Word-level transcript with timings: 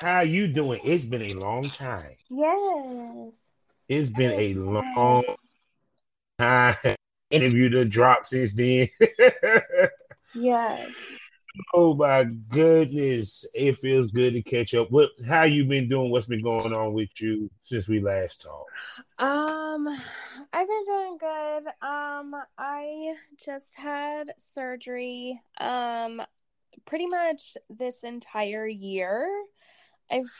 How 0.00 0.20
you 0.20 0.48
doing? 0.48 0.80
It's 0.84 1.04
been 1.04 1.22
a 1.22 1.34
long 1.34 1.64
time. 1.64 2.16
Yes. 2.28 3.34
It's 3.88 4.10
been 4.10 4.32
a 4.32 4.54
long 4.54 5.24
time. 6.38 6.74
Interview 7.30 7.68
the 7.68 7.84
drop 7.84 8.24
since 8.24 8.54
then. 8.54 8.88
Yes. 10.34 10.90
oh 11.74 11.94
my 11.94 12.24
goodness. 12.24 13.44
It 13.54 13.78
feels 13.78 14.12
good 14.12 14.34
to 14.34 14.42
catch 14.42 14.74
up. 14.74 14.90
What 14.90 15.10
how 15.26 15.44
you 15.44 15.64
been 15.64 15.88
doing? 15.88 16.10
What's 16.10 16.26
been 16.26 16.42
going 16.42 16.72
on 16.72 16.92
with 16.92 17.08
you 17.20 17.50
since 17.62 17.88
we 17.88 18.00
last 18.00 18.42
talked? 18.42 18.70
Um, 19.18 19.88
I've 20.52 20.68
been 20.68 20.84
doing 20.86 21.18
good. 21.18 21.66
Um, 21.86 22.34
I 22.58 23.14
just 23.44 23.74
had 23.74 24.32
surgery. 24.38 25.40
Um, 25.58 26.22
pretty 26.84 27.06
much 27.06 27.56
this 27.70 28.04
entire 28.04 28.66
year. 28.66 29.28
I've 30.10 30.32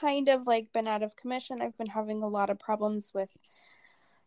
kind 0.00 0.28
of 0.28 0.46
like 0.46 0.72
been 0.72 0.88
out 0.88 1.02
of 1.02 1.16
commission. 1.16 1.62
I've 1.62 1.76
been 1.78 1.86
having 1.88 2.22
a 2.22 2.28
lot 2.28 2.50
of 2.50 2.58
problems 2.58 3.12
with 3.14 3.30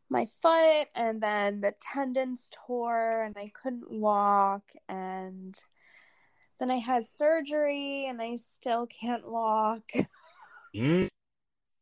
my 0.09 0.28
foot 0.42 0.88
and 0.95 1.22
then 1.22 1.61
the 1.61 1.73
tendons 1.81 2.50
tore 2.52 3.23
and 3.23 3.36
I 3.38 3.52
couldn't 3.53 3.89
walk 3.89 4.72
and 4.88 5.59
then 6.59 6.72
I 6.72 6.78
had 6.78 7.09
surgery 7.09 8.06
and 8.06 8.22
I 8.22 8.36
still 8.38 8.88
can't 8.88 9.30
walk. 9.30 9.92
Mm. 10.76 11.08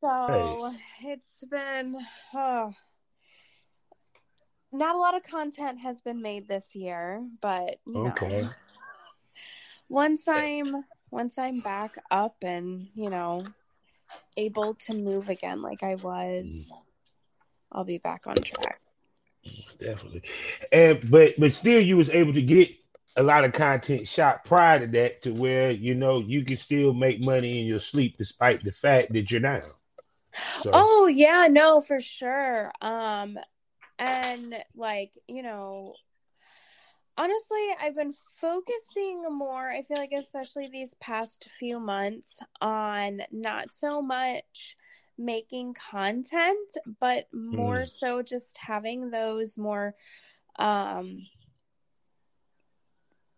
So 0.01 0.71
it's 1.01 1.43
been 1.49 1.95
oh, 2.35 2.73
not 4.71 4.95
a 4.95 4.97
lot 4.99 5.15
of 5.15 5.23
content 5.23 5.79
has 5.79 6.01
been 6.01 6.21
made 6.21 6.47
this 6.47 6.75
year, 6.75 7.25
but 7.41 7.77
you 7.87 8.01
Okay. 8.01 8.41
know, 8.43 8.49
once 9.89 10.27
I'm 10.27 10.83
once 11.13 11.37
I'm 11.37 11.59
back 11.61 11.95
up 12.09 12.35
and 12.41 12.87
you 12.95 13.09
know 13.09 13.43
able 14.35 14.73
to 14.85 14.95
move 14.95 15.29
again 15.29 15.61
like 15.61 15.83
I 15.83 15.95
was, 15.95 16.71
I'll 17.71 17.83
be 17.83 17.99
back 17.99 18.23
on 18.25 18.35
track. 18.35 18.81
Definitely. 19.77 20.23
And 20.71 21.09
but 21.09 21.35
but 21.37 21.53
still 21.53 21.79
you 21.79 21.97
was 21.97 22.09
able 22.09 22.33
to 22.33 22.41
get 22.41 22.69
a 23.15 23.21
lot 23.21 23.43
of 23.43 23.53
content 23.53 24.07
shot 24.07 24.43
prior 24.43 24.79
to 24.79 24.87
that 24.87 25.21
to 25.21 25.31
where 25.31 25.69
you 25.69 25.93
know 25.93 26.19
you 26.19 26.43
can 26.43 26.57
still 26.57 26.93
make 26.93 27.23
money 27.23 27.61
in 27.61 27.67
your 27.67 27.79
sleep 27.79 28.17
despite 28.17 28.63
the 28.63 28.71
fact 28.71 29.13
that 29.13 29.29
you're 29.29 29.39
down. 29.39 29.69
So 30.59 30.71
Oh 30.73 31.05
yeah, 31.05 31.47
no, 31.49 31.79
for 31.79 32.01
sure. 32.01 32.71
Um 32.81 33.37
and 33.99 34.55
like, 34.75 35.11
you 35.27 35.43
know, 35.43 35.93
honestly, 37.17 37.67
I've 37.79 37.95
been 37.95 38.13
focusing 38.13 39.23
more, 39.29 39.69
I 39.69 39.83
feel 39.83 39.97
like 39.97 40.13
especially 40.13 40.67
these 40.69 40.93
past 40.95 41.47
few 41.59 41.79
months 41.79 42.39
on 42.61 43.21
not 43.31 43.73
so 43.73 44.01
much 44.01 44.75
making 45.17 45.75
content, 45.75 46.77
but 46.99 47.27
more 47.33 47.85
so 47.85 48.21
just 48.23 48.57
having 48.57 49.11
those 49.11 49.57
more 49.57 49.95
um 50.59 51.25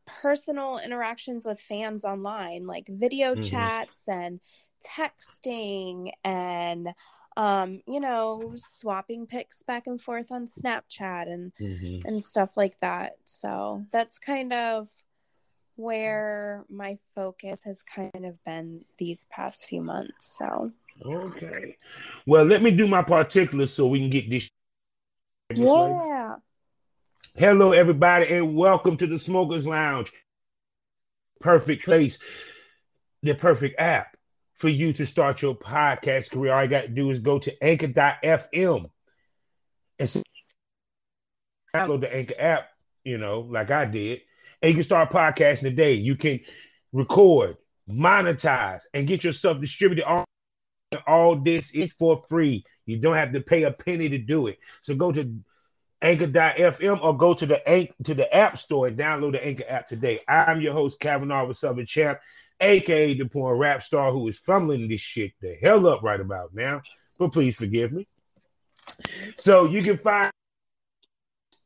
personal 0.06 0.80
interactions 0.80 1.46
with 1.46 1.60
fans 1.60 2.06
online, 2.06 2.66
like 2.68 2.88
video 2.88 3.36
Mhm. 3.36 3.42
chats 3.42 4.08
and 4.08 4.40
texting 4.84 6.12
and 6.24 6.90
um 7.38 7.82
you 7.88 8.00
know 8.00 8.54
swapping 8.56 9.26
pics 9.28 9.62
back 9.64 9.88
and 9.88 10.02
forth 10.02 10.32
on 10.32 10.48
snapchat 10.48 11.28
and 11.28 11.52
Mhm. 11.60 12.06
and 12.06 12.24
stuff 12.24 12.56
like 12.56 12.80
that 12.80 13.18
so 13.26 13.86
that's 13.92 14.20
kind 14.20 14.54
of 14.54 14.90
where 15.76 16.64
my 16.70 16.98
focus 17.14 17.60
has 17.66 17.84
kind 17.84 18.26
of 18.26 18.42
been 18.46 18.86
these 18.98 19.26
past 19.30 19.68
few 19.68 19.82
months 19.82 20.38
so 20.38 20.72
Okay. 21.06 21.78
Well, 22.26 22.46
let 22.46 22.62
me 22.62 22.72
do 22.74 22.88
my 22.88 23.02
particulars 23.02 23.74
so 23.74 23.88
we 23.88 24.00
can 24.00 24.10
get 24.10 24.30
this. 24.30 24.50
yeah 25.54 26.36
Hello, 27.38 27.74
everybody, 27.74 28.28
and 28.34 28.56
welcome 28.56 28.96
to 28.96 29.06
the 29.06 29.20
Smokers 29.20 29.68
Lounge. 29.68 30.10
Perfect 31.42 31.84
place, 31.84 32.18
the 33.24 33.36
perfect 33.36 33.78
app 33.78 34.15
for 34.58 34.70
you 34.70 34.94
to 34.94 35.06
start 35.06 35.42
your 35.42 35.56
podcast 35.56 36.32
career. 36.32 36.54
All 36.54 36.64
you 36.64 36.70
got 36.70 36.84
to 36.84 36.88
do 36.88 37.10
is 37.10 37.20
go 37.20 37.40
to 37.40 37.64
anchor.fm 37.64 38.90
and 40.00 40.10
hmm. 40.10 40.22
download 41.76 42.02
the 42.02 42.16
Anchor 42.16 42.36
app, 42.38 42.70
you 43.04 43.18
know, 43.18 43.42
like 43.42 43.72
I 43.72 43.86
did, 43.86 44.22
and 44.62 44.70
you 44.70 44.76
can 44.76 44.84
start 44.84 45.10
podcasting 45.12 45.62
today. 45.62 45.94
You 45.94 46.16
can 46.16 46.40
record, 46.94 47.58
monetize, 47.90 48.82
and 48.94 49.08
get 49.08 49.24
yourself 49.24 49.60
distributed. 49.60 50.06
All, 50.06 50.26
all 51.06 51.36
this 51.36 51.74
is 51.74 51.92
for 51.94 52.24
free. 52.30 52.64
You 52.86 53.00
don't 53.00 53.16
have 53.16 53.34
to 53.34 53.42
pay 53.42 53.64
a 53.64 53.72
penny 53.72 54.10
to 54.10 54.18
do 54.18 54.48
it. 54.48 54.60
So 54.84 54.96
go 54.96 55.12
to 55.12 55.40
anchor.fm 56.02 57.02
or 57.02 57.18
go 57.18 57.34
to 57.34 57.46
the 57.46 57.90
to 58.04 58.14
the 58.14 58.34
app 58.34 58.58
store 58.58 58.88
and 58.88 58.98
download 58.98 59.34
the 59.34 59.46
Anchor 59.46 59.66
app 59.68 59.88
today. 59.88 60.20
I'm 60.28 60.62
your 60.62 60.74
host, 60.74 61.00
Kavanaugh 61.00 61.48
with 61.48 61.58
Southern 61.58 61.86
Champ, 61.86 62.20
aka 62.60 63.14
the 63.14 63.26
porn 63.26 63.58
rap 63.58 63.84
star 63.84 64.12
who 64.12 64.28
is 64.28 64.38
fumbling 64.38 64.88
this 64.88 65.02
shit 65.02 65.34
the 65.42 65.56
hell 65.62 65.88
up 65.88 66.04
right 66.04 66.20
about 66.20 66.54
now. 66.54 66.82
But 67.18 67.32
please 67.32 67.56
forgive 67.56 67.92
me. 67.92 68.08
So 69.38 69.66
you 69.66 69.84
can 69.84 69.98
find 69.98 70.32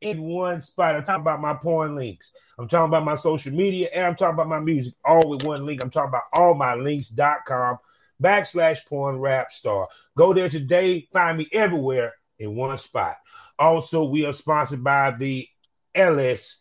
in 0.00 0.22
one 0.22 0.60
spot. 0.60 0.96
I'm 0.96 1.04
talking 1.04 1.22
about 1.22 1.40
my 1.40 1.54
porn 1.54 1.94
links. 1.94 2.30
I'm 2.58 2.68
talking 2.68 2.88
about 2.88 3.04
my 3.04 3.16
social 3.16 3.52
media, 3.52 3.88
and 3.94 4.06
I'm 4.06 4.16
talking 4.16 4.34
about 4.34 4.48
my 4.48 4.60
music, 4.60 4.94
all 5.04 5.28
with 5.28 5.44
one 5.44 5.64
link. 5.64 5.82
I'm 5.82 5.90
talking 5.90 6.10
about 6.10 6.24
all 6.34 6.54
my 6.54 6.74
links.com 6.74 7.78
backslash 8.22 8.86
porn 8.86 9.18
rap 9.18 9.52
star. 9.52 9.88
Go 10.16 10.34
there 10.34 10.48
today. 10.48 11.08
Find 11.12 11.38
me 11.38 11.48
everywhere 11.52 12.14
in 12.38 12.54
one 12.56 12.76
spot. 12.78 13.16
Also, 13.58 14.04
we 14.04 14.24
are 14.24 14.32
sponsored 14.32 14.82
by 14.82 15.10
the 15.12 15.46
LS 15.94 16.59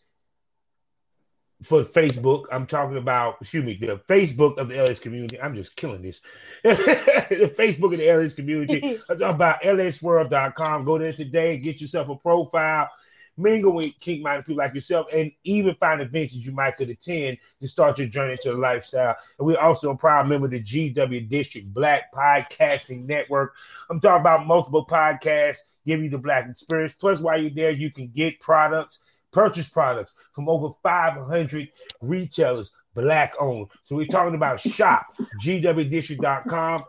for 1.62 1.84
Facebook. 1.84 2.46
I'm 2.52 2.66
talking 2.66 2.98
about, 2.98 3.38
excuse 3.42 3.66
me, 3.66 3.74
the 3.76 3.98
Facebook 4.08 4.58
of 4.58 4.70
the 4.70 4.78
LS 4.78 5.00
community. 5.00 5.40
I'm 5.42 5.56
just 5.56 5.76
killing 5.76 6.02
this. 6.02 6.22
the 6.64 7.54
Facebook 7.58 7.94
of 7.94 8.00
the 8.00 8.10
LS 8.10 8.34
community. 8.34 9.00
I'm 9.10 9.20
talking 9.20 9.36
about 9.36 9.62
lsworld.com. 9.62 10.86
Go 10.86 10.98
there 10.98 11.14
today, 11.14 11.60
get 11.60 11.82
yourself 11.82 12.10
a 12.10 12.16
profile, 12.16 12.90
mingle 13.38 13.74
with 13.74 14.00
kink 14.00 14.24
minded 14.24 14.46
people 14.46 14.64
like 14.64 14.74
yourself, 14.74 15.08
and 15.14 15.32
even 15.44 15.76
find 15.76 16.02
events 16.02 16.34
that 16.34 16.40
you 16.40 16.54
might 16.54 16.78
could 16.78 16.90
attend 16.90 17.38
to 17.60 17.68
start 17.68 17.98
your 17.98 18.08
journey 18.08 18.38
to 18.42 18.52
the 18.52 18.58
lifestyle. 18.58 19.16
And 19.38 19.46
we're 19.46 19.60
also 19.60 19.92
a 19.92 19.98
proud 19.98 20.28
member 20.28 20.46
of 20.46 20.52
the 20.52 20.64
GW 20.64 21.30
District 21.30 21.74
Black 21.74 22.14
Podcasting 22.14 23.06
Network. 23.06 23.54
I'm 23.90 24.00
talking 24.00 24.22
about 24.22 24.48
multiple 24.48 24.86
podcasts, 24.86 25.60
give 25.86 26.02
you 26.02 26.10
the 26.10 26.18
black 26.18 26.48
experience. 26.50 26.94
Plus, 26.94 27.20
while 27.20 27.42
you're 27.42 27.50
there, 27.50 27.72
you 27.72 27.92
can 27.92 28.08
get 28.08 28.40
products, 28.40 29.00
purchase 29.32 29.70
products 29.70 30.16
from 30.34 30.50
over 30.50 30.74
500 30.84 31.70
retailers, 32.02 32.72
black 32.94 33.34
owned. 33.40 33.68
So 33.84 33.96
we're 33.96 34.08
talking 34.08 34.36
about 34.36 34.60
shop, 34.60 35.08
gwdistrict.com. 35.44 36.84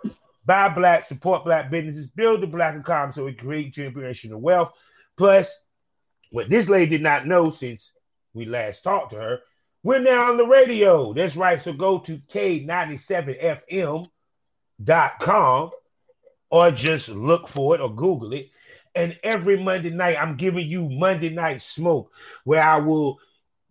Buy 0.44 0.74
black, 0.74 1.04
support 1.04 1.44
black 1.44 1.70
businesses, 1.70 2.08
build 2.08 2.40
the 2.40 2.46
black 2.46 2.74
economy 2.74 3.12
so 3.12 3.24
we 3.24 3.34
create 3.34 3.74
generational 3.74 4.40
wealth. 4.40 4.72
Plus, 5.16 5.60
what 6.30 6.48
this 6.48 6.68
lady 6.68 6.90
did 6.90 7.02
not 7.02 7.26
know 7.26 7.50
since 7.50 7.92
we 8.32 8.46
last 8.46 8.82
talked 8.82 9.12
to 9.12 9.18
her, 9.18 9.40
we're 9.82 9.98
now 9.98 10.30
on 10.30 10.36
the 10.36 10.46
radio. 10.46 11.12
That's 11.12 11.36
right. 11.36 11.60
So 11.60 11.72
go 11.72 11.98
to 12.00 12.18
K97FM 12.18 14.06
com 15.20 15.70
or 16.50 16.70
just 16.70 17.08
look 17.08 17.48
for 17.48 17.74
it 17.74 17.80
or 17.80 17.94
Google 17.94 18.32
it. 18.32 18.50
And 18.94 19.18
every 19.22 19.62
Monday 19.62 19.90
night, 19.90 20.16
I'm 20.20 20.36
giving 20.36 20.68
you 20.68 20.88
Monday 20.88 21.30
Night 21.30 21.62
Smoke, 21.62 22.12
where 22.44 22.62
I 22.62 22.78
will 22.78 23.18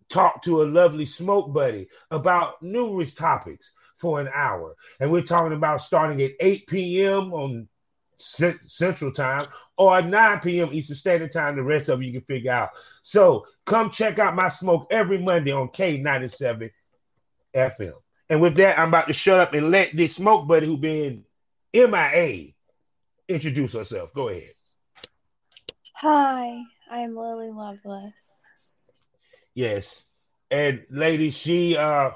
talk 0.08 0.42
to 0.42 0.62
a 0.62 0.64
lovely 0.64 1.06
smoke 1.06 1.52
buddy 1.52 1.88
about 2.10 2.62
numerous 2.62 3.14
topics 3.14 3.72
for 3.98 4.20
an 4.20 4.28
hour. 4.34 4.74
And 4.98 5.10
we're 5.10 5.22
talking 5.22 5.56
about 5.56 5.82
starting 5.82 6.20
at 6.22 6.32
8 6.40 6.66
p.m. 6.66 7.32
on 7.32 7.68
C- 8.18 8.54
Central 8.66 9.12
Time 9.12 9.46
or 9.76 10.02
9 10.02 10.40
p.m. 10.40 10.70
Eastern 10.72 10.96
Standard 10.96 11.32
Time. 11.32 11.56
The 11.56 11.62
rest 11.62 11.88
of 11.88 12.02
you 12.02 12.12
can 12.12 12.22
figure 12.22 12.52
out. 12.52 12.70
So 13.02 13.46
come 13.64 13.90
check 13.90 14.18
out 14.18 14.34
my 14.34 14.48
smoke 14.48 14.88
every 14.90 15.18
Monday 15.18 15.52
on 15.52 15.68
K97 15.68 16.70
FM. 17.54 17.92
And 18.28 18.40
with 18.40 18.54
that, 18.56 18.78
I'm 18.78 18.88
about 18.88 19.08
to 19.08 19.12
shut 19.12 19.40
up 19.40 19.54
and 19.54 19.70
let 19.70 19.96
this 19.96 20.16
smoke 20.16 20.46
buddy 20.46 20.66
who 20.66 20.76
been 20.76 21.24
MIA 21.74 22.52
introduce 23.28 23.72
herself. 23.72 24.12
Go 24.14 24.28
ahead. 24.28 24.52
Hi, 26.02 26.62
I'm 26.90 27.14
Lily 27.14 27.50
Lovelace. 27.50 28.30
Yes. 29.54 30.06
And 30.50 30.86
lady, 30.88 31.28
she 31.28 31.76
uh 31.76 32.12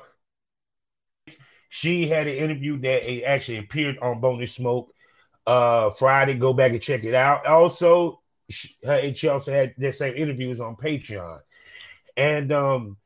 she 1.68 2.08
had 2.08 2.26
an 2.26 2.32
interview 2.34 2.78
that 2.78 3.06
it 3.06 3.24
actually 3.24 3.58
appeared 3.58 3.98
on 3.98 4.22
Bonus 4.22 4.54
Smoke 4.54 4.90
uh 5.46 5.90
Friday. 5.90 6.32
Go 6.32 6.54
back 6.54 6.70
and 6.70 6.80
check 6.80 7.04
it 7.04 7.14
out. 7.14 7.44
Also, 7.44 8.22
she, 8.48 8.74
her, 8.82 8.94
and 8.94 9.14
she 9.14 9.28
also 9.28 9.52
had 9.52 9.74
the 9.76 9.92
same 9.92 10.14
interviews 10.14 10.62
on 10.62 10.76
Patreon. 10.76 11.40
And 12.16 12.52
um 12.52 12.96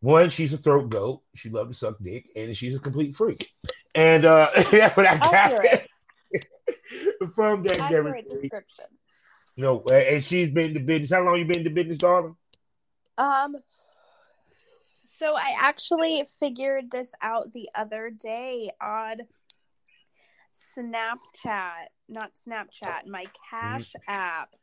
one, 0.00 0.30
she's 0.30 0.52
a 0.52 0.58
throat 0.58 0.90
goat. 0.90 1.22
She 1.36 1.50
loves 1.50 1.78
to 1.78 1.86
suck 1.86 1.98
dick, 2.02 2.26
and 2.34 2.56
she's 2.56 2.74
a 2.74 2.80
complete 2.80 3.14
freak. 3.14 3.48
And 3.94 4.24
uh 4.24 4.50
that's 4.72 4.96
what 4.96 5.06
I 5.06 5.18
got 5.18 5.86
from 7.36 7.62
that 7.62 7.80
Accurate 7.80 8.26
Description. 9.56 9.84
No, 9.88 9.96
and 9.96 10.24
she's 10.24 10.50
been 10.50 10.68
in 10.68 10.74
the 10.74 10.80
business. 10.80 11.10
How 11.10 11.24
long 11.24 11.38
you 11.38 11.44
been 11.44 11.58
in 11.58 11.64
the 11.64 11.70
business, 11.70 11.98
darling? 11.98 12.36
Um, 13.18 13.56
so 15.04 15.34
I 15.34 15.54
actually 15.58 16.24
figured 16.38 16.90
this 16.90 17.10
out 17.22 17.52
the 17.52 17.68
other 17.74 18.10
day 18.10 18.70
on 18.80 19.20
Snapchat, 20.76 21.88
not 22.08 22.32
Snapchat, 22.46 23.06
my 23.06 23.24
Cash 23.50 23.94
app. 24.06 24.54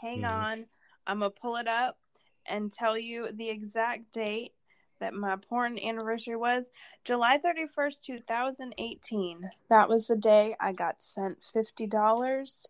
Hang 0.00 0.22
Mhm. 0.22 0.30
on, 0.30 0.66
I'm 1.06 1.20
gonna 1.20 1.30
pull 1.30 1.56
it 1.56 1.68
up 1.68 1.98
and 2.46 2.72
tell 2.72 2.98
you 2.98 3.30
the 3.30 3.48
exact 3.48 4.12
date 4.12 4.54
that 4.98 5.14
my 5.14 5.36
porn 5.36 5.78
anniversary 5.78 6.36
was 6.36 6.70
July 7.04 7.38
31st, 7.38 8.02
2018. 8.02 9.50
That 9.68 9.88
was 9.88 10.06
the 10.06 10.16
day 10.16 10.56
I 10.60 10.72
got 10.72 11.02
sent 11.02 11.40
$50 11.42 12.68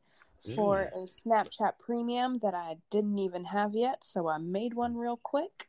for 0.55 0.83
a 0.95 1.07
Snapchat 1.07 1.73
premium 1.79 2.39
that 2.43 2.55
I 2.55 2.77
didn't 2.91 3.19
even 3.19 3.45
have 3.47 3.75
yet, 3.75 4.03
so 4.05 4.29
I 4.29 4.39
made 4.39 4.75
one 4.75 4.97
real 4.97 5.19
quick. 5.23 5.69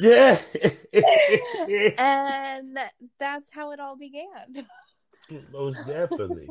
Yeah. 0.00 0.40
and 1.98 2.78
that's 3.18 3.50
how 3.52 3.72
it 3.72 3.80
all 3.80 3.96
began. 3.96 4.66
Most 5.52 5.86
definitely. 5.86 6.48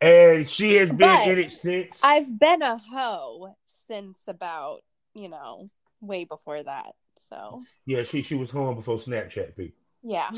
And 0.00 0.48
she 0.48 0.74
has 0.76 0.90
been 0.90 0.98
But 0.98 1.26
in 1.26 1.38
it 1.38 1.50
since. 1.50 2.00
I've 2.02 2.38
been 2.38 2.62
a 2.62 2.78
hoe 2.78 3.54
since 3.86 4.18
about, 4.26 4.80
you 5.14 5.28
know, 5.28 5.70
way 6.00 6.24
before 6.24 6.62
that. 6.62 6.94
So, 7.28 7.62
yeah, 7.86 8.04
she 8.04 8.22
she 8.22 8.36
was 8.36 8.50
home 8.50 8.76
before 8.76 8.98
Snapchat 8.98 9.56
people. 9.56 9.78
yeah. 10.02 10.30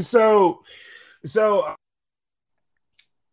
so 0.00 0.62
so 1.24 1.74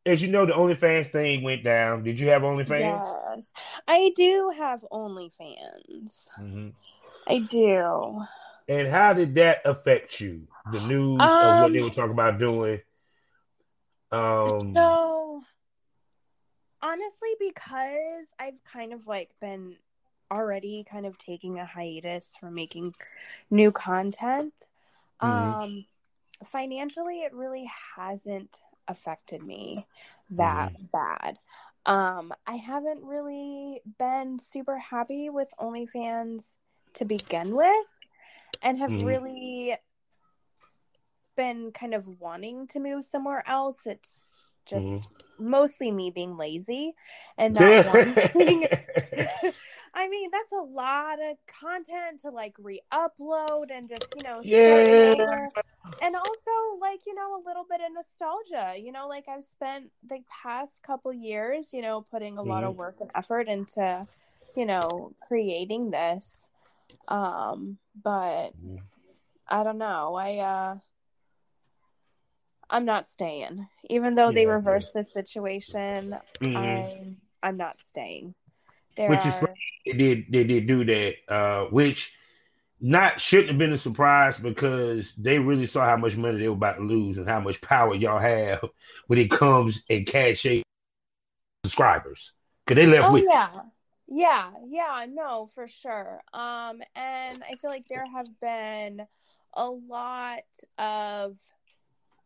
as 0.06 0.22
you 0.22 0.30
know, 0.30 0.46
the 0.46 0.54
OnlyFans 0.54 1.12
thing 1.12 1.44
went 1.44 1.64
down. 1.64 2.04
Did 2.04 2.20
you 2.20 2.30
have 2.30 2.42
OnlyFans? 2.42 2.80
Yes. 2.80 3.54
I 3.88 4.12
do 4.16 4.54
have 4.58 4.82
OnlyFans. 4.92 6.30
Mhm. 6.40 6.74
I 7.28 7.40
do. 7.40 8.22
And 8.68 8.88
how 8.88 9.14
did 9.14 9.36
that 9.36 9.62
affect 9.66 10.20
you? 10.22 10.48
The 10.72 10.80
news 10.80 11.20
of 11.22 11.62
what 11.62 11.72
they 11.74 11.80
Um, 11.80 11.86
were 11.86 11.94
talking 11.94 12.12
about 12.12 12.40
doing. 12.40 12.82
Um, 14.12 14.74
So, 14.76 15.44
honestly, 16.82 17.30
because 17.40 18.26
I've 18.40 18.64
kind 18.64 18.94
of 18.94 19.08
like 19.08 19.34
been 19.40 19.78
already 20.32 20.86
kind 20.90 21.06
of 21.06 21.18
taking 21.18 21.60
a 21.60 21.66
hiatus 21.66 22.38
from 22.38 22.54
making 22.54 22.94
new 23.50 23.72
content, 23.72 24.70
Mhm. 25.22 25.28
um, 25.64 25.86
financially, 26.44 27.24
it 27.24 27.34
really 27.34 27.70
hasn't 27.96 28.62
affected 28.90 29.44
me 29.44 29.88
that 30.32 30.72
bad. 30.92 31.40
Um, 31.86 32.34
I 32.46 32.56
haven't 32.56 33.04
really 33.04 33.82
been 33.98 34.40
super 34.40 34.78
happy 34.78 35.30
with 35.30 35.54
OnlyFans 35.60 36.58
to 36.96 37.06
begin 37.06 37.56
with, 37.56 37.86
and 38.62 38.78
have 38.80 38.92
Mhm. 38.92 39.06
really 39.06 39.78
been 41.36 41.72
kind 41.72 41.94
of 41.94 42.20
wanting 42.20 42.68
to 42.68 42.80
move 42.80 43.06
somewhere 43.06 43.44
else. 43.48 43.86
It's 43.86 44.56
just 44.66 45.08
mostly 45.40 45.92
me 45.92 46.12
being 46.12 46.36
lazy 46.36 46.96
and 47.38 47.54
not 47.56 47.86
wanting. 47.86 48.68
I 49.94 50.08
mean, 50.10 50.30
that's 50.32 50.52
a 50.54 50.58
lot 50.62 51.20
of 51.22 51.38
content 51.48 52.22
to 52.22 52.30
like 52.30 52.56
re-upload 52.60 53.72
and 53.72 53.90
just 53.90 54.16
you 54.16 54.24
know 54.24 54.42
Yeah. 54.44 55.48
And 56.02 56.16
also, 56.16 56.52
like 56.80 57.06
you 57.06 57.14
know, 57.16 57.36
a 57.36 57.44
little 57.46 57.66
bit 57.70 57.82
of 57.82 57.92
nostalgia. 57.94 58.74
You 58.80 58.92
know, 58.92 59.08
like 59.08 59.26
I've 59.28 59.44
spent 59.44 59.92
the 60.08 60.20
past 60.44 60.82
couple 60.84 61.12
years, 61.14 61.74
you 61.74 61.82
know, 61.82 62.02
putting 62.02 62.38
a 62.38 62.44
lot 62.44 62.64
of 62.64 62.74
Mhm. 62.74 62.78
work 62.78 62.96
and 63.02 63.12
effort 63.16 63.48
into, 63.50 64.08
you 64.56 64.66
know, 64.66 65.14
creating 65.28 65.92
this. 65.92 66.50
Um, 67.08 67.78
but. 68.02 68.54
I 69.52 69.64
don't 69.64 69.80
know. 69.80 70.16
I 70.16 70.38
uh 70.38 70.76
I'm 72.70 72.86
not 72.86 73.08
staying. 73.08 73.68
Even 73.90 74.16
though 74.16 74.32
they 74.32 74.46
Yeah, 74.46 74.54
reversed 74.54 74.94
the 74.94 75.04
situation, 75.04 76.16
Mhm. 76.42 76.56
I'm 76.56 77.18
I'm 77.42 77.58
not 77.58 77.82
staying. 77.82 78.36
There 78.96 79.10
Which 79.10 79.26
is 79.26 79.36
are 79.36 79.54
they 79.86 79.94
did 79.94 80.26
they 80.30 80.44
did 80.44 80.68
do 80.68 80.84
that, 80.86 81.16
uh, 81.28 81.66
which 81.66 82.14
not 82.82 83.20
shouldn't 83.20 83.50
have 83.50 83.58
been 83.58 83.74
a 83.74 83.78
surprise 83.78 84.38
because 84.38 85.14
they 85.16 85.40
really 85.40 85.66
saw 85.66 85.86
how 85.86 85.98
much 85.98 86.16
money 86.16 86.40
they 86.40 86.48
were 86.48 86.56
about 86.56 86.78
to 86.78 86.84
lose 86.84 87.18
and 87.18 87.28
how 87.28 87.40
much 87.40 87.62
power 87.62 87.94
y'all 87.94 88.20
have 88.20 88.64
when 89.08 89.20
it 89.20 89.32
comes 89.32 89.84
in 89.90 90.06
cash 90.06 90.46
subscribers. 91.66 92.34
Because 92.66 92.82
they 92.84 92.88
left 92.88 93.10
Oh 93.10 93.14
with 93.14 93.26
yeah. 93.30 93.50
Yeah, 94.12 94.52
yeah, 94.68 95.06
no, 95.10 95.48
for 95.54 95.68
sure. 95.68 96.22
Um 96.34 96.82
and 96.96 97.44
I 97.50 97.56
feel 97.62 97.70
like 97.70 97.88
there 97.88 98.06
have 98.08 98.40
been 98.40 99.06
a 99.54 99.70
lot 99.70 100.42
of 100.78 101.38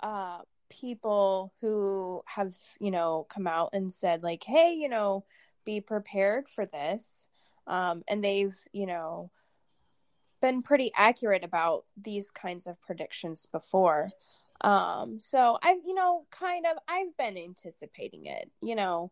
uh 0.01 0.39
people 0.69 1.53
who 1.61 2.23
have, 2.25 2.53
you 2.79 2.91
know, 2.91 3.25
come 3.29 3.47
out 3.47 3.71
and 3.73 3.91
said 3.91 4.23
like, 4.23 4.43
"Hey, 4.43 4.73
you 4.73 4.89
know, 4.89 5.25
be 5.65 5.82
prepared 5.82 6.50
for 6.50 6.65
this." 6.65 7.27
Um 7.67 8.03
and 8.08 8.24
they've, 8.24 8.55
you 8.72 8.86
know, 8.86 9.32
been 10.41 10.62
pretty 10.62 10.91
accurate 10.96 11.43
about 11.43 11.86
these 11.96 12.29
kinds 12.32 12.67
of 12.67 12.79
predictions 12.82 13.46
before. 13.46 14.12
Um 14.62 15.20
so 15.20 15.58
I've, 15.63 15.84
you 15.86 15.93
know, 15.93 16.25
kind 16.32 16.65
of 16.65 16.77
I've 16.88 17.15
been 17.17 17.38
anticipating 17.38 18.25
it, 18.25 18.51
you 18.62 18.75
know. 18.75 19.12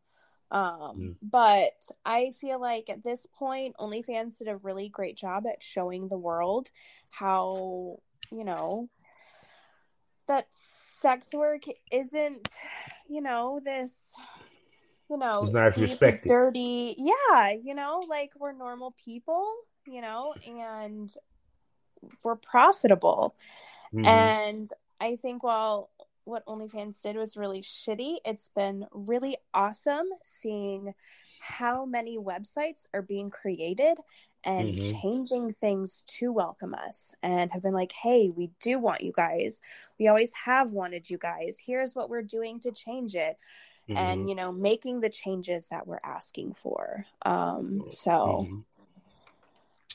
Um, 0.51 0.97
Mm. 0.97 1.15
but 1.21 1.89
I 2.05 2.31
feel 2.41 2.59
like 2.59 2.89
at 2.89 3.05
this 3.05 3.25
point, 3.25 3.75
OnlyFans 3.79 4.37
did 4.37 4.49
a 4.49 4.57
really 4.57 4.89
great 4.89 5.15
job 5.15 5.47
at 5.47 5.63
showing 5.63 6.09
the 6.09 6.17
world 6.17 6.71
how, 7.09 7.99
you 8.31 8.43
know, 8.43 8.89
that 10.27 10.47
sex 11.01 11.29
work 11.33 11.61
isn't, 11.89 12.49
you 13.07 13.21
know, 13.21 13.61
this, 13.63 13.91
you 15.11 15.17
know, 15.17 15.43
It's 15.43 15.51
not 15.51 15.75
respected. 15.77 16.29
dirty. 16.29 16.95
Yeah, 16.97 17.49
you 17.51 17.75
know, 17.75 18.01
like 18.07 18.31
we're 18.39 18.53
normal 18.53 18.95
people, 19.03 19.45
you 19.85 20.01
know, 20.01 20.33
and 20.47 21.13
we're 22.23 22.37
profitable. 22.37 23.35
Mhm. 23.93 24.07
And 24.07 24.73
I 25.01 25.17
think 25.17 25.43
while 25.43 25.89
what 26.23 26.45
OnlyFans 26.45 27.01
did 27.01 27.17
was 27.17 27.35
really 27.35 27.61
shitty, 27.61 28.19
it's 28.23 28.49
been 28.55 28.87
really 28.91 29.35
awesome 29.53 30.07
seeing 30.23 30.93
how 31.39 31.85
many 31.85 32.17
websites 32.17 32.85
are 32.93 33.01
being 33.01 33.29
created 33.29 33.97
and 34.43 34.75
Mhm. 34.75 35.01
changing 35.01 35.53
things 35.55 36.03
to 36.07 36.31
welcome 36.31 36.73
us 36.73 37.13
and 37.21 37.51
have 37.51 37.61
been 37.63 37.73
like, 37.73 37.91
hey, 37.91 38.29
we 38.29 38.47
do 38.61 38.79
want 38.79 39.01
you 39.01 39.11
guys. 39.11 39.61
We 39.99 40.07
always 40.07 40.33
have 40.33 40.71
wanted 40.71 41.09
you 41.09 41.17
guys. 41.17 41.59
Here's 41.59 41.95
what 41.95 42.09
we're 42.09 42.21
doing 42.21 42.59
to 42.61 42.71
change 42.71 43.15
it. 43.15 43.37
Mhm. 43.91 43.97
And, 43.97 44.29
you 44.29 44.35
know, 44.35 44.51
making 44.51 45.01
the 45.01 45.09
changes 45.09 45.65
that 45.69 45.85
we're 45.87 45.99
asking 46.03 46.53
for. 46.53 47.05
Um, 47.23 47.87
so 47.91 48.47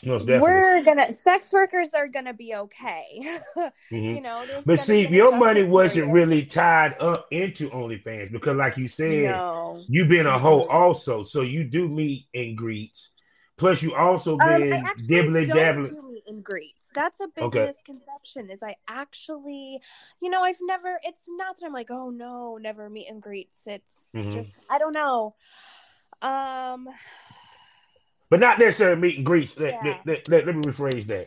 Mhm. 0.05 0.41
we're 0.41 0.83
gonna 0.85 1.13
sex 1.13 1.53
workers 1.53 1.95
are 1.95 2.07
gonna 2.07 2.35
be 2.35 2.55
okay. 2.55 3.23
mm-hmm. 3.57 3.97
You 3.97 4.21
know, 4.21 4.45
but 4.67 4.81
see, 4.81 5.09
your 5.09 5.37
money 5.37 5.65
wasn't 5.65 6.13
really 6.13 6.45
tied 6.45 7.01
up 7.01 7.27
into 7.31 7.71
OnlyFans 7.71 8.31
because, 8.31 8.57
like 8.57 8.77
you 8.77 8.89
said, 8.89 9.37
no. 9.37 9.83
you've 9.89 10.09
been 10.09 10.27
a 10.27 10.39
hoe 10.39 10.67
also, 10.67 11.23
so 11.23 11.41
you 11.41 11.65
do 11.65 11.89
meet 11.89 12.27
and 12.35 12.57
greets. 12.57 13.11
Plus, 13.57 13.83
you 13.83 13.95
also 13.95 14.39
um, 14.39 14.47
been 14.47 14.73
um, 14.75 14.91
dibbling 14.99 15.49
dabbling. 15.49 15.95
Do 15.95 16.06
and 16.27 16.43
greets. 16.45 16.89
That's 16.95 17.21
a 17.21 17.29
big 17.29 17.45
okay. 17.45 17.67
misconception. 17.67 18.51
Is 18.51 18.63
I 18.63 18.77
actually, 18.89 19.81
you 20.21 20.31
know, 20.31 20.43
I've 20.43 20.61
never. 20.61 20.99
It's 21.03 21.25
not 21.29 21.59
that 21.59 21.67
I'm 21.67 21.73
like, 21.73 21.91
oh 21.91 22.11
no, 22.11 22.59
never 22.61 22.89
meet 22.89 23.09
and 23.09 23.21
greets. 23.23 23.63
It's 23.67 24.09
mm-hmm. 24.15 24.33
just 24.33 24.61
I 24.71 24.79
don't 24.79 24.95
know. 24.95 25.35
Um, 26.23 26.89
but 28.31 28.41
not 28.41 28.59
necessarily 28.59 29.01
meet 29.01 29.17
and 29.19 29.27
greets. 29.27 29.59
Let, 29.59 29.75
yeah. 29.85 29.99
let, 30.05 30.29
let, 30.29 30.47
let, 30.47 30.57
me 30.57 30.63
rephrase 30.63 31.05
that. 31.07 31.27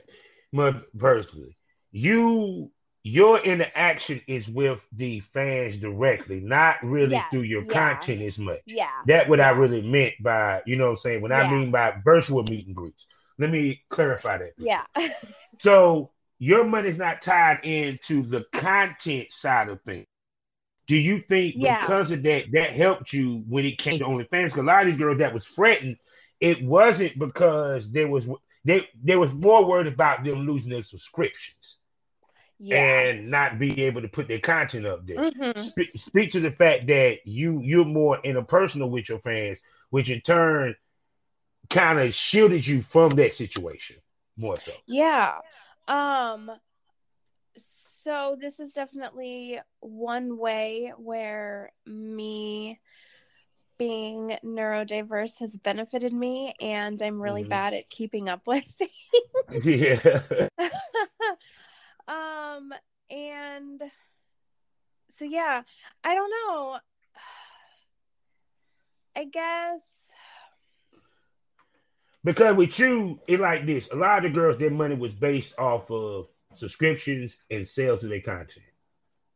But 0.51 0.83
personally, 0.97 1.55
you 1.91 2.71
your 3.03 3.39
interaction 3.39 4.21
is 4.27 4.49
with 4.49 4.85
the 4.91 5.21
fans 5.21 5.77
directly, 5.77 6.41
not 6.41 6.75
really 6.83 7.13
yes, 7.13 7.25
through 7.31 7.41
your 7.41 7.63
yeah. 7.63 7.71
content 7.71 8.21
as 8.21 8.37
much. 8.37 8.59
Yeah. 8.65 8.87
That 9.07 9.29
what 9.29 9.39
yeah. 9.39 9.49
I 9.49 9.51
really 9.51 9.81
meant 9.81 10.15
by, 10.21 10.61
you 10.65 10.75
know 10.75 10.85
what 10.85 10.91
I'm 10.91 10.97
saying? 10.97 11.21
When 11.21 11.31
I 11.31 11.49
mean 11.49 11.71
by 11.71 11.95
virtual 12.03 12.43
meet 12.43 12.67
and 12.67 12.75
greets. 12.75 13.07
Let 13.39 13.49
me 13.49 13.81
clarify 13.89 14.37
that. 14.37 14.51
Yeah. 14.57 14.83
so 15.59 16.11
your 16.37 16.65
money's 16.65 16.97
not 16.97 17.21
tied 17.21 17.61
into 17.63 18.21
the 18.21 18.45
content 18.53 19.31
side 19.31 19.69
of 19.69 19.81
things. 19.81 20.05
Do 20.85 20.97
you 20.97 21.21
think 21.27 21.55
because 21.55 22.11
of 22.11 22.23
that, 22.23 22.51
that 22.51 22.71
helped 22.71 23.13
you 23.13 23.43
when 23.47 23.65
it 23.65 23.77
came 23.77 23.99
to 23.99 24.05
OnlyFans? 24.05 24.45
Because 24.45 24.57
a 24.57 24.63
lot 24.63 24.81
of 24.81 24.87
these 24.87 24.97
girls 24.97 25.19
that 25.19 25.33
was 25.33 25.45
fretting 25.45 25.97
it 26.39 26.63
wasn't 26.63 27.17
because 27.19 27.91
there 27.91 28.07
was 28.07 28.29
they 28.63 28.87
there 29.03 29.19
was 29.19 29.33
more 29.33 29.67
worried 29.67 29.87
about 29.87 30.23
them 30.23 30.45
losing 30.45 30.71
their 30.71 30.83
subscriptions. 30.83 31.77
Yeah. 32.61 33.03
and 33.03 33.31
not 33.31 33.57
be 33.57 33.83
able 33.83 34.01
to 34.01 34.09
put 34.09 34.27
their 34.27 34.39
content 34.39 34.85
up 34.85 35.07
there. 35.07 35.15
Mm-hmm. 35.15 35.61
Spe- 35.61 35.95
speak 35.95 36.33
to 36.33 36.41
the 36.41 36.51
fact 36.51 36.87
that 36.87 37.19
you 37.23 37.61
you're 37.61 37.85
more 37.85 38.19
interpersonal 38.21 38.89
with 38.89 39.07
your 39.07 39.19
fans, 39.19 39.59
which 39.91 40.09
in 40.09 40.19
turn 40.19 40.75
kind 41.69 41.99
of 41.99 42.13
shielded 42.13 42.65
you 42.65 42.81
from 42.81 43.11
that 43.11 43.33
situation 43.33 43.97
more 44.37 44.57
so. 44.57 44.71
Yeah. 44.87 45.35
Um 45.87 46.51
so 47.57 48.37
this 48.39 48.59
is 48.59 48.73
definitely 48.73 49.59
one 49.81 50.37
way 50.37 50.93
where 50.97 51.71
me 51.85 52.79
being 53.77 54.37
neurodiverse 54.43 55.39
has 55.39 55.55
benefited 55.57 56.13
me 56.13 56.53
and 56.59 57.01
I'm 57.01 57.21
really 57.21 57.43
mm. 57.43 57.49
bad 57.49 57.73
at 57.73 57.89
keeping 57.89 58.29
up 58.29 58.47
with 58.47 58.65
things. 59.51 59.65
yeah. 59.65 60.21
um 62.07 62.73
and 63.09 63.81
so 65.09 65.25
yeah, 65.25 65.63
I 66.03 66.15
don't 66.15 66.31
know. 66.31 66.79
I 69.15 69.25
guess 69.25 69.81
because 72.23 72.55
with 72.55 72.77
you, 72.79 73.19
it 73.27 73.39
like 73.39 73.65
this. 73.65 73.89
A 73.91 73.95
lot 73.95 74.25
of 74.25 74.31
the 74.31 74.39
girls, 74.39 74.57
their 74.57 74.69
money 74.69 74.95
was 74.95 75.13
based 75.13 75.57
off 75.57 75.89
of 75.91 76.27
subscriptions 76.53 77.37
and 77.49 77.67
sales 77.67 78.03
of 78.03 78.09
their 78.09 78.21
content. 78.21 78.65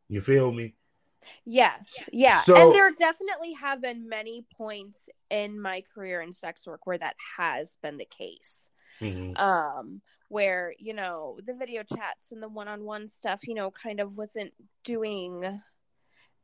You 0.10 0.22
feel 0.22 0.52
me? 0.52 0.76
Yes, 1.46 2.10
yeah. 2.12 2.42
So, 2.42 2.56
and 2.56 2.76
there 2.76 2.92
definitely 2.92 3.54
have 3.54 3.82
been 3.82 4.10
many 4.10 4.46
points 4.58 5.10
in 5.30 5.60
my 5.60 5.84
career 5.94 6.22
in 6.22 6.34
sex 6.34 6.68
work 6.68 6.86
where 6.86 6.98
that 6.98 7.16
has 7.38 7.70
been 7.82 7.98
the 7.98 8.06
case. 8.06 8.70
Mm-hmm. 9.02 9.38
Um, 9.38 10.02
where, 10.30 10.74
you 10.80 10.94
know, 10.94 11.40
the 11.46 11.54
video 11.54 11.84
chats 11.84 12.32
and 12.32 12.42
the 12.42 12.48
one 12.48 12.68
on 12.68 12.84
one 12.84 13.08
stuff, 13.10 13.42
you 13.44 13.54
know, 13.54 13.72
kind 13.72 14.00
of 14.00 14.18
wasn't 14.18 14.54
doing 14.84 15.62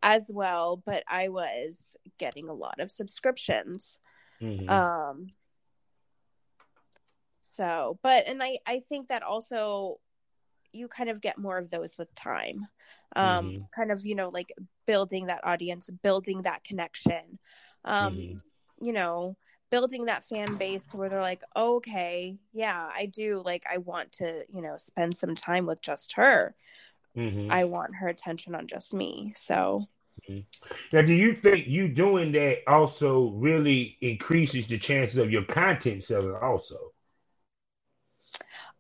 as 0.01 0.25
well, 0.29 0.81
but 0.86 1.03
I 1.08 1.27
was 1.29 1.77
getting 2.17 2.50
a 2.50 2.53
lot 2.53 2.79
of 2.79 2.91
subscriptions. 2.91 3.98
Mm-hmm. 4.41 4.69
Um, 4.69 5.27
so, 7.59 7.99
but, 8.01 8.25
and 8.25 8.41
I, 8.41 8.59
I 8.65 8.79
think 8.87 9.09
that 9.09 9.21
also 9.21 9.99
you 10.71 10.87
kind 10.87 11.09
of 11.09 11.19
get 11.19 11.37
more 11.37 11.57
of 11.57 11.69
those 11.69 11.97
with 11.97 12.13
time 12.15 12.67
um 13.15 13.49
mm-hmm. 13.49 13.63
kind 13.75 13.91
of 13.91 14.05
you 14.05 14.15
know 14.15 14.29
like 14.29 14.53
building 14.85 15.25
that 15.25 15.43
audience 15.43 15.89
building 16.03 16.43
that 16.43 16.63
connection 16.63 17.39
um 17.85 18.15
mm-hmm. 18.15 18.85
you 18.85 18.93
know 18.93 19.35
building 19.71 20.05
that 20.05 20.23
fan 20.23 20.55
base 20.55 20.87
where 20.93 21.09
they're 21.09 21.21
like 21.21 21.43
oh, 21.55 21.77
okay 21.77 22.37
yeah 22.53 22.87
i 22.95 23.07
do 23.07 23.41
like 23.43 23.63
i 23.71 23.77
want 23.77 24.11
to 24.11 24.43
you 24.53 24.61
know 24.61 24.77
spend 24.77 25.15
some 25.15 25.33
time 25.33 25.65
with 25.65 25.81
just 25.81 26.13
her 26.13 26.55
mm-hmm. 27.17 27.51
i 27.51 27.63
want 27.63 27.95
her 27.95 28.07
attention 28.07 28.53
on 28.53 28.67
just 28.67 28.93
me 28.93 29.33
so 29.35 29.87
mm-hmm. 30.29 30.41
now 30.93 31.01
do 31.01 31.13
you 31.13 31.33
think 31.33 31.65
you 31.65 31.87
doing 31.89 32.31
that 32.31 32.59
also 32.67 33.31
really 33.31 33.97
increases 34.01 34.67
the 34.67 34.77
chances 34.77 35.17
of 35.17 35.31
your 35.31 35.43
content 35.43 36.03
selling 36.03 36.35
also 36.35 36.88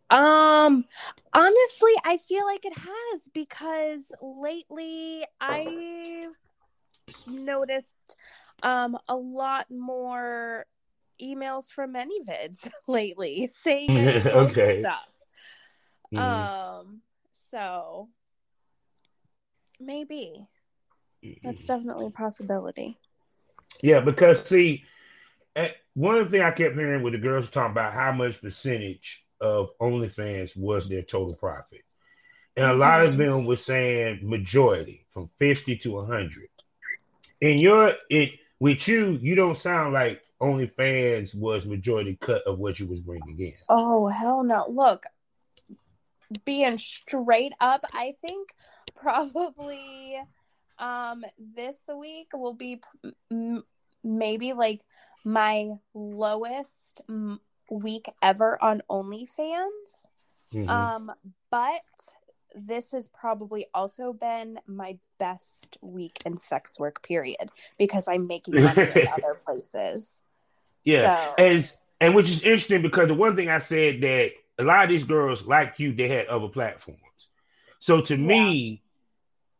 um, 0.09 0.85
honestly, 1.33 1.91
I 2.03 2.17
feel 2.27 2.45
like 2.45 2.65
it 2.65 2.77
has 2.77 3.21
because 3.33 4.01
lately 4.21 5.23
I've 5.39 6.33
noticed 7.27 8.15
um 8.63 8.97
a 9.07 9.15
lot 9.15 9.69
more 9.69 10.65
emails 11.21 11.65
from 11.65 11.93
ManyVids 11.93 12.69
lately 12.87 13.47
saying 13.47 13.97
okay 14.25 14.81
stuff. 14.81 15.01
Mm-hmm. 16.13 16.79
Um, 16.79 17.01
so 17.51 18.09
maybe 19.79 20.47
that's 21.43 21.65
definitely 21.65 22.07
a 22.07 22.11
possibility. 22.11 22.97
Yeah, 23.81 24.01
because 24.01 24.43
see, 24.43 24.83
eh, 25.55 25.69
one 25.93 26.29
thing 26.29 26.41
I 26.41 26.51
kept 26.51 26.75
hearing 26.75 27.03
with 27.03 27.13
the 27.13 27.19
girls 27.19 27.49
talking 27.49 27.71
about 27.71 27.93
how 27.93 28.11
much 28.11 28.41
percentage 28.41 29.23
of 29.41 29.77
OnlyFans 29.79 30.55
was 30.57 30.87
their 30.89 31.01
total 31.01 31.35
profit. 31.35 31.81
And 32.55 32.71
a 32.71 32.73
lot 32.73 33.05
of 33.05 33.17
them 33.17 33.45
were 33.45 33.55
saying 33.55 34.19
majority 34.21 35.05
from 35.13 35.29
50 35.37 35.77
to 35.77 35.91
100. 35.91 36.49
And 37.41 37.59
you're 37.59 37.93
it 38.09 38.31
with 38.59 38.87
you, 38.87 39.17
you 39.21 39.35
don't 39.35 39.57
sound 39.57 39.93
like 39.93 40.21
OnlyFans 40.41 41.35
was 41.35 41.65
majority 41.65 42.17
cut 42.19 42.43
of 42.43 42.59
what 42.59 42.79
you 42.79 42.87
was 42.87 42.99
bringing 42.99 43.39
in. 43.39 43.53
Oh 43.69 44.07
hell 44.07 44.43
no! 44.43 44.65
Look, 44.69 45.05
being 46.45 46.77
straight 46.77 47.53
up, 47.59 47.85
I 47.93 48.15
think 48.25 48.49
probably 48.95 50.17
um 50.77 51.23
this 51.37 51.77
week 51.93 52.27
will 52.33 52.53
be 52.53 52.81
m- 53.31 53.63
maybe 54.03 54.53
like 54.53 54.81
my 55.23 55.71
lowest 55.93 57.01
m- 57.09 57.39
week 57.69 58.09
ever 58.21 58.61
on 58.61 58.81
OnlyFans. 58.89 59.27
Mm-hmm. 60.53 60.69
Um, 60.69 61.11
but 61.51 61.81
this 62.55 62.91
has 62.91 63.07
probably 63.07 63.65
also 63.73 64.13
been 64.13 64.59
my 64.65 64.97
best 65.19 65.77
week 65.83 66.19
in 66.25 66.37
sex 66.37 66.79
work 66.79 67.03
period 67.03 67.49
because 67.77 68.07
I'm 68.07 68.27
making 68.27 68.63
money 68.63 68.81
in 68.81 69.07
other 69.13 69.39
places. 69.45 70.21
Yeah. 70.83 71.35
So. 71.35 71.43
And 71.43 71.73
and 72.01 72.15
which 72.15 72.29
is 72.29 72.43
interesting 72.43 72.81
because 72.81 73.07
the 73.07 73.13
one 73.13 73.35
thing 73.35 73.49
I 73.49 73.59
said 73.59 74.01
that 74.01 74.31
a 74.57 74.63
lot 74.63 74.83
of 74.83 74.89
these 74.89 75.03
girls 75.03 75.45
like 75.45 75.79
you, 75.79 75.93
they 75.93 76.07
had 76.07 76.27
other 76.27 76.47
platforms. 76.47 76.99
So 77.79 78.01
to 78.01 78.15
yeah. 78.15 78.27
me, 78.27 78.83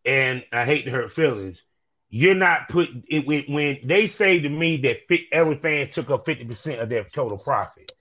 and 0.06 0.44
I 0.52 0.66
hate 0.66 0.86
to 0.86 0.92
hurt 0.92 1.12
feelings, 1.12 1.64
you're 2.10 2.36
not 2.36 2.70
putting 2.70 3.04
it 3.08 3.28
when, 3.48 3.80
they 3.84 4.08
say 4.08 4.40
to 4.40 4.50
me 4.50 4.78
that 4.78 5.08
fit, 5.08 5.22
every 5.32 5.56
fan 5.56 5.90
took 5.90 6.10
up 6.10 6.26
50% 6.26 6.80
of 6.80 6.90
their 6.90 7.04
total 7.04 7.38
profit 7.38 7.92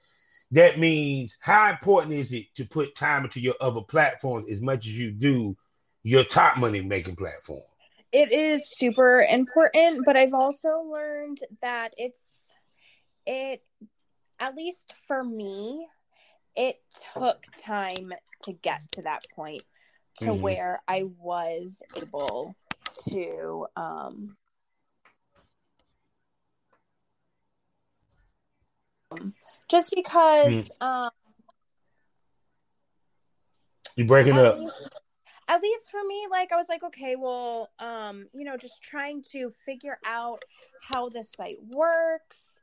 that 0.52 0.78
means 0.78 1.36
how 1.40 1.70
important 1.70 2.14
is 2.14 2.32
it 2.32 2.46
to 2.56 2.64
put 2.64 2.94
time 2.94 3.24
into 3.24 3.40
your 3.40 3.54
other 3.60 3.82
platforms 3.82 4.50
as 4.50 4.60
much 4.60 4.86
as 4.86 4.92
you 4.92 5.10
do 5.10 5.56
your 6.02 6.24
top 6.24 6.56
money 6.56 6.80
making 6.80 7.16
platform? 7.16 7.62
It 8.12 8.32
is 8.32 8.62
super 8.78 9.20
important, 9.20 10.04
but 10.06 10.16
I've 10.16 10.32
also 10.32 10.80
learned 10.90 11.40
that 11.60 11.92
it's 11.98 12.22
it 13.26 13.62
at 14.40 14.54
least 14.54 14.94
for 15.06 15.22
me, 15.22 15.86
it 16.56 16.80
took 17.12 17.42
time 17.60 18.12
to 18.44 18.52
get 18.52 18.80
to 18.92 19.02
that 19.02 19.24
point 19.34 19.62
to 20.18 20.26
mm-hmm. 20.26 20.40
where 20.40 20.80
I 20.88 21.04
was 21.18 21.82
able 21.96 22.56
to 23.10 23.66
um 23.76 24.36
just 29.68 29.92
because 29.94 30.46
mm. 30.46 30.70
um 30.80 31.10
you 33.96 34.04
breaking 34.04 34.38
up 34.38 34.56
least, 34.56 34.90
at 35.48 35.62
least 35.62 35.90
for 35.90 36.04
me 36.06 36.26
like 36.30 36.52
i 36.52 36.56
was 36.56 36.68
like 36.68 36.82
okay 36.82 37.16
well 37.16 37.70
um 37.78 38.26
you 38.32 38.44
know 38.44 38.56
just 38.56 38.82
trying 38.82 39.22
to 39.22 39.50
figure 39.64 39.98
out 40.04 40.42
how 40.80 41.08
the 41.08 41.24
site 41.36 41.58
works 41.70 42.58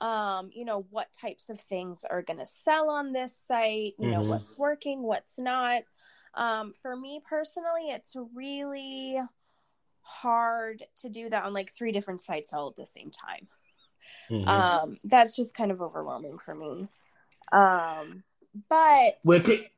um, 0.00 0.50
you 0.54 0.64
know, 0.64 0.86
what 0.90 1.12
types 1.12 1.50
of 1.50 1.60
things 1.60 2.04
are 2.08 2.22
going 2.22 2.38
to 2.38 2.46
sell 2.46 2.90
on 2.90 3.12
this 3.12 3.36
site, 3.36 3.94
you 3.98 4.08
know, 4.08 4.22
Mhm. 4.22 4.28
what's 4.28 4.56
working, 4.56 5.02
what's 5.02 5.38
not. 5.38 5.82
Um, 6.34 6.72
for 6.72 6.96
me 6.96 7.20
personally, 7.20 7.90
it's 7.90 8.16
really 8.16 9.20
hard 10.02 10.86
to 10.96 11.08
do 11.08 11.28
that 11.28 11.44
on 11.44 11.52
like 11.52 11.70
three 11.72 11.92
different 11.92 12.20
sites 12.20 12.52
all 12.52 12.68
at 12.68 12.76
the 12.76 12.86
same 12.86 13.10
time. 13.10 13.48
Mhm. 14.30 14.48
Um, 14.48 14.98
that's 15.04 15.34
just 15.36 15.54
kind 15.54 15.70
of 15.70 15.82
overwhelming 15.82 16.38
for 16.38 16.54
me. 16.54 16.88
Um, 17.52 18.22
but 18.68 19.18
well, 19.24 19.40
could, 19.40 19.68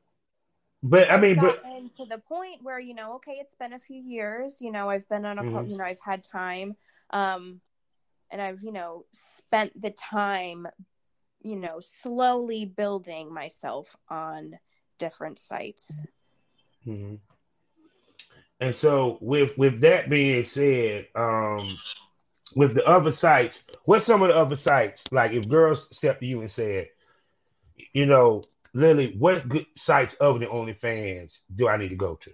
but 0.81 1.09
I 1.11 1.17
mean, 1.17 1.35
but 1.35 1.61
to 1.97 2.05
the 2.05 2.17
point 2.17 2.63
where 2.63 2.79
you 2.79 2.93
know, 2.93 3.15
okay, 3.15 3.33
it's 3.39 3.55
been 3.55 3.73
a 3.73 3.79
few 3.79 4.01
years. 4.01 4.61
You 4.61 4.71
know, 4.71 4.89
I've 4.89 5.07
been 5.09 5.25
on 5.25 5.39
a, 5.39 5.43
Mhm. 5.43 5.69
you 5.69 5.77
know, 5.77 5.83
I've 5.83 5.99
had 5.99 6.23
time, 6.23 6.75
um, 7.09 7.61
and 8.29 8.41
I've 8.41 8.61
you 8.61 8.71
know 8.71 9.05
spent 9.11 9.79
the 9.79 9.91
time, 9.91 10.67
you 11.41 11.55
know, 11.55 11.79
slowly 11.79 12.65
building 12.65 13.33
myself 13.33 13.95
on 14.09 14.59
different 14.97 15.39
sites. 15.39 16.01
Mhm. 16.85 17.19
And 18.59 18.75
so 18.75 19.17
with 19.21 19.57
with 19.57 19.81
that 19.81 20.09
being 20.09 20.45
said, 20.45 21.07
um 21.15 21.77
with 22.55 22.73
the 22.75 22.85
other 22.85 23.11
sites, 23.11 23.63
what's 23.85 24.05
some 24.05 24.21
of 24.21 24.29
the 24.29 24.35
other 24.37 24.55
sites? 24.55 25.11
Like 25.11 25.31
if 25.31 25.47
girls 25.47 25.95
step 25.95 26.19
to 26.19 26.25
you 26.25 26.41
and 26.41 26.51
said, 26.51 26.89
you 27.93 28.05
know, 28.05 28.43
Lily, 28.73 29.15
what 29.17 29.47
good 29.47 29.65
sites 29.77 30.15
other 30.19 30.39
than 30.39 30.47
OnlyFans 30.47 31.39
do 31.53 31.67
I 31.67 31.77
need 31.77 31.89
to 31.89 31.95
go 31.95 32.15
to? 32.15 32.31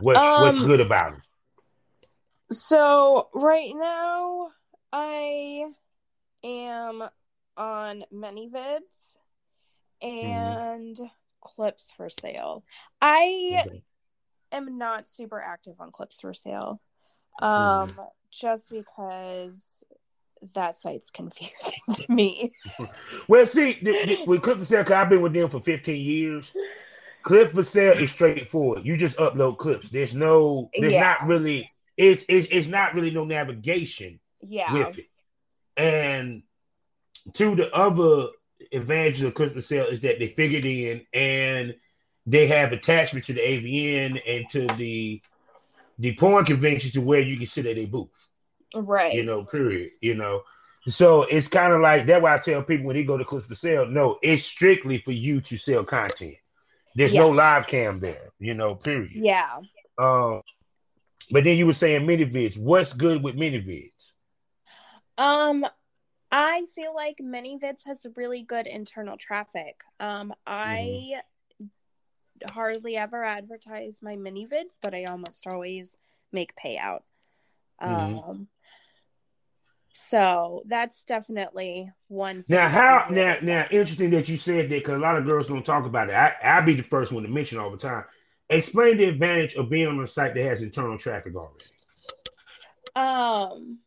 What 0.00 0.22
what's 0.36 0.58
Um, 0.58 0.66
good 0.66 0.80
about 0.80 1.12
them? 1.12 1.22
So 2.50 3.28
right 3.34 3.72
now, 3.74 4.48
I 4.92 5.66
am 6.44 7.08
on 7.56 8.04
ManyVids 8.12 9.16
and 10.02 10.98
Clips 11.40 11.92
for 11.96 12.08
Sale. 12.08 12.64
I 13.00 13.64
Okay. 13.66 13.82
am 14.52 14.78
not 14.78 15.08
super 15.08 15.40
active 15.40 15.74
on 15.80 15.90
Clips 15.90 16.20
for 16.20 16.34
Sale, 16.34 16.80
um, 17.40 17.90
just 18.40 18.70
because 18.70 19.84
that 20.54 20.76
site's 20.76 21.10
confusing 21.10 21.80
to 21.94 22.12
me. 22.12 22.52
Well, 23.28 23.46
see, 23.46 23.72
the, 23.82 23.92
the, 24.06 24.24
with 24.26 24.42
Clip 24.42 24.58
for 24.58 24.64
Sale, 24.64 24.84
I've 24.92 25.08
been 25.08 25.20
with 25.22 25.32
them 25.32 25.48
for 25.48 25.60
15 25.60 26.00
years. 26.00 26.52
Clip 27.22 27.50
for 27.50 27.62
Sale 27.62 27.98
is 27.98 28.12
straightforward. 28.12 28.84
You 28.86 28.96
just 28.96 29.16
upload 29.16 29.58
clips. 29.58 29.88
There's 29.88 30.14
no, 30.14 30.70
there's 30.78 30.92
Yeah. 30.92 31.16
not 31.18 31.28
really, 31.28 31.68
it's, 31.96 32.24
it's 32.28 32.46
it's 32.50 32.68
not 32.68 32.94
really 32.94 33.10
no 33.10 33.24
navigation 33.24 34.20
Yeah, 34.42 34.72
with 34.72 34.98
it. 34.98 35.06
And 35.76 36.42
to 37.34 37.56
the 37.56 37.74
other 37.74 38.28
advantages 38.72 39.24
of 39.24 39.34
Clip 39.34 39.54
for 39.54 39.60
Sale 39.60 39.86
is 39.86 40.00
that 40.00 40.18
they 40.20 40.28
figured 40.28 40.64
in 40.64 41.02
and 41.12 41.74
they 42.26 42.46
have 42.46 42.72
attachment 42.72 43.24
to 43.26 43.32
the 43.32 43.40
AVN 43.40 44.20
and 44.26 44.48
to 44.50 44.66
the 44.76 45.20
the 45.98 46.14
porn 46.14 46.44
convention 46.44 46.90
to 46.92 47.00
where 47.00 47.20
you 47.20 47.36
can 47.38 47.46
sit 47.46 47.66
at 47.66 47.78
a 47.78 47.86
booth 47.86 48.25
right. 48.82 49.14
you 49.14 49.24
know, 49.24 49.44
period. 49.44 49.92
You 50.00 50.14
know. 50.14 50.42
So 50.88 51.24
it's 51.24 51.48
kind 51.48 51.72
of 51.72 51.80
like 51.80 52.06
that's 52.06 52.22
why 52.22 52.34
I 52.34 52.38
tell 52.38 52.62
people 52.62 52.86
when 52.86 52.96
they 52.96 53.04
go 53.04 53.16
to 53.16 53.24
clips 53.24 53.46
for 53.46 53.56
sale, 53.56 53.86
no, 53.86 54.18
it's 54.22 54.44
strictly 54.44 54.98
for 54.98 55.10
you 55.12 55.40
to 55.40 55.56
sell 55.58 55.84
content. 55.84 56.36
There's 56.94 57.12
no 57.12 57.28
live 57.28 57.66
cam 57.66 57.98
there, 57.98 58.30
you 58.38 58.54
know, 58.54 58.76
period. 58.76 59.10
Yeah. 59.12 59.58
Um 59.98 60.42
but 61.30 61.44
then 61.44 61.56
you 61.56 61.66
were 61.66 61.72
saying 61.72 62.06
ManyVids. 62.06 62.56
What's 62.56 62.92
good 62.92 63.22
with 63.22 63.36
ManyVids? 63.36 64.12
Um, 65.18 65.66
I 66.30 66.66
feel 66.74 66.94
like 66.94 67.18
ManyVids 67.18 67.84
has 67.86 68.06
really 68.16 68.42
good 68.42 68.66
internal 68.66 69.16
traffic. 69.16 69.82
Um, 69.98 70.34
I 70.46 71.20
hardly 72.52 72.96
ever 72.96 73.24
advertise 73.24 73.98
my 74.02 74.16
ManyVids, 74.16 74.76
but 74.82 74.94
I 74.94 75.04
almost 75.04 75.46
always 75.46 75.96
make 76.32 76.54
payout. 76.54 77.02
Mhm. 77.82 78.28
Um, 78.28 78.48
so 79.98 80.62
that's 80.66 81.04
definitely 81.04 81.90
one. 82.08 82.42
thing 82.42 82.56
Now, 82.56 82.68
how 82.68 83.06
now 83.10 83.36
now 83.40 83.66
interesting 83.70 84.10
that 84.10 84.28
you 84.28 84.36
said 84.36 84.68
that 84.68 84.78
because 84.78 84.96
a 84.96 84.98
lot 84.98 85.16
of 85.16 85.24
girls 85.24 85.48
don't 85.48 85.64
talk 85.64 85.86
about 85.86 86.10
it. 86.10 86.14
I 86.14 86.34
I'll 86.44 86.66
be 86.66 86.74
the 86.74 86.82
first 86.82 87.12
one 87.12 87.22
to 87.22 87.28
mention 87.30 87.58
all 87.58 87.70
the 87.70 87.78
time. 87.78 88.04
Explain 88.50 88.98
the 88.98 89.04
advantage 89.06 89.54
of 89.54 89.70
being 89.70 89.88
on 89.88 89.98
a 89.98 90.06
site 90.06 90.34
that 90.34 90.44
has 90.44 90.62
internal 90.62 90.98
traffic 90.98 91.34
already. 91.34 91.64
Um, 92.94 93.78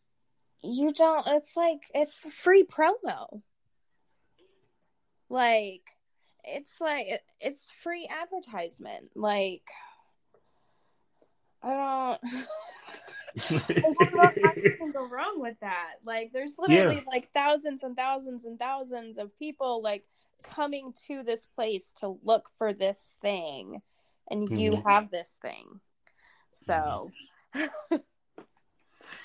you 0.63 0.91
don't. 0.93 1.27
It's 1.27 1.55
like 1.55 1.83
it's 1.93 2.15
free 2.15 2.63
promo. 2.63 3.41
Like, 5.29 5.83
it's 6.43 6.81
like 6.81 7.21
it's 7.39 7.71
free 7.83 8.09
advertisement. 8.09 9.11
Like, 9.15 9.63
I 11.61 12.17
don't. 12.23 12.33
I 13.83 13.87
don't 13.93 14.15
know 14.15 14.31
how 14.41 14.53
you 14.61 14.71
can 14.77 14.91
go 14.91 15.07
wrong 15.07 15.39
with 15.39 15.55
that. 15.61 15.95
Like, 16.05 16.31
there's 16.33 16.55
literally 16.57 17.01
Yeah. 17.01 17.03
like 17.05 17.29
thousands 17.33 17.83
and 17.83 17.95
thousands 17.95 18.45
and 18.45 18.59
thousands 18.59 19.17
of 19.17 19.37
people 19.39 19.81
like 19.81 20.05
coming 20.43 20.93
to 21.07 21.23
this 21.23 21.45
place 21.45 21.91
to 21.97 22.17
look 22.23 22.49
for 22.57 22.73
this 22.73 23.15
thing, 23.21 23.81
and 24.29 24.49
you 24.55 24.75
Mhm. 24.75 24.83
have 24.85 25.11
this 25.11 25.37
thing. 25.41 25.79
So, 26.53 27.13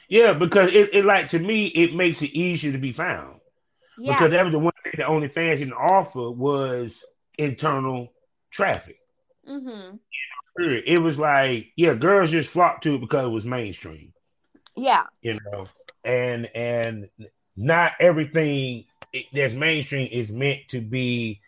yeah, 0.09 0.33
because 0.35 0.73
it, 0.73 0.95
it 0.95 1.05
like 1.05 1.29
to 1.31 1.38
me, 1.38 1.67
it 1.67 1.95
makes 1.95 2.23
it 2.23 2.31
easier 2.33 2.73
to 2.73 2.79
be 2.79 2.93
found. 2.93 3.40
yeah, 3.97 4.14
because 4.14 4.33
that 4.33 4.45
was 4.45 4.53
the 4.53 4.59
one 4.59 4.73
thing 4.85 4.95
that 4.99 5.09
OnlyFans 5.09 5.59
didn't 5.59 5.75
offer 5.75 6.31
was 6.31 7.05
internal 7.38 8.12
traffic. 8.51 8.99
hmm 9.47 9.99
Period. 10.57 10.85
It 10.87 10.99
was 10.99 11.19
like, 11.19 11.73
yeah, 11.77 11.95
girls 11.95 12.31
just 12.31 12.51
flocked 12.51 12.85
to 12.85 12.95
it 12.95 13.01
because 13.01 13.25
it 13.25 13.31
was 13.31 13.47
mainstream, 13.47 14.12
yeah, 14.77 15.05
you 15.21 15.38
know, 15.51 15.67
and 16.05 16.47
and 16.55 17.09
not 17.57 17.93
everything 17.99 18.85
that's 19.33 19.55
mainstream 19.55 20.09
is 20.11 20.31
meant 20.33 20.61
to 20.69 20.81
be 20.81 21.40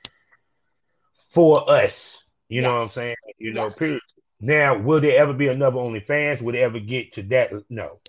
for 1.14 1.68
us. 1.70 2.24
You 2.48 2.62
know 2.62 2.74
what 2.74 2.82
I'm 2.82 2.88
saying? 2.88 3.16
You 3.38 3.52
know, 3.52 3.64
Yes. 3.64 3.76
period. 3.76 4.00
Now, 4.40 4.78
will 4.78 5.00
there 5.00 5.20
ever 5.20 5.32
be 5.32 5.48
another 5.48 5.78
OnlyFans? 5.78 6.42
Will 6.42 6.54
it 6.54 6.58
ever 6.58 6.78
get 6.78 7.12
to 7.12 7.22
that? 7.24 7.52
No, 7.70 8.00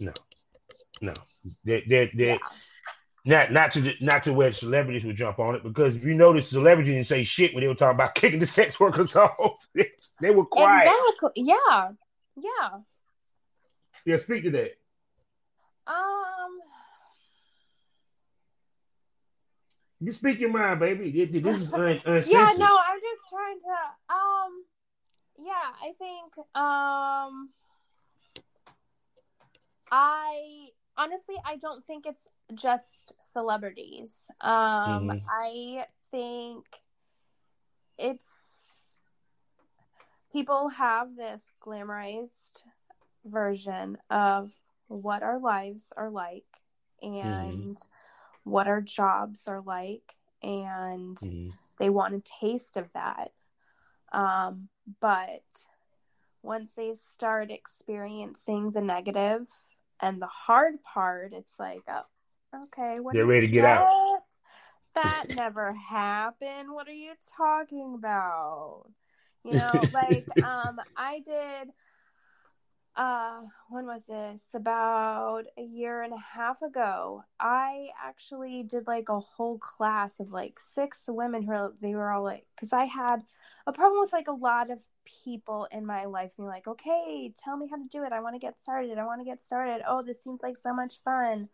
no, 0.00 0.12
no. 1.00 1.14
That 1.64 1.82
that 1.88 2.10
that. 2.16 2.40
Not 3.24 3.52
not 3.52 3.72
to 3.74 3.80
the, 3.80 3.94
not 4.00 4.24
to 4.24 4.32
where 4.32 4.52
celebrities 4.52 5.04
would 5.04 5.14
jump 5.14 5.38
on 5.38 5.54
it 5.54 5.62
because 5.62 5.94
if 5.94 6.04
you 6.04 6.14
notice, 6.14 6.48
celebrities 6.48 6.92
didn't 6.92 7.06
say 7.06 7.22
shit 7.22 7.54
when 7.54 7.62
they 7.62 7.68
were 7.68 7.74
talking 7.74 7.94
about 7.94 8.14
kicking 8.16 8.40
the 8.40 8.46
sex 8.46 8.80
workers 8.80 9.14
off. 9.14 9.68
they 9.74 10.30
were 10.30 10.44
quiet. 10.44 10.88
Exactly. 10.88 11.44
Yeah. 11.44 11.90
Yeah. 12.36 12.78
Yeah, 14.04 14.16
speak 14.16 14.42
to 14.44 14.50
that. 14.50 14.72
Um. 15.86 16.58
You 20.00 20.10
speak 20.10 20.40
your 20.40 20.50
mind, 20.50 20.80
baby. 20.80 21.12
This, 21.26 21.44
this 21.44 21.58
is 21.58 21.72
un. 21.72 22.00
Yeah. 22.26 22.52
No, 22.58 22.76
I'm 22.76 23.00
just 23.00 23.20
trying 23.30 23.60
to. 23.60 24.12
Um. 24.12 24.64
Yeah, 25.38 25.52
I 25.80 25.92
think. 25.96 26.38
Um. 26.56 27.50
I 29.92 30.70
honestly, 30.96 31.36
I 31.44 31.56
don't 31.56 31.84
think 31.86 32.06
it's 32.06 32.26
just 32.54 33.12
celebrities. 33.20 34.28
Um. 34.40 35.08
Mhm. 35.08 35.22
I 35.28 35.86
think 36.10 36.64
it's 37.98 39.00
people 40.32 40.68
have 40.68 41.14
this 41.16 41.42
glamorized 41.60 42.62
version 43.24 43.98
of 44.10 44.50
what 44.88 45.22
our 45.22 45.38
lives 45.38 45.84
are 45.96 46.10
like 46.10 46.44
and 47.02 47.76
what 48.44 48.66
our 48.66 48.80
jobs 48.80 49.46
are 49.46 49.60
like 49.60 50.16
and 50.42 51.16
Mhm. 51.18 51.52
they 51.78 51.88
want 51.90 52.14
a 52.14 52.20
taste 52.40 52.76
of 52.76 52.92
that 52.92 53.32
um, 54.12 54.68
but 55.00 55.44
once 56.42 56.72
they 56.74 56.94
start 56.94 57.50
experiencing 57.50 58.72
the 58.72 58.80
negative 58.80 59.46
and 60.00 60.20
the 60.20 60.26
hard 60.26 60.82
part 60.82 61.32
it's 61.32 61.58
like 61.58 61.82
oh, 61.88 62.02
okay 62.54 63.00
what 63.00 63.14
They're 63.14 63.26
ready 63.26 63.46
to 63.46 63.52
get 63.52 63.64
out. 63.64 63.86
that? 63.86 64.20
that 64.94 65.24
never 65.36 65.72
happened. 65.72 66.72
What 66.72 66.88
are 66.88 66.92
you 66.92 67.12
talking 67.36 67.94
about? 67.94 68.86
You 69.44 69.54
know 69.54 69.88
like 69.92 70.24
um 70.44 70.76
i 70.96 71.20
did 71.24 71.70
uh 72.94 73.40
when 73.70 73.86
was 73.86 74.04
this? 74.04 74.42
About 74.54 75.44
a 75.56 75.62
year 75.62 76.02
and 76.02 76.12
a 76.12 76.24
half 76.34 76.60
ago. 76.62 77.24
I 77.40 77.88
actually 78.02 78.62
did 78.62 78.86
like 78.86 79.08
a 79.08 79.20
whole 79.20 79.58
class 79.58 80.20
of 80.20 80.30
like 80.30 80.58
six 80.60 81.04
women 81.08 81.42
who 81.42 81.72
they 81.80 81.94
were 81.94 82.10
all 82.10 82.22
like 82.22 82.44
because 82.54 82.72
i 82.72 82.84
had 82.84 83.22
a 83.66 83.72
problem 83.72 84.00
with 84.00 84.12
like 84.12 84.28
a 84.28 84.32
lot 84.32 84.70
of 84.70 84.78
people 85.24 85.66
in 85.72 85.84
my 85.84 86.04
life 86.04 86.30
being 86.36 86.48
like 86.48 86.66
okay 86.68 87.32
tell 87.42 87.56
me 87.56 87.66
how 87.68 87.76
to 87.76 87.88
do 87.90 88.04
it. 88.04 88.12
I 88.12 88.20
want 88.20 88.34
to 88.34 88.38
get 88.38 88.62
started. 88.62 88.98
I 88.98 89.04
want 89.06 89.20
to 89.20 89.24
get 89.24 89.42
started. 89.42 89.82
Oh 89.86 90.02
this 90.02 90.22
seems 90.22 90.42
like 90.42 90.56
so 90.56 90.74
much 90.74 91.00
fun 91.04 91.48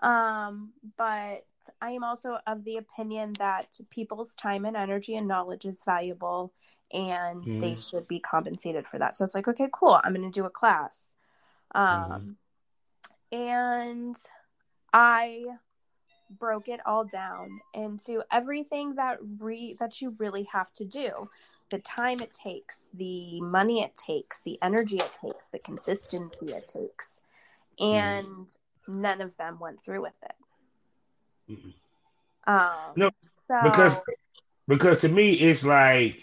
Um, 0.00 0.72
but 0.96 1.42
I 1.80 1.90
am 1.90 2.04
also 2.04 2.38
of 2.46 2.64
the 2.64 2.76
opinion 2.76 3.32
that 3.38 3.68
people's 3.90 4.34
time 4.34 4.64
and 4.64 4.76
energy 4.76 5.16
and 5.16 5.26
knowledge 5.26 5.64
is 5.64 5.82
valuable 5.84 6.52
and 6.92 7.42
mm. 7.42 7.60
they 7.60 7.74
should 7.74 8.06
be 8.06 8.20
compensated 8.20 8.86
for 8.86 8.98
that. 8.98 9.16
So 9.16 9.24
it's 9.24 9.34
like, 9.34 9.48
okay, 9.48 9.68
cool. 9.72 9.98
I'm 10.02 10.14
going 10.14 10.30
to 10.30 10.40
do 10.40 10.46
a 10.46 10.50
class. 10.50 11.14
Um, 11.74 12.36
mm. 13.32 13.38
and 13.38 14.16
I 14.92 15.44
broke 16.30 16.68
it 16.68 16.80
all 16.86 17.04
down 17.04 17.60
into 17.74 18.22
everything 18.30 18.96
that 18.96 19.18
re 19.38 19.76
that 19.78 20.00
you 20.00 20.14
really 20.18 20.44
have 20.52 20.72
to 20.74 20.84
do 20.84 21.28
the 21.70 21.78
time 21.78 22.20
it 22.20 22.32
takes 22.34 22.88
the 22.94 23.40
money 23.40 23.80
it 23.80 23.94
takes 23.96 24.42
the 24.42 24.58
energy 24.62 24.96
it 24.96 25.10
takes 25.24 25.46
the 25.48 25.58
consistency 25.60 26.46
it 26.46 26.66
takes 26.66 27.20
and 27.78 28.26
mm. 28.26 28.46
None 28.88 29.20
of 29.20 29.36
them 29.36 29.58
went 29.58 29.82
through 29.84 30.02
with 30.02 30.14
it. 30.22 31.52
Mm 31.52 31.72
um 32.46 32.92
no 32.94 33.10
so, 33.48 33.60
because 33.62 33.96
because 34.68 34.98
to 34.98 35.08
me 35.08 35.32
it's 35.32 35.64
like 35.64 36.22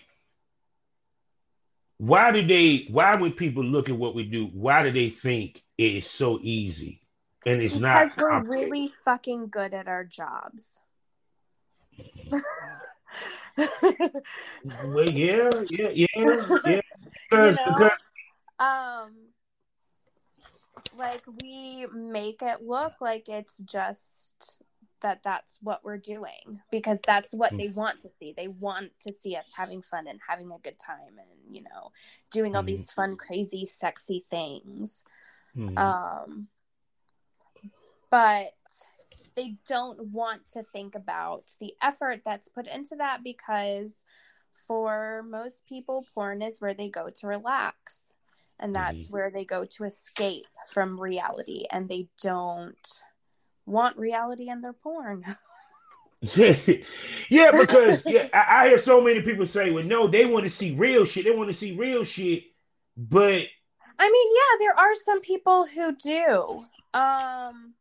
why 1.97 2.31
do 2.31 2.45
they 2.45 2.87
why 2.89 3.15
would 3.15 3.35
people 3.37 3.63
look 3.63 3.89
at 3.89 3.97
what 3.97 4.15
we 4.15 4.23
do 4.23 4.45
why 4.53 4.83
do 4.83 4.91
they 4.91 5.09
think 5.09 5.61
it's 5.77 6.09
so 6.09 6.39
easy 6.41 7.01
and 7.45 7.61
it's 7.61 7.75
because 7.75 8.09
not 8.17 8.17
we're 8.17 8.43
really 8.43 8.91
fucking 9.03 9.49
good 9.49 9.73
at 9.73 9.87
our 9.87 10.05
jobs. 10.05 10.63
Well 14.85 15.09
yeah 15.09 15.49
yeah 15.69 15.89
yeah 15.89 16.07
yeah. 16.65 16.81
Because, 17.29 17.57
you 17.57 17.65
know? 17.65 17.73
because 17.75 17.91
um 18.59 19.11
like 20.97 21.21
we 21.41 21.85
make 21.93 22.41
it 22.41 22.65
look 22.65 22.93
like 23.01 23.27
it's 23.27 23.57
just 23.59 24.63
that 25.01 25.19
that's 25.23 25.59
what 25.61 25.83
we're 25.83 25.97
doing 25.97 26.61
because 26.71 26.97
that's 27.05 27.33
what 27.33 27.51
they 27.55 27.67
want 27.67 28.01
to 28.01 28.09
see. 28.09 28.33
They 28.35 28.47
want 28.47 28.91
to 29.05 29.13
see 29.21 29.35
us 29.35 29.45
having 29.55 29.81
fun 29.81 30.07
and 30.07 30.19
having 30.27 30.47
a 30.47 30.57
good 30.63 30.79
time 30.79 31.17
and 31.19 31.55
you 31.55 31.61
know 31.63 31.91
doing 32.31 32.55
all 32.55 32.61
mm-hmm. 32.61 32.67
these 32.67 32.91
fun, 32.91 33.17
crazy, 33.17 33.65
sexy 33.65 34.25
things. 34.31 35.01
Mm-hmm. 35.55 35.77
Um, 35.77 36.47
but 38.09 38.53
they 39.35 39.55
don't 39.67 40.07
want 40.07 40.41
to 40.53 40.63
think 40.73 40.95
about 40.95 41.51
the 41.59 41.73
effort 41.81 42.21
that's 42.25 42.49
put 42.49 42.67
into 42.67 42.95
that 42.95 43.23
because 43.23 43.93
for 44.67 45.23
most 45.29 45.65
people, 45.67 46.05
porn 46.13 46.41
is 46.41 46.61
where 46.61 46.73
they 46.73 46.89
go 46.89 47.09
to 47.09 47.27
relax 47.27 47.99
and 48.63 48.73
that's 48.73 48.95
mm-hmm. 48.97 49.13
where 49.13 49.29
they 49.29 49.43
go 49.43 49.65
to 49.65 49.83
escape 49.83 50.47
from 50.71 50.99
reality 50.99 51.65
and 51.69 51.89
they 51.89 52.07
don't 52.21 53.01
want 53.65 53.97
reality 53.97 54.49
in 54.49 54.61
their 54.61 54.73
porn 54.73 55.23
yeah 57.29 57.51
because 57.51 58.01
yeah, 58.05 58.29
I, 58.33 58.45
I, 58.47 58.67
hear 58.69 58.79
so 58.79 59.01
many 59.01 59.21
people 59.21 59.45
say 59.45 59.71
well 59.71 59.83
no 59.83 60.07
they 60.07 60.25
want 60.25 60.45
to 60.45 60.49
see 60.49 60.73
real 60.73 61.03
shit 61.03 61.25
they 61.25 61.35
want 61.35 61.49
to 61.49 61.53
see 61.53 61.75
real 61.75 62.05
shit 62.05 62.45
but 62.95 63.45
i 63.99 64.09
mean 64.09 64.31
yeah 64.31 64.57
there 64.59 64.79
are 64.79 64.95
some 64.95 65.19
people 65.19 65.67
who 65.67 65.93
do 65.97 66.65
um 66.93 67.73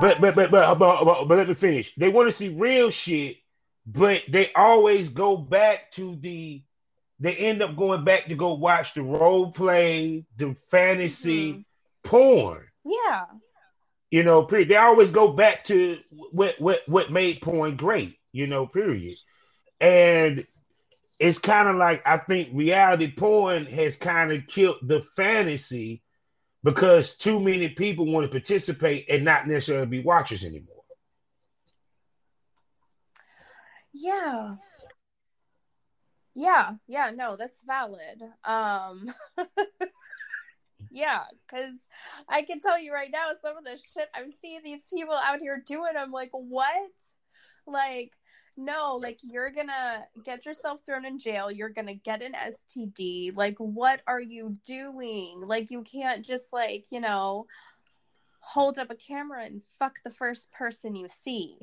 but 0.00 0.18
but 0.18 0.34
but 0.34 0.50
but, 0.50 0.78
but, 0.78 1.04
but, 1.04 1.28
but 1.28 1.38
let 1.38 1.48
me 1.48 1.52
finish 1.52 1.94
they 1.96 2.08
want 2.08 2.26
to 2.30 2.34
see 2.34 2.48
real 2.48 2.88
shit 2.88 3.36
but 3.84 4.22
they 4.30 4.50
always 4.54 5.10
go 5.10 5.36
back 5.36 5.92
to 5.92 6.16
the 6.16 6.62
they 7.22 7.36
end 7.36 7.62
up 7.62 7.76
going 7.76 8.02
back 8.02 8.26
to 8.26 8.34
go 8.34 8.54
watch 8.54 8.94
the 8.94 9.02
role 9.02 9.52
play, 9.52 10.26
the 10.36 10.56
fantasy 10.72 11.52
mm-hmm. 11.52 11.60
porn. 12.02 12.66
Yeah. 12.84 13.26
You 14.10 14.24
know, 14.24 14.42
period. 14.42 14.68
They 14.68 14.76
always 14.76 15.12
go 15.12 15.32
back 15.32 15.62
to 15.66 15.98
what 16.10 16.60
what 16.60 16.80
what 16.86 17.12
made 17.12 17.40
porn 17.40 17.76
great, 17.76 18.16
you 18.32 18.48
know, 18.48 18.66
period. 18.66 19.16
And 19.80 20.42
it's 21.20 21.38
kind 21.38 21.68
of 21.68 21.76
like 21.76 22.02
I 22.04 22.16
think 22.16 22.50
reality 22.52 23.12
porn 23.12 23.66
has 23.66 23.94
kind 23.94 24.32
of 24.32 24.48
killed 24.48 24.78
the 24.82 25.02
fantasy 25.14 26.02
because 26.64 27.14
too 27.14 27.38
many 27.38 27.68
people 27.68 28.04
want 28.04 28.24
to 28.24 28.30
participate 28.30 29.08
and 29.08 29.24
not 29.24 29.46
necessarily 29.46 29.86
be 29.86 30.00
watchers 30.00 30.44
anymore. 30.44 30.82
Yeah. 33.94 34.56
Yeah, 36.34 36.72
yeah, 36.86 37.10
no, 37.14 37.36
that's 37.36 37.62
valid. 37.62 38.22
Um 38.44 39.12
Yeah, 40.92 41.22
because 41.48 41.74
I 42.28 42.42
can 42.42 42.60
tell 42.60 42.78
you 42.78 42.92
right 42.92 43.10
now, 43.10 43.28
some 43.40 43.56
of 43.56 43.64
the 43.64 43.78
shit 43.78 44.08
I'm 44.14 44.30
seeing 44.30 44.60
these 44.62 44.84
people 44.92 45.14
out 45.14 45.40
here 45.40 45.62
doing, 45.66 45.92
I'm 45.96 46.12
like, 46.12 46.30
what? 46.32 46.90
Like, 47.66 48.12
no, 48.58 48.98
like 49.00 49.18
you're 49.22 49.50
gonna 49.50 50.04
get 50.24 50.44
yourself 50.44 50.80
thrown 50.84 51.06
in 51.06 51.18
jail. 51.18 51.50
You're 51.50 51.70
gonna 51.70 51.94
get 51.94 52.22
an 52.22 52.34
STD. 52.34 53.34
Like, 53.34 53.56
what 53.56 54.02
are 54.06 54.20
you 54.20 54.58
doing? 54.66 55.40
Like, 55.40 55.70
you 55.70 55.82
can't 55.82 56.24
just 56.24 56.52
like, 56.52 56.84
you 56.90 57.00
know, 57.00 57.46
hold 58.40 58.78
up 58.78 58.90
a 58.90 58.94
camera 58.94 59.44
and 59.44 59.62
fuck 59.78 59.94
the 60.04 60.10
first 60.10 60.52
person 60.52 60.94
you 60.94 61.08
see. 61.08 61.56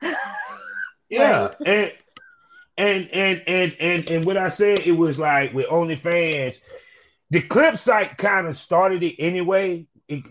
yeah, 1.10 1.52
and 1.66 1.92
and 2.78 3.08
and 3.12 3.42
and 3.46 3.76
and 3.80 4.10
and 4.10 4.24
what 4.24 4.36
I 4.36 4.48
said, 4.48 4.80
it 4.80 4.92
was 4.92 5.18
like 5.18 5.52
with 5.52 5.66
OnlyFans, 5.66 6.58
the 7.30 7.42
clip 7.42 7.76
site 7.76 8.16
kind 8.16 8.46
of 8.46 8.56
started 8.56 9.02
it 9.02 9.16
anyway, 9.18 9.86
it, 10.06 10.24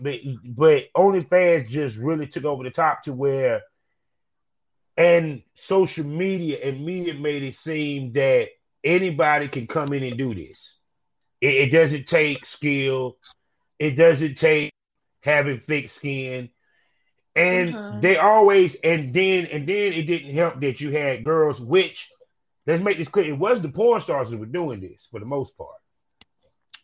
but 0.44 0.84
OnlyFans 0.96 1.68
just 1.68 1.98
really 1.98 2.26
took 2.26 2.46
over 2.46 2.64
the 2.64 2.70
top 2.70 3.02
to 3.02 3.12
where, 3.12 3.62
and 4.96 5.42
social 5.54 6.06
media 6.06 6.58
and 6.64 6.84
media 6.84 7.14
made 7.14 7.42
it 7.42 7.54
seem 7.54 8.12
that 8.14 8.48
anybody 8.82 9.48
can 9.48 9.66
come 9.66 9.92
in 9.92 10.02
and 10.02 10.16
do 10.16 10.34
this. 10.34 10.76
It, 11.42 11.54
it 11.54 11.70
doesn't 11.70 12.06
take 12.06 12.46
skill. 12.46 13.18
It 13.78 13.92
doesn't 13.94 14.36
take 14.36 14.72
having 15.22 15.60
thick 15.60 15.90
skin. 15.90 16.48
And 17.36 17.74
mm-hmm. 17.74 18.00
they 18.00 18.16
always 18.16 18.74
and 18.76 19.12
then 19.12 19.46
and 19.46 19.68
then 19.68 19.92
it 19.92 20.06
didn't 20.06 20.34
help 20.34 20.60
that 20.60 20.80
you 20.80 20.90
had 20.90 21.24
girls, 21.24 21.60
which 21.60 22.10
let's 22.68 22.82
make 22.82 22.98
this 22.98 23.08
clear. 23.08 23.24
It 23.24 23.38
was 23.38 23.60
the 23.62 23.70
porn 23.70 24.00
stars 24.00 24.30
that 24.30 24.38
were 24.38 24.46
doing 24.46 24.80
this 24.80 25.08
for 25.10 25.18
the 25.18 25.26
most 25.26 25.56
part. 25.56 25.80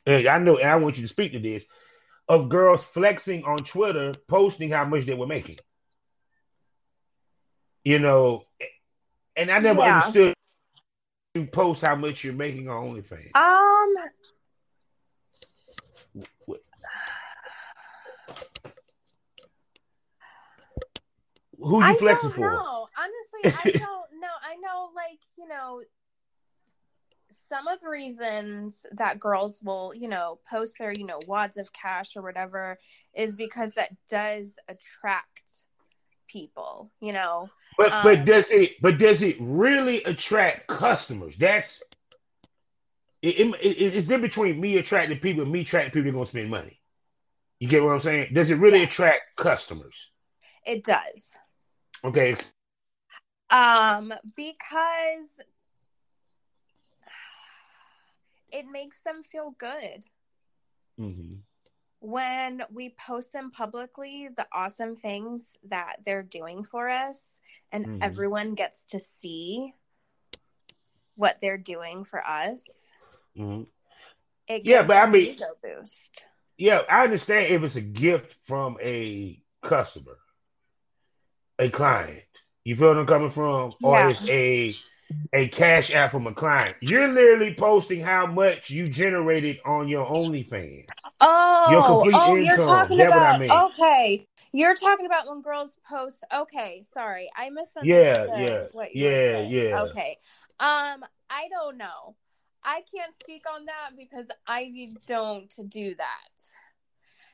And 0.06 0.26
I 0.26 0.38
know, 0.38 0.56
and 0.56 0.68
I 0.68 0.76
want 0.76 0.96
you 0.96 1.02
to 1.02 1.08
speak 1.08 1.32
to 1.32 1.38
this 1.38 1.64
of 2.26 2.48
girls 2.48 2.82
flexing 2.82 3.44
on 3.44 3.58
Twitter, 3.58 4.12
posting 4.26 4.70
how 4.70 4.86
much 4.86 5.04
they 5.04 5.14
were 5.14 5.26
making. 5.26 5.56
You 7.84 7.98
know, 7.98 8.44
and 9.36 9.50
I 9.50 9.58
never 9.58 9.80
yeah. 9.80 9.98
understood 9.98 10.34
you 11.34 11.46
post 11.46 11.84
how 11.84 11.96
much 11.96 12.24
you're 12.24 12.32
making 12.32 12.68
on 12.68 12.94
OnlyFans. 12.94 13.36
Um, 13.36 13.94
who 21.58 21.84
you 21.84 21.96
flexing 21.96 22.30
for? 22.30 22.52
Know. 22.52 22.88
Honestly, 22.96 23.72
I 23.74 23.78
don't. 23.78 24.03
I 24.54 24.60
know, 24.60 24.90
like 24.94 25.18
you 25.36 25.48
know, 25.48 25.82
some 27.48 27.66
of 27.66 27.80
the 27.80 27.88
reasons 27.88 28.86
that 28.92 29.18
girls 29.18 29.60
will, 29.62 29.92
you 29.94 30.08
know, 30.08 30.38
post 30.48 30.76
their, 30.78 30.92
you 30.92 31.06
know, 31.06 31.18
wads 31.26 31.56
of 31.56 31.72
cash 31.72 32.16
or 32.16 32.22
whatever 32.22 32.78
is 33.14 33.36
because 33.36 33.72
that 33.72 33.90
does 34.08 34.54
attract 34.68 35.64
people, 36.28 36.90
you 37.00 37.12
know. 37.12 37.50
But 37.76 37.92
um, 37.92 38.02
but 38.02 38.24
does 38.24 38.50
it 38.50 38.80
but 38.80 38.98
does 38.98 39.22
it 39.22 39.36
really 39.40 40.02
attract 40.04 40.66
customers? 40.68 41.36
That's 41.36 41.82
it, 43.22 43.40
it, 43.40 43.56
it's 43.60 44.10
in 44.10 44.20
between 44.20 44.60
me 44.60 44.76
attracting 44.78 45.18
people 45.18 45.42
and 45.42 45.52
me 45.52 45.62
attracting 45.62 45.92
people 45.92 46.04
that 46.04 46.10
are 46.10 46.12
gonna 46.12 46.26
spend 46.26 46.50
money. 46.50 46.80
You 47.58 47.68
get 47.68 47.82
what 47.82 47.92
I'm 47.92 48.00
saying? 48.00 48.34
Does 48.34 48.50
it 48.50 48.56
really 48.56 48.80
yes. 48.80 48.90
attract 48.90 49.36
customers? 49.36 50.10
It 50.66 50.84
does. 50.84 51.36
Okay. 52.04 52.36
Um, 53.54 54.12
because 54.34 55.28
it 58.52 58.66
makes 58.66 58.98
them 59.00 59.22
feel 59.22 59.54
good. 59.56 60.04
Mm-hmm. 60.98 61.34
When 62.00 62.62
we 62.72 62.90
post 62.90 63.32
them 63.32 63.52
publicly, 63.52 64.28
the 64.36 64.46
awesome 64.52 64.96
things 64.96 65.44
that 65.68 65.98
they're 66.04 66.24
doing 66.24 66.64
for 66.64 66.88
us, 66.88 67.40
and 67.70 67.86
mm-hmm. 67.86 68.02
everyone 68.02 68.54
gets 68.54 68.86
to 68.86 68.98
see 68.98 69.72
what 71.14 71.38
they're 71.40 71.56
doing 71.56 72.04
for 72.04 72.26
us. 72.26 72.64
Mm-hmm. 73.38 73.62
yeah, 74.64 74.82
but 74.82 74.96
I 74.96 75.08
mean, 75.08 75.36
boost. 75.62 76.24
Yeah, 76.58 76.82
I 76.90 77.04
understand 77.04 77.52
if 77.52 77.62
it's 77.62 77.76
a 77.76 77.80
gift 77.80 78.36
from 78.46 78.78
a 78.82 79.40
customer, 79.62 80.18
a 81.60 81.68
client. 81.68 82.24
You 82.64 82.76
feel 82.76 82.88
what 82.88 82.98
I'm 82.98 83.06
coming 83.06 83.30
from, 83.30 83.72
or 83.82 83.96
yeah. 83.96 84.08
it's 84.08 84.28
a 84.28 84.72
a 85.34 85.48
cash 85.48 85.92
app 85.92 86.12
from 86.12 86.26
a 86.26 86.32
client. 86.32 86.76
You're 86.80 87.08
literally 87.08 87.54
posting 87.54 88.00
how 88.00 88.26
much 88.26 88.70
you 88.70 88.88
generated 88.88 89.60
on 89.66 89.86
your 89.88 90.06
OnlyFans. 90.06 90.86
Oh, 91.20 91.66
your 91.70 91.84
complete 91.84 92.14
oh, 92.14 92.36
income. 92.36 92.44
You're 92.46 92.56
talking 92.56 93.00
about, 93.02 93.34
I 93.34 93.38
mean. 93.38 93.50
Okay. 93.50 94.26
You're 94.52 94.76
talking 94.76 95.04
about 95.04 95.28
when 95.28 95.42
girls 95.42 95.76
post. 95.86 96.24
Okay, 96.32 96.82
sorry, 96.92 97.28
I 97.36 97.50
misunderstood. 97.50 97.84
Yeah, 97.84 98.38
yeah, 98.38 98.62
what 98.70 98.94
you 98.94 99.08
yeah, 99.08 99.40
yeah. 99.40 99.82
Okay, 99.82 100.16
um, 100.60 101.04
I 101.28 101.48
don't 101.50 101.76
know. 101.76 102.14
I 102.62 102.82
can't 102.94 103.12
speak 103.20 103.42
on 103.52 103.66
that 103.66 103.90
because 103.98 104.26
I 104.46 104.72
don't 105.08 105.52
do 105.68 105.96
that. 105.96 106.28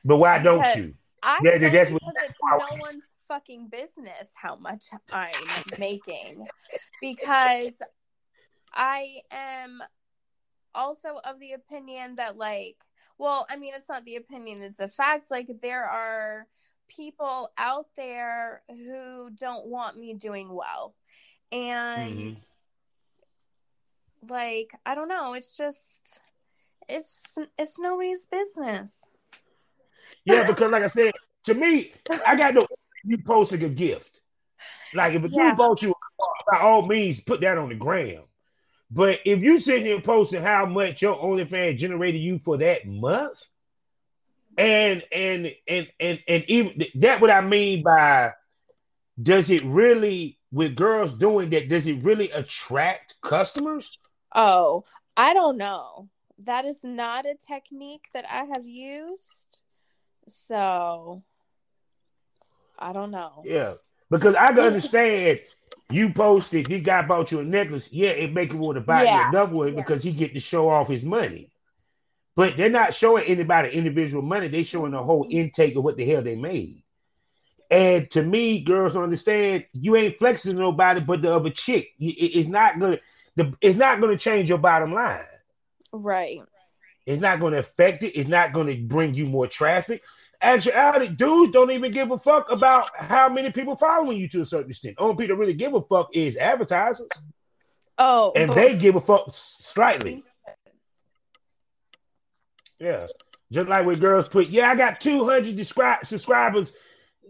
But 0.03 0.17
why 0.17 0.39
don't 0.39 0.65
you? 0.75 0.95
I 1.21 1.39
Yeah, 1.43 1.57
that's 1.59 1.91
what- 1.91 2.01
because 2.01 2.13
that's 2.15 2.29
it's 2.31 2.39
no 2.73 2.81
one's 2.81 3.10
fucking 3.31 3.69
business 3.69 4.29
how 4.35 4.57
much 4.57 4.87
I'm 5.13 5.31
making 5.79 6.45
because 6.99 7.71
I 8.73 9.07
am 9.31 9.81
also 10.75 11.21
of 11.23 11.39
the 11.39 11.53
opinion 11.53 12.15
that 12.17 12.35
like 12.35 12.75
well 13.17 13.47
I 13.49 13.55
mean 13.55 13.71
it's 13.73 13.87
not 13.87 14.03
the 14.03 14.17
opinion 14.17 14.61
it's 14.61 14.81
a 14.81 14.89
fact 14.89 15.31
like 15.31 15.47
there 15.61 15.85
are 15.85 16.45
people 16.89 17.53
out 17.57 17.85
there 17.95 18.63
who 18.67 19.29
don't 19.29 19.65
want 19.65 19.97
me 19.97 20.13
doing 20.13 20.53
well. 20.53 20.93
And 21.53 22.33
Mhm. 22.33 22.45
like 24.27 24.73
I 24.85 24.93
don't 24.93 25.07
know 25.07 25.35
it's 25.35 25.55
just 25.55 26.19
it's 26.89 27.37
it's 27.57 27.79
nobody's 27.79 28.25
business. 28.25 29.01
Yeah, 30.25 30.45
because 30.47 30.69
like 30.69 30.83
I 30.83 30.87
said, 30.87 31.13
to 31.45 31.53
me, 31.53 31.93
I 32.27 32.35
got 32.35 32.53
no 32.53 32.67
you 33.03 33.17
posting 33.17 33.63
a 33.63 33.69
gift. 33.69 34.21
Like 34.93 35.13
if 35.13 35.23
a 35.23 35.29
Yeah. 35.29 35.49
dude 35.49 35.57
bought 35.57 35.81
you, 35.81 35.91
a 35.91 35.93
car, 35.93 36.33
by 36.51 36.59
all 36.59 36.85
means, 36.85 37.21
put 37.21 37.41
that 37.41 37.57
on 37.57 37.69
the 37.69 37.75
gram. 37.75 38.23
But 38.89 39.19
if 39.25 39.41
you 39.41 39.59
sitting 39.59 39.85
here 39.85 40.01
posting 40.01 40.41
how 40.41 40.65
much 40.65 41.01
your 41.01 41.15
OnlyFans 41.17 41.77
generated 41.77 42.19
you 42.21 42.39
for 42.39 42.57
that 42.57 42.85
month, 42.85 43.47
and 44.57 45.03
and 45.13 45.55
and 45.67 45.87
and 45.99 46.21
and 46.27 46.43
even 46.49 46.83
that 46.95 47.21
what 47.21 47.29
I 47.29 47.39
mean 47.41 47.83
by 47.83 48.33
does 49.21 49.49
it 49.49 49.63
really 49.63 50.37
with 50.51 50.75
girls 50.75 51.13
doing 51.13 51.51
that, 51.51 51.69
does 51.69 51.87
it 51.87 52.03
really 52.03 52.29
attract 52.31 53.21
customers? 53.21 53.97
Oh, 54.35 54.83
I 55.15 55.33
don't 55.33 55.57
know. 55.57 56.09
That 56.39 56.65
is 56.65 56.83
not 56.83 57.25
a 57.25 57.35
technique 57.35 58.09
that 58.13 58.25
I 58.29 58.45
have 58.53 58.67
used. 58.67 59.59
So 60.27 61.23
I 62.81 62.93
don't 62.93 63.11
know. 63.11 63.43
Yeah. 63.45 63.75
Because 64.09 64.35
I 64.35 64.49
can 64.53 64.59
understand 64.59 65.39
you 65.89 66.11
posted 66.13 66.65
this 66.65 66.81
guy 66.81 67.05
bought 67.05 67.31
you 67.31 67.39
a 67.39 67.43
necklace. 67.43 67.89
Yeah, 67.91 68.09
it 68.09 68.33
make 68.33 68.51
him 68.51 68.59
want 68.59 68.75
to 68.75 68.81
buy 68.81 69.03
Yeah. 69.03 69.23
you 69.23 69.29
another 69.29 69.55
one 69.55 69.67
Yeah. 69.69 69.75
because 69.75 70.03
he 70.03 70.11
get 70.11 70.33
to 70.33 70.39
show 70.39 70.69
off 70.69 70.87
his 70.87 71.05
money. 71.05 71.49
But 72.35 72.57
they're 72.57 72.69
not 72.69 72.93
showing 72.95 73.25
anybody 73.25 73.69
individual 73.69 74.23
money. 74.23 74.47
They 74.47 74.63
showing 74.63 74.91
the 74.93 75.03
whole 75.03 75.27
intake 75.29 75.75
of 75.75 75.83
what 75.83 75.97
the 75.97 76.05
hell 76.05 76.21
they 76.21 76.35
made. 76.35 76.83
And 77.69 78.09
to 78.11 78.23
me, 78.23 78.61
girls 78.61 78.93
don't 78.95 79.03
understand 79.03 79.65
you 79.73 79.95
ain't 79.95 80.17
flexing 80.17 80.57
nobody 80.57 80.99
but 80.99 81.21
the 81.21 81.33
other 81.33 81.49
chick. 81.49 81.89
It's 81.99 82.49
not 82.49 82.79
gonna 82.79 82.99
the 83.35 83.53
it's 83.61 83.77
not 83.77 84.01
gonna 84.01 84.17
change 84.17 84.49
your 84.49 84.57
bottom 84.57 84.93
line. 84.93 85.23
Right. 85.93 86.41
It's 87.05 87.21
not 87.21 87.39
going 87.39 87.53
to 87.53 87.59
affect 87.59 88.03
it. 88.03 88.17
It's 88.17 88.29
not 88.29 88.53
going 88.53 88.67
to 88.67 88.75
bring 88.81 89.13
you 89.15 89.25
more 89.25 89.47
traffic. 89.47 90.01
Actuality, 90.43 91.07
dudes 91.07 91.51
don't 91.51 91.69
even 91.71 91.91
give 91.91 92.09
a 92.11 92.17
fuck 92.17 92.51
about 92.51 92.89
how 92.95 93.29
many 93.29 93.51
people 93.51 93.75
following 93.75 94.17
you 94.17 94.27
to 94.29 94.41
a 94.41 94.45
certain 94.45 94.71
extent. 94.71 94.95
Only 94.97 95.15
people 95.15 95.35
really 95.37 95.53
give 95.53 95.73
a 95.75 95.81
fuck 95.81 96.09
is 96.15 96.35
advertisers, 96.35 97.07
Oh, 97.99 98.31
and 98.35 98.51
they 98.53 98.75
give 98.77 98.95
a 98.95 99.01
fuck 99.01 99.25
slightly. 99.29 100.23
Yeah, 102.79 103.05
just 103.51 103.67
like 103.67 103.85
when 103.85 103.99
girls 103.99 104.27
put, 104.27 104.47
"Yeah, 104.47 104.69
I 104.71 104.75
got 104.75 104.99
two 104.99 105.25
hundred 105.25 105.55
descri- 105.57 106.03
subscribers." 106.05 106.73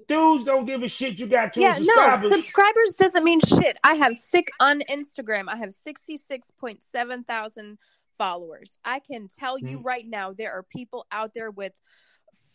Dudes 0.08 0.44
don't 0.46 0.66
give 0.66 0.82
a 0.84 0.88
shit. 0.90 1.20
You 1.20 1.28
got 1.28 1.54
two 1.54 1.62
yeah, 1.62 1.74
no, 1.74 1.86
subscribers. 1.86 2.32
subscribers 2.34 2.90
doesn't 2.98 3.24
mean 3.24 3.40
shit. 3.42 3.78
I 3.84 3.96
have 3.96 4.16
sick 4.16 4.50
on 4.60 4.82
Instagram. 4.90 5.46
I 5.48 5.56
have 5.58 5.70
66.7 5.70 7.26
thousand 7.28 7.78
followers. 8.18 8.76
I 8.84 9.00
can 9.00 9.30
tell 9.40 9.58
you 9.58 9.80
Mhm. 9.80 9.86
right 9.86 10.06
now, 10.06 10.34
there 10.34 10.52
are 10.52 10.64
people 10.64 11.06
out 11.14 11.34
there 11.34 11.50
with 11.52 11.72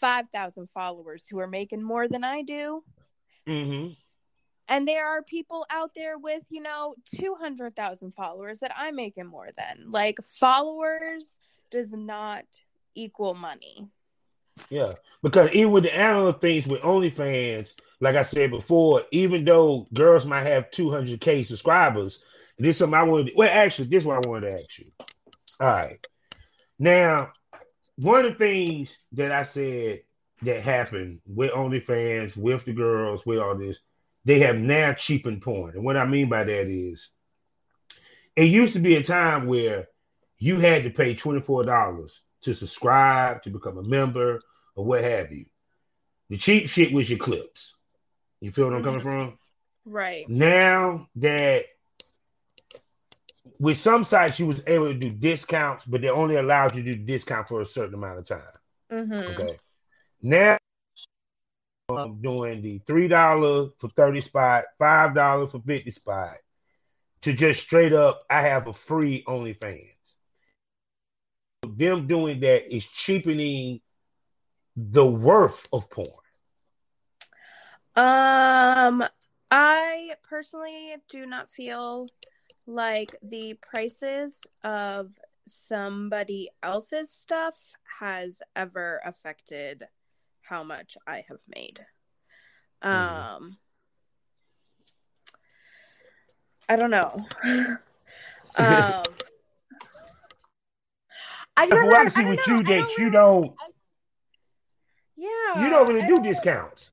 5,000 0.07 0.69
followers 0.73 1.25
who 1.29 1.41
are 1.41 1.49
making 1.49 1.83
more 1.83 2.07
than 2.07 2.23
I 2.23 2.43
do. 2.43 2.85
hmm 3.45 3.89
And 4.69 4.87
there 4.87 5.05
are 5.05 5.25
people 5.25 5.67
out 5.69 5.91
there 5.97 6.17
with, 6.17 6.45
you 6.49 6.63
know, 6.63 6.95
200,000 7.17 8.13
followers 8.13 8.61
that 8.61 8.71
I'm 8.77 8.95
making 8.95 9.27
more 9.27 9.49
than. 9.59 9.91
Like, 9.91 10.19
followers 10.25 11.39
does 11.73 11.91
not 11.91 12.45
equal 12.95 13.35
money. 13.35 13.89
Yeah, 14.71 14.93
because 15.25 15.51
even 15.51 15.73
with 15.73 15.83
the 15.83 15.97
analog 15.97 16.41
things 16.41 16.69
with 16.69 16.83
OnlyFans, 16.83 17.73
like 18.01 18.15
I 18.15 18.23
said 18.23 18.51
before, 18.51 19.03
even 19.11 19.45
though 19.45 19.89
girls 19.93 20.25
might 20.25 20.47
have 20.47 20.71
200k 20.71 21.45
subscribers, 21.45 22.23
this 22.59 22.77
is 22.77 22.79
something 22.79 22.95
I 22.95 23.03
wanted. 23.03 23.33
Well, 23.35 23.51
actually, 23.53 23.89
this 23.89 24.05
is 24.05 24.07
what 24.07 24.25
I 24.25 24.29
wanted 24.29 24.51
to 24.53 24.63
ask 24.63 24.79
you. 24.79 24.87
All 25.59 25.67
right, 25.67 26.07
now 26.79 27.33
one 27.97 28.25
of 28.25 28.33
the 28.33 28.39
things 28.39 28.97
that 29.13 29.33
I 29.33 29.45
said 29.45 30.03
that 30.43 30.61
happened 30.61 31.21
with 31.27 31.53
OnlyFans, 31.53 32.37
with 32.37 32.65
the 32.65 32.73
girls, 32.73 33.25
with 33.25 33.39
all 33.39 33.57
this, 33.57 33.79
they 34.25 34.41
have 34.41 34.57
now 34.59 34.93
cheapened 34.93 35.43
porn, 35.43 35.75
and 35.75 35.85
what 35.85 35.97
I 35.97 36.05
mean 36.05 36.29
by 36.29 36.45
that 36.45 36.67
is, 36.67 37.11
it 38.35 38.45
used 38.45 38.75
to 38.75 38.81
be 38.81 38.97
a 38.97 39.03
time 39.03 39.47
where 39.47 39.89
you 40.39 40.61
had 40.61 40.83
to 40.83 40.91
pay 40.91 41.15
twenty 41.15 41.41
four 41.41 41.65
dollars 41.65 42.21
to 42.43 42.55
subscribe, 42.55 43.43
to 43.43 43.51
become 43.51 43.79
a 43.79 43.83
member, 43.83 44.43
or 44.75 44.85
what 44.85 45.03
have 45.03 45.33
you. 45.33 45.47
The 46.29 46.37
cheap 46.37 46.69
shit 46.69 46.93
was 46.93 47.09
your 47.09 47.19
clips. 47.19 47.73
You 48.41 48.51
feel 48.51 48.67
what 48.67 48.75
I'm 48.75 48.83
coming 48.83 49.01
mm-hmm. 49.01 49.29
from? 49.31 49.39
Right. 49.87 50.29
Now 50.29 51.09
that 51.17 51.67
with 53.61 53.79
some 53.79 54.05
sites 54.05 54.39
you 54.39 54.47
was 54.47 54.63
able 54.67 54.89
to 54.89 54.95
do 54.95 55.11
discounts, 55.11 55.85
but 55.85 56.01
they 56.01 56.09
only 56.09 56.37
allowed 56.37 56.77
you 56.77 56.83
to 56.83 56.95
do 56.95 57.05
discount 57.05 57.49
for 57.49 57.61
a 57.61 57.67
certain 57.67 57.95
amount 57.95 58.19
of 58.19 58.27
time. 58.27 58.43
Mm-hmm. 58.91 59.41
Okay. 59.41 59.59
Now 60.23 60.59
I'm 61.89 62.21
doing 62.21 62.63
the 62.63 62.79
three 62.87 63.09
dollar 63.09 63.69
for 63.79 63.89
30 63.89 64.21
spot, 64.21 64.65
five 64.79 65.15
dollar 65.15 65.47
for 65.47 65.61
50 65.61 65.91
spot 65.91 66.37
to 67.23 67.33
just 67.33 67.61
straight 67.61 67.93
up 67.93 68.23
I 68.31 68.43
have 68.43 68.67
a 68.67 68.73
free 68.73 69.25
OnlyFans. 69.27 69.91
Them 71.63 72.07
doing 72.07 72.41
that 72.41 72.73
is 72.75 72.87
cheapening 72.87 73.81
the 74.77 75.07
worth 75.07 75.67
of 75.73 75.91
porn. 75.91 76.09
Um, 77.97 79.05
I 79.51 80.13
personally 80.23 80.97
do 81.09 81.25
not 81.25 81.51
feel 81.51 82.09
like 82.67 83.11
the 83.23 83.55
prices 83.55 84.33
of 84.65 85.11
somebody 85.47 86.51
else's 86.63 87.11
stuff 87.11 87.57
has 88.01 88.43
ever 88.55 89.01
affected 89.05 89.85
how 90.43 90.63
much 90.63 90.97
I 91.07 91.25
have 91.29 91.41
made. 91.49 91.85
Mhm. 92.83 92.89
Um, 92.89 93.59
I 96.69 96.77
don't 96.77 96.91
know. 96.91 97.13
um, 97.45 97.79
I 101.57 101.67
never, 101.67 101.87
what 101.87 102.01
I 102.01 102.05
I 102.05 102.09
see 102.09 102.23
don't 102.23 102.31
with 102.31 102.47
know, 102.49 102.55
you 102.55 102.59
I 102.59 102.81
that 102.81 102.99
you 102.99 103.11
don't 103.11 103.57
yeah, 105.17 105.63
you 105.65 105.71
don't 105.71 105.89
really 105.89 106.03
I 106.03 106.07
do 106.07 106.21
discounts. 106.23 106.93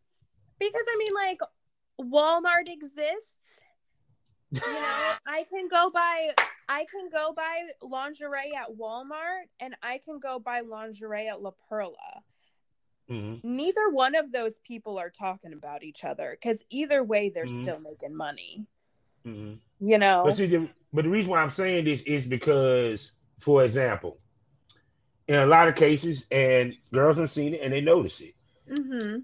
because 0.60 0.86
I 0.88 0.96
mean, 0.98 1.14
like 1.14 1.38
Walmart 2.00 2.70
exists. 2.70 3.34
You 4.54 4.74
know, 4.74 5.14
I 5.26 5.46
can 5.50 5.68
go 5.68 5.90
buy 5.90 6.34
I 6.70 6.86
can 6.92 7.10
go 7.10 7.34
buy 7.34 7.64
lingerie 7.82 8.54
at 8.56 8.70
Walmart 8.70 9.44
and 9.60 9.76
I 9.82 10.00
can 10.04 10.20
go 10.20 10.40
buy 10.40 10.62
lingerie 10.62 11.28
at 11.28 11.42
La 11.42 11.52
Perla. 11.68 12.24
Mhm. 13.10 13.44
Neither 13.44 13.90
one 13.90 14.16
of 14.16 14.32
those 14.32 14.60
people 14.60 14.98
are 14.98 15.10
talking 15.10 15.54
about 15.54 15.84
each 15.84 16.04
other 16.04 16.38
because 16.40 16.64
either 16.70 17.04
way 17.04 17.30
they're 17.30 17.46
Mhm. 17.46 17.62
still 17.62 17.80
making 17.80 18.16
money. 18.16 18.66
Mhm. 19.26 19.60
You 19.80 19.98
know, 19.98 20.24
But 20.24 20.36
see, 20.36 20.46
the, 20.46 20.70
but 20.94 21.04
the 21.04 21.10
reason 21.10 21.32
why 21.32 21.42
I'm 21.42 21.50
saying 21.50 21.86
this 21.86 22.02
is 22.04 22.26
because, 22.26 23.12
for 23.40 23.66
example, 23.66 24.20
in 25.28 25.36
a 25.36 25.46
lot 25.46 25.68
of 25.68 25.76
cases, 25.76 26.26
and 26.32 26.78
girls 26.92 27.18
have 27.18 27.30
seen 27.30 27.54
it 27.56 27.62
and 27.62 27.74
they 27.74 27.82
notice 27.82 28.22
it. 28.22 28.36
hmm 28.68 29.20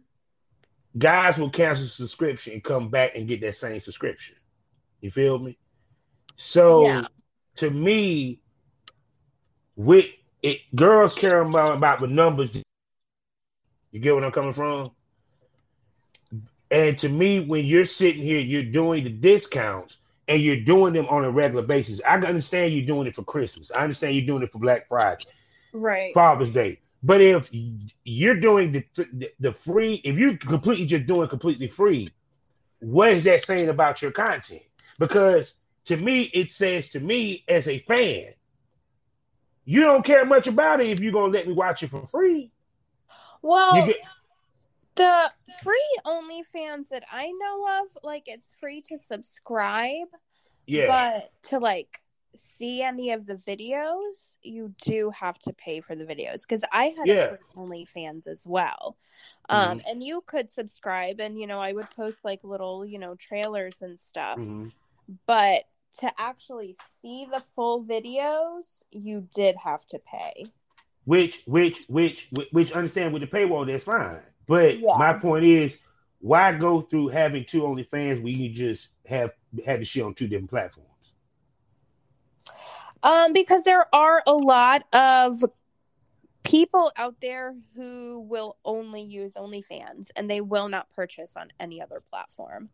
Guys 0.97 1.37
will 1.37 1.51
cancel 1.51 1.85
subscription 1.85 2.53
and 2.53 2.63
come 2.63 2.89
back 2.89 3.15
and 3.15 3.27
get 3.27 3.41
that 3.41 3.55
same 3.55 3.79
subscription. 3.79 4.35
You 5.01 5.11
feel 5.11 5.39
me? 5.39 5.57
So, 6.35 6.85
Yeah. 6.85 7.07
to 7.55 7.69
me, 7.69 8.39
with 9.75 10.07
it, 10.41 10.61
girls 10.75 11.13
care 11.15 11.41
about 11.41 11.77
about 11.77 11.99
the 11.99 12.07
numbers. 12.07 12.55
You 13.91 13.99
get 13.99 14.13
what 14.13 14.23
I'm 14.23 14.31
coming 14.31 14.53
from? 14.53 14.91
And 16.71 16.97
to 16.99 17.09
me, 17.09 17.39
when 17.39 17.65
you're 17.65 17.85
sitting 17.85 18.21
here, 18.21 18.39
you're 18.39 18.63
doing 18.63 19.03
the 19.03 19.09
discounts 19.09 19.97
and 20.27 20.41
you're 20.41 20.59
doing 20.61 20.93
them 20.93 21.07
on 21.07 21.25
a 21.25 21.31
regular 21.31 21.63
basis. 21.63 21.99
I 22.07 22.19
can 22.19 22.27
understand 22.27 22.73
you 22.73 22.85
doing 22.85 23.07
it 23.07 23.15
for 23.15 23.23
Christmas. 23.23 23.71
I 23.71 23.81
understand 23.81 24.15
you're 24.15 24.27
doing 24.27 24.43
it 24.43 24.51
for 24.51 24.59
Black 24.59 24.87
Friday, 24.87 25.25
right. 25.73 26.13
Father's 26.13 26.51
Day. 26.51 26.77
But 27.01 27.21
if 27.21 27.49
you're 28.03 28.39
doing 28.39 28.73
the, 28.73 28.83
the, 28.95 29.31
the 29.39 29.53
free, 29.53 29.95
if 30.03 30.17
you're 30.17 30.37
completely 30.37 30.85
just 30.85 31.07
doing 31.07 31.27
completely 31.27 31.67
free, 31.67 32.11
what 32.79 33.11
is 33.11 33.23
that 33.23 33.41
saying 33.41 33.69
about 33.69 34.01
your 34.01 34.11
content? 34.11 34.61
Because 34.99 35.55
to 35.85 35.97
me, 35.97 36.23
it 36.33 36.51
says 36.51 36.89
to 36.89 36.99
me 36.99 37.43
as 37.47 37.67
a 37.67 37.79
fan, 37.79 38.33
you 39.65 39.81
don't 39.81 40.05
care 40.05 40.25
much 40.25 40.45
about 40.45 40.81
it 40.81 40.89
if 40.89 40.99
you're 40.99 41.13
gonna 41.13 41.33
let 41.33 41.47
me 41.47 41.53
watch 41.53 41.81
it 41.81 41.89
for 41.89 42.05
free. 42.05 42.51
Well, 43.41 43.87
get... 43.87 43.95
the 44.95 45.31
free 45.63 45.97
OnlyFans 46.05 46.89
that 46.89 47.05
I 47.11 47.31
know 47.31 47.81
of, 47.81 48.03
like 48.03 48.23
it's 48.27 48.53
free 48.59 48.81
to 48.89 48.97
subscribe. 48.97 50.07
Yeah. 50.67 50.87
But 50.87 51.31
to 51.49 51.59
like 51.59 52.01
see 52.35 52.81
any 52.81 53.11
of 53.11 53.25
the 53.25 53.35
videos, 53.35 54.37
you 54.43 54.73
do 54.83 55.11
have 55.11 55.39
to 55.39 55.53
pay 55.53 55.81
for 55.81 55.95
the 55.95 56.05
videos 56.05 56.41
because 56.41 56.63
I 56.71 56.85
had 56.85 57.07
yeah. 57.07 57.35
OnlyFans 57.55 58.27
as 58.27 58.45
well. 58.45 58.97
Um, 59.49 59.79
mm-hmm. 59.79 59.87
and 59.89 60.03
you 60.03 60.23
could 60.25 60.49
subscribe, 60.49 61.19
and 61.19 61.39
you 61.39 61.47
know, 61.47 61.59
I 61.59 61.73
would 61.73 61.89
post 61.91 62.23
like 62.23 62.43
little, 62.43 62.85
you 62.85 62.99
know, 62.99 63.15
trailers 63.15 63.81
and 63.81 63.99
stuff. 63.99 64.37
Mm-hmm. 64.37 64.67
But 65.25 65.63
to 65.99 66.11
actually 66.17 66.75
see 67.01 67.27
the 67.31 67.43
full 67.55 67.83
videos, 67.83 68.83
you 68.91 69.27
did 69.33 69.55
have 69.57 69.85
to 69.87 69.99
pay. 69.99 70.45
Which, 71.05 71.41
which, 71.45 71.85
which, 71.87 72.29
which, 72.51 72.71
understand 72.71 73.13
with 73.13 73.21
the 73.21 73.27
paywall, 73.27 73.65
that's 73.65 73.83
fine. 73.83 74.21
But 74.47 74.79
yeah. 74.79 74.95
my 74.97 75.13
point 75.13 75.45
is, 75.45 75.79
why 76.19 76.53
go 76.53 76.81
through 76.81 77.09
having 77.09 77.45
two 77.45 77.61
OnlyFans 77.61 78.21
when 78.21 78.37
you 78.37 78.49
just 78.49 78.89
have 79.05 79.31
had 79.65 79.81
the 79.81 79.85
shit 79.85 80.03
on 80.03 80.13
two 80.13 80.27
different 80.27 80.49
platforms? 80.49 80.89
Um, 83.01 83.33
because 83.33 83.63
there 83.63 83.93
are 83.95 84.21
a 84.27 84.33
lot 84.33 84.83
of 84.93 85.43
people 86.43 86.91
out 86.95 87.15
there 87.21 87.55
who 87.75 88.25
will 88.27 88.57
only 88.65 89.01
use 89.01 89.33
OnlyFans 89.35 90.09
and 90.15 90.29
they 90.29 90.41
will 90.41 90.67
not 90.67 90.89
purchase 90.89 91.35
on 91.37 91.51
any 91.59 91.81
other 91.81 92.01
platform. 92.09 92.69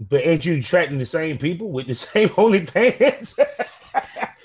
But 0.00 0.26
ain't 0.26 0.44
you 0.44 0.54
attracting 0.54 0.98
the 0.98 1.06
same 1.06 1.38
people 1.38 1.70
with 1.70 1.86
the 1.86 1.94
same 1.94 2.28
OnlyFans? 2.30 3.38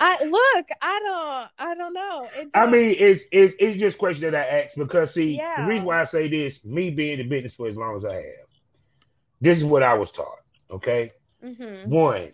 I 0.01 0.23
look, 0.23 0.67
I 0.81 0.99
don't, 0.99 1.67
I 1.67 1.75
don't 1.75 1.93
know. 1.93 2.29
I 2.53 2.67
mean, 2.67 2.95
it's 2.97 3.23
it's 3.31 3.55
it's 3.59 3.79
just 3.79 3.97
a 3.97 3.99
question 3.99 4.31
that 4.31 4.35
I 4.35 4.61
ask 4.61 4.77
because 4.77 5.13
see, 5.13 5.35
yeah. 5.37 5.61
the 5.61 5.67
reason 5.67 5.85
why 5.85 6.01
I 6.01 6.05
say 6.05 6.29
this, 6.29 6.63
me 6.63 6.91
being 6.91 7.19
in 7.19 7.27
business 7.27 7.55
for 7.55 7.67
as 7.67 7.75
long 7.75 7.97
as 7.97 8.05
I 8.05 8.13
have, 8.13 8.47
this 9.41 9.57
is 9.57 9.65
what 9.65 9.83
I 9.83 9.95
was 9.95 10.11
taught. 10.11 10.39
Okay, 10.71 11.11
mm-hmm. 11.43 11.89
one, 11.89 12.31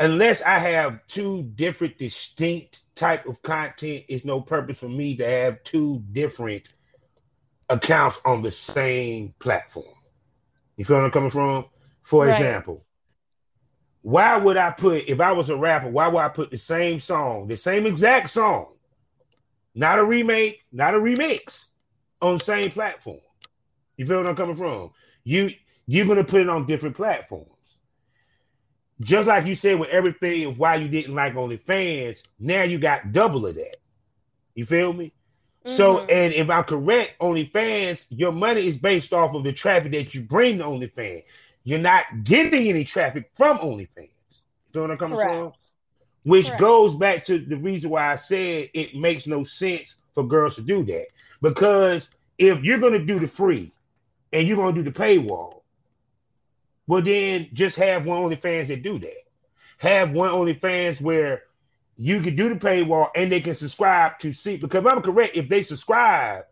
unless 0.00 0.42
I 0.42 0.58
have 0.58 1.06
two 1.06 1.42
different, 1.54 1.98
distinct 1.98 2.82
type 2.96 3.26
of 3.26 3.42
content, 3.42 4.04
it's 4.08 4.24
no 4.24 4.40
purpose 4.40 4.78
for 4.78 4.88
me 4.88 5.16
to 5.16 5.28
have 5.28 5.62
two 5.62 6.02
different 6.10 6.68
accounts 7.68 8.20
on 8.24 8.42
the 8.42 8.50
same 8.50 9.34
platform. 9.38 9.94
You 10.80 10.86
feel 10.86 10.96
where 10.96 11.04
I'm 11.04 11.10
coming 11.10 11.28
from? 11.28 11.66
For 12.02 12.24
right. 12.24 12.32
example, 12.32 12.86
why 14.00 14.38
would 14.38 14.56
I 14.56 14.70
put 14.70 15.08
if 15.08 15.20
I 15.20 15.32
was 15.32 15.50
a 15.50 15.56
rapper? 15.58 15.90
Why 15.90 16.08
would 16.08 16.22
I 16.22 16.30
put 16.30 16.50
the 16.50 16.56
same 16.56 17.00
song, 17.00 17.48
the 17.48 17.58
same 17.58 17.84
exact 17.84 18.30
song, 18.30 18.72
not 19.74 19.98
a 19.98 20.04
remake, 20.04 20.64
not 20.72 20.94
a 20.94 20.96
remix, 20.96 21.66
on 22.22 22.38
the 22.38 22.44
same 22.44 22.70
platform? 22.70 23.20
You 23.98 24.06
feel 24.06 24.22
where 24.22 24.30
I'm 24.30 24.36
coming 24.36 24.56
from? 24.56 24.92
You 25.22 25.50
you're 25.84 26.06
gonna 26.06 26.24
put 26.24 26.40
it 26.40 26.48
on 26.48 26.64
different 26.64 26.96
platforms 26.96 27.76
just 29.02 29.28
like 29.28 29.44
you 29.44 29.54
said 29.54 29.78
with 29.78 29.90
everything 29.90 30.56
why 30.56 30.76
you 30.76 30.88
didn't 30.88 31.14
like 31.14 31.34
OnlyFans, 31.34 32.22
now 32.38 32.62
you 32.62 32.78
got 32.78 33.12
double 33.12 33.44
of 33.44 33.54
that. 33.56 33.76
You 34.54 34.64
feel 34.64 34.94
me? 34.94 35.12
Mm-hmm. 35.70 35.76
So, 35.76 36.04
and 36.06 36.34
if 36.34 36.50
I'm 36.50 36.64
correct, 36.64 37.16
OnlyFans, 37.20 38.06
your 38.10 38.32
money 38.32 38.66
is 38.66 38.76
based 38.76 39.12
off 39.12 39.34
of 39.34 39.44
the 39.44 39.52
traffic 39.52 39.92
that 39.92 40.14
you 40.14 40.22
bring 40.22 40.58
to 40.58 40.64
OnlyFans. 40.64 41.22
You're 41.62 41.78
not 41.78 42.04
getting 42.24 42.68
any 42.68 42.84
traffic 42.84 43.30
from 43.34 43.58
OnlyFans. 43.58 44.08
You 44.72 44.74
know 44.74 44.82
what 44.82 44.90
I'm 44.90 44.98
coming 44.98 45.18
from? 45.18 45.52
Which 46.24 46.46
Correct. 46.46 46.60
goes 46.60 46.94
back 46.96 47.24
to 47.26 47.38
the 47.38 47.56
reason 47.56 47.90
why 47.90 48.12
I 48.12 48.16
said 48.16 48.70
it 48.74 48.96
makes 48.96 49.26
no 49.26 49.44
sense 49.44 49.96
for 50.12 50.26
girls 50.26 50.56
to 50.56 50.62
do 50.62 50.84
that. 50.84 51.06
Because 51.40 52.10
if 52.36 52.62
you're 52.64 52.78
going 52.78 52.94
to 52.94 53.04
do 53.04 53.18
the 53.18 53.28
free 53.28 53.70
and 54.32 54.46
you're 54.46 54.56
going 54.56 54.74
to 54.74 54.82
do 54.82 54.90
the 54.90 54.98
paywall, 54.98 55.62
well, 56.86 57.02
then 57.02 57.48
just 57.52 57.76
have 57.76 58.06
one 58.06 58.22
OnlyFans 58.22 58.66
that 58.68 58.82
do 58.82 58.98
that. 58.98 59.22
Have 59.78 60.10
one 60.10 60.30
OnlyFans 60.30 61.00
where 61.00 61.44
you 62.02 62.22
can 62.22 62.34
do 62.34 62.48
the 62.48 62.54
paywall 62.54 63.08
and 63.14 63.30
they 63.30 63.42
can 63.42 63.54
subscribe 63.54 64.18
to 64.20 64.32
see. 64.32 64.56
Because 64.56 64.86
I'm 64.86 65.02
correct, 65.02 65.36
if 65.36 65.50
they 65.50 65.60
subscribe, 65.60 66.44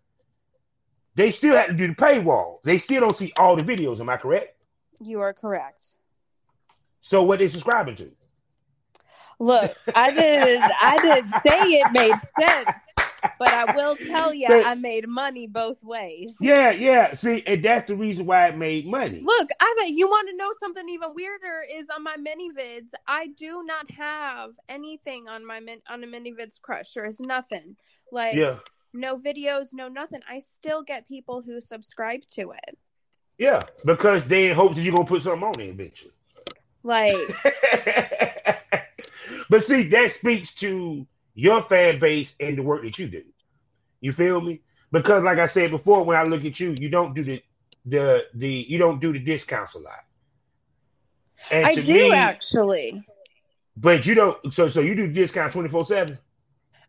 they 1.15 1.31
still 1.31 1.57
have 1.57 1.69
to 1.69 1.73
do 1.73 1.87
the 1.87 1.95
paywall. 1.95 2.59
They 2.65 2.77
still 2.77 3.01
don't 3.01 3.17
see 3.17 3.33
all 3.39 3.57
the 3.57 3.63
videos. 3.65 3.99
Am 3.99 4.11
I 4.11 4.19
correct? 4.19 4.63
You 5.01 5.21
are 5.21 5.33
correct. 5.33 5.95
So 7.01 7.23
what 7.23 7.39
they 7.39 7.49
subscribing 7.49 7.97
to? 7.97 8.11
Look, 9.39 9.75
I 9.95 10.11
did 10.11 10.61
I 10.61 10.99
didn't 10.99 11.33
say 11.41 11.81
it 11.81 11.93
made 11.93 12.21
sense 12.39 12.77
but 13.39 13.49
I 13.49 13.75
will 13.75 13.97
tell 13.97 14.33
you, 14.33 14.47
I 14.49 14.75
made 14.75 15.09
money 15.09 15.47
both 15.47 15.83
ways. 15.83 16.35
Yeah, 16.41 16.71
yeah. 16.71 17.15
See, 17.15 17.43
and 17.47 17.65
that's 17.65 17.89
the 17.89 17.97
reason 17.97 18.27
why 18.27 18.49
it 18.49 18.57
made 18.57 18.87
money. 18.87 19.21
Look, 19.25 19.51
I 19.61 19.75
bet 19.79 19.91
you 19.91 20.09
want 20.09 20.29
to 20.29 20.37
know 20.37 20.51
something 20.61 20.89
even 20.89 21.15
weirder 21.15 21.65
is 21.71 21.89
on 21.95 22.03
my 22.03 22.17
ManyVids. 22.17 22.91
I 23.07 23.29
do 23.29 23.63
not 23.65 23.91
have 23.93 24.51
anything 24.69 25.29
on 25.29 25.47
my 25.47 25.61
min- 25.61 25.83
on 25.89 26.05
a 26.05 26.07
ManyVids 26.07 26.61
crush. 26.61 26.93
There 26.93 27.07
is 27.07 27.21
nothing 27.21 27.77
like 28.13 28.35
yeah. 28.35 28.59
no 28.93 29.17
videos, 29.19 29.69
no 29.73 29.89
nothing. 29.89 30.21
I 30.29 30.41
still 30.41 30.83
get 30.83 31.09
people 31.09 31.43
who 31.43 31.61
subscribe 31.61 32.23
to 32.35 32.53
it. 32.53 32.79
Yeah, 33.39 33.63
because 33.85 34.25
they 34.25 34.49
in 34.51 34.57
hopes 34.57 34.77
that 34.77 34.83
you're 34.83 34.93
gonna 34.93 35.07
put 35.07 35.23
something 35.23 35.45
on 35.45 35.61
it 35.61 35.69
eventually. 35.69 36.13
Like, 36.83 37.17
but 39.51 39.63
see, 39.63 39.85
that 39.89 40.11
speaks 40.11 40.55
to 40.57 41.07
your 41.39 41.63
fan 41.63 42.01
base 42.01 42.33
and 42.41 42.59
the 42.59 42.63
work 42.65 42.83
that 42.83 42.99
you 42.99 43.07
do. 43.07 43.23
You 44.01 44.13
feel 44.13 44.41
me? 44.41 44.61
Because 44.91 45.23
like 45.23 45.39
I 45.39 45.47
said 45.47 45.71
before, 45.71 46.03
when 46.03 46.19
I 46.19 46.25
look 46.25 46.45
at 46.45 46.59
you, 46.59 46.75
you 46.81 46.89
don't 46.89 47.15
do 47.15 47.23
the 47.23 47.41
the 47.87 48.25
the 48.35 48.67
you 48.69 48.77
don't 48.77 49.01
do 49.01 49.13
the 49.13 49.21
discounts 49.21 49.75
a 49.75 49.79
lot. 49.79 50.01
And 51.53 51.65
I 51.65 51.75
do 51.77 51.93
me, 51.93 52.13
actually. 52.13 53.05
But 53.77 54.05
you 54.05 54.17
don't 54.17 54.53
so 54.53 54.69
so 54.69 54.81
you 54.81 54.97
do 54.97 55.07
discount 55.07 55.53
24-7? 55.53 56.19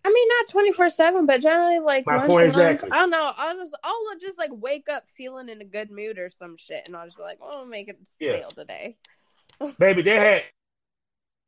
I 0.04 0.12
mean 0.12 0.28
not 0.56 0.66
24-7, 0.66 1.28
but 1.28 1.42
generally 1.42 1.78
like 1.78 2.08
my 2.08 2.26
point 2.26 2.48
exactly. 2.48 2.90
I 2.92 2.96
don't 2.96 3.12
know. 3.12 3.32
I'll 3.38 3.56
just 3.56 3.78
I'll 3.84 4.20
just 4.20 4.40
like 4.40 4.52
wake 4.52 4.90
up 4.90 5.04
feeling 5.16 5.50
in 5.50 5.62
a 5.62 5.66
good 5.66 5.92
mood 5.92 6.18
or 6.18 6.30
some 6.30 6.58
shit 6.58 6.88
and 6.88 6.96
I'll 6.96 7.06
just 7.06 7.18
be 7.18 7.24
like, 7.24 7.38
oh 7.40 7.66
make 7.66 7.88
it 7.88 8.00
yeah. 8.20 8.32
sale 8.32 8.50
today. 8.50 8.98
Baby, 9.78 10.02
they 10.02 10.16
had 10.16 10.44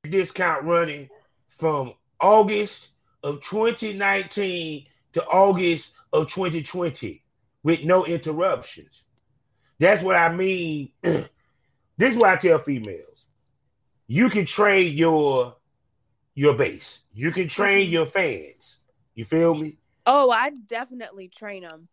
discount 0.07 0.65
running 0.65 1.09
from 1.47 1.93
August 2.21 2.89
of 3.23 3.41
2019 3.41 4.85
to 5.13 5.25
August 5.25 5.93
of 6.13 6.27
2020 6.27 7.23
with 7.63 7.83
no 7.83 8.05
interruptions. 8.05 9.03
That's 9.79 10.03
what 10.03 10.15
I 10.15 10.33
mean. 10.33 10.91
this 11.01 11.27
is 11.99 12.17
what 12.17 12.29
I 12.29 12.35
tell 12.37 12.59
females. 12.59 13.25
You 14.07 14.29
can 14.29 14.45
train 14.45 14.97
your 14.97 15.55
your 16.35 16.55
base. 16.55 16.99
You 17.13 17.31
can 17.31 17.47
train 17.47 17.85
mm-hmm. 17.85 17.93
your 17.93 18.05
fans. 18.05 18.77
You 19.15 19.25
feel 19.25 19.55
me? 19.55 19.77
Oh, 20.05 20.31
I 20.31 20.51
definitely 20.67 21.27
train 21.27 21.63
them. 21.63 21.87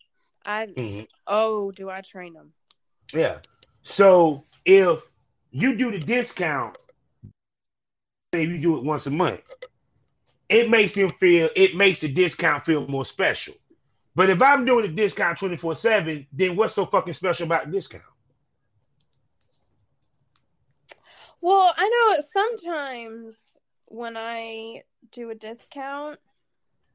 I 0.44 0.66
mm-hmm. 0.66 1.02
oh, 1.26 1.72
do 1.72 1.90
I 1.90 2.00
train 2.00 2.34
them? 2.34 2.52
Yeah. 3.12 3.38
So 3.82 4.44
if 4.64 5.00
you 5.50 5.76
do 5.76 5.90
the 5.90 5.98
discount, 5.98 6.76
say 8.34 8.44
you 8.44 8.58
do 8.58 8.76
it 8.76 8.84
once 8.84 9.06
a 9.06 9.10
month, 9.10 9.42
it 10.48 10.70
makes 10.70 10.94
them 10.94 11.10
feel 11.10 11.48
it 11.54 11.76
makes 11.76 12.00
the 12.00 12.08
discount 12.08 12.64
feel 12.64 12.86
more 12.86 13.04
special. 13.04 13.54
But 14.14 14.30
if 14.30 14.42
I'm 14.42 14.64
doing 14.64 14.84
a 14.84 14.88
discount 14.88 15.38
24 15.38 15.76
7, 15.76 16.26
then 16.32 16.56
what's 16.56 16.74
so 16.74 16.86
fucking 16.86 17.12
special 17.12 17.46
about 17.46 17.66
the 17.66 17.72
discount? 17.72 18.02
Well, 21.40 21.72
I 21.76 21.88
know 21.88 22.20
sometimes 22.28 23.38
when 23.86 24.16
I 24.16 24.82
do 25.12 25.30
a 25.30 25.34
discount, 25.34 26.18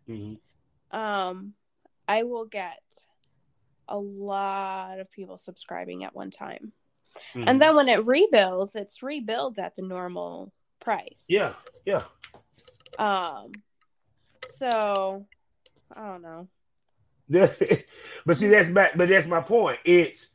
mm-hmm. 0.10 0.98
um, 0.98 1.54
I 2.08 2.24
will 2.24 2.46
get 2.46 2.82
a 3.88 3.98
lot 3.98 5.00
of 5.00 5.10
people 5.12 5.38
subscribing 5.38 6.04
at 6.04 6.16
one 6.16 6.30
time. 6.30 6.74
Mm-hmm. 7.34 7.48
And 7.48 7.62
then 7.62 7.76
when 7.76 7.88
it 7.88 8.06
rebuilds, 8.06 8.76
it's 8.76 9.04
rebuilt 9.04 9.60
at 9.60 9.76
the 9.76 9.82
normal 9.82 10.52
price. 10.80 11.26
Yeah, 11.30 11.54
yeah. 11.86 12.04
Um, 12.98 13.52
so 14.56 15.26
I 15.96 16.08
don't 16.08 16.22
know. 16.22 16.48
but 18.26 18.38
see, 18.38 18.50
that's 18.50 18.70
my, 18.70 18.90
but 18.96 19.10
that's 19.10 19.28
my 19.28 19.42
point. 19.42 19.80
It's 19.86 20.28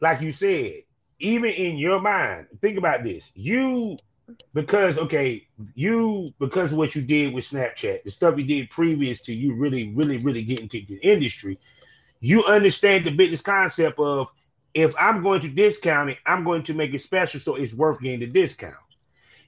like 0.00 0.20
you 0.20 0.32
said, 0.32 0.82
even 1.18 1.50
in 1.50 1.76
your 1.76 2.00
mind, 2.00 2.46
think 2.60 2.78
about 2.78 3.04
this. 3.04 3.30
You 3.34 3.96
because 4.54 4.98
okay, 4.98 5.46
you 5.74 6.32
because 6.38 6.72
of 6.72 6.78
what 6.78 6.94
you 6.94 7.02
did 7.02 7.32
with 7.32 7.48
Snapchat, 7.48 8.04
the 8.04 8.10
stuff 8.10 8.38
you 8.38 8.44
did 8.44 8.70
previous 8.70 9.20
to 9.22 9.34
you 9.34 9.54
really, 9.54 9.92
really, 9.94 10.18
really 10.18 10.42
getting 10.42 10.68
to 10.68 10.80
the 10.86 10.98
industry, 11.02 11.58
you 12.20 12.44
understand 12.44 13.04
the 13.04 13.10
business 13.10 13.42
concept 13.42 13.98
of 13.98 14.28
if 14.74 14.94
I'm 14.98 15.22
going 15.22 15.40
to 15.42 15.48
discount 15.48 16.10
it, 16.10 16.18
I'm 16.24 16.44
going 16.44 16.62
to 16.64 16.74
make 16.74 16.94
it 16.94 17.02
special 17.02 17.40
so 17.40 17.56
it's 17.56 17.74
worth 17.74 18.00
getting 18.00 18.20
the 18.20 18.26
discount. 18.26 18.74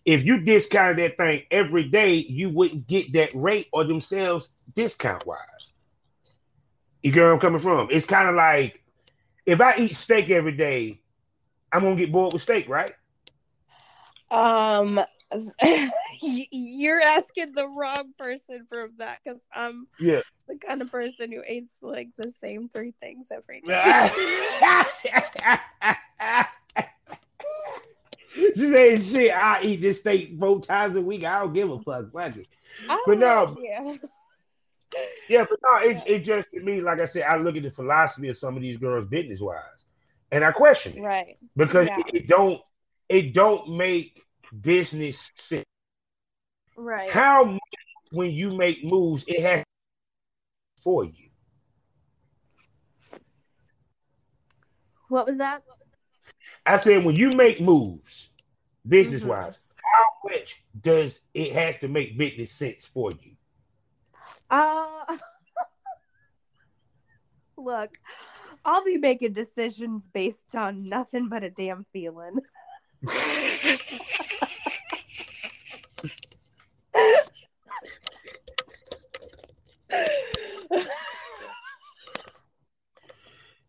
If 0.04 0.24
you 0.24 0.40
discounted 0.40 0.98
that 0.98 1.16
thing 1.16 1.44
every 1.50 1.84
day, 1.84 2.14
you 2.14 2.50
wouldn't 2.50 2.86
get 2.86 3.12
that 3.14 3.30
rate 3.34 3.68
or 3.72 3.84
themselves 3.84 4.50
discount 4.74 5.26
wise. 5.26 5.72
You 7.02 7.12
get 7.12 7.22
where 7.22 7.32
I'm 7.32 7.40
coming 7.40 7.60
from? 7.60 7.88
It's 7.90 8.06
kind 8.06 8.28
of 8.28 8.34
like 8.34 8.82
if 9.46 9.60
I 9.60 9.76
eat 9.76 9.96
steak 9.96 10.30
every 10.30 10.56
day, 10.56 11.00
I'm 11.72 11.82
gonna 11.82 11.96
get 11.96 12.12
bored 12.12 12.32
with 12.32 12.42
steak, 12.42 12.68
right? 12.68 12.92
Um, 14.30 15.00
you're 16.22 17.00
asking 17.00 17.52
the 17.54 17.68
wrong 17.68 18.12
person 18.18 18.66
for 18.68 18.88
that 18.98 19.18
because 19.24 19.40
I'm 19.52 19.86
yeah 19.98 20.20
the 20.48 20.56
kind 20.58 20.82
of 20.82 20.90
person 20.90 21.32
who 21.32 21.42
eats 21.48 21.72
like 21.80 22.08
the 22.16 22.32
same 22.40 22.68
three 22.68 22.92
things 23.00 23.28
every 23.30 23.62
day. 23.62 24.10
she 28.34 28.70
said, 28.70 29.02
"Shit, 29.02 29.32
I 29.34 29.60
eat 29.62 29.80
this 29.80 30.00
steak 30.00 30.38
four 30.38 30.60
times 30.60 30.96
a 30.96 31.00
week. 31.02 31.24
I 31.24 31.40
don't 31.40 31.52
give 31.52 31.70
a 31.70 31.78
fuck. 31.80 32.12
Fuck 32.12 32.36
it." 32.36 32.48
Oh, 32.88 33.02
but 33.06 33.18
no, 33.18 33.56
yeah. 33.60 33.96
yeah, 35.28 35.44
but 35.48 35.58
no, 35.62 35.88
it, 35.88 36.02
it 36.06 36.18
just 36.20 36.50
to 36.52 36.60
me, 36.60 36.80
like 36.80 37.00
I 37.00 37.06
said, 37.06 37.22
I 37.22 37.36
look 37.36 37.56
at 37.56 37.62
the 37.62 37.70
philosophy 37.70 38.28
of 38.28 38.36
some 38.36 38.56
of 38.56 38.62
these 38.62 38.78
girls 38.78 39.08
business 39.08 39.40
wise, 39.40 39.60
and 40.32 40.44
I 40.44 40.52
question 40.52 40.98
it, 40.98 41.02
right? 41.02 41.36
Because 41.56 41.88
yeah. 41.88 42.00
it, 42.00 42.14
it 42.14 42.28
don't 42.28 42.60
it 43.08 43.34
don't 43.34 43.76
make 43.76 44.20
business 44.60 45.30
sense. 45.36 45.64
Right. 46.76 47.10
How 47.10 47.44
much 47.44 47.60
when 48.10 48.32
you 48.32 48.56
make 48.56 48.84
moves, 48.84 49.24
it 49.26 49.42
has 49.42 49.64
for 50.80 51.04
you. 51.04 51.30
What 55.08 55.26
was 55.26 55.38
that? 55.38 55.62
I 56.66 56.78
said 56.78 57.04
when 57.04 57.16
you 57.16 57.30
make 57.36 57.60
moves, 57.60 58.30
business 58.86 59.22
wise, 59.22 59.46
mm-hmm. 59.46 59.80
how 59.84 60.30
much 60.30 60.62
does 60.80 61.20
it 61.34 61.52
has 61.52 61.78
to 61.78 61.88
make 61.88 62.16
business 62.16 62.52
sense 62.52 62.86
for 62.86 63.10
you? 63.10 63.32
Uh 64.50 65.04
look, 67.56 67.90
I'll 68.64 68.84
be 68.84 68.96
making 68.96 69.34
decisions 69.34 70.06
based 70.06 70.54
on 70.54 70.88
nothing 70.88 71.28
but 71.28 71.44
a 71.44 71.50
damn 71.50 71.84
feeling. 71.92 72.38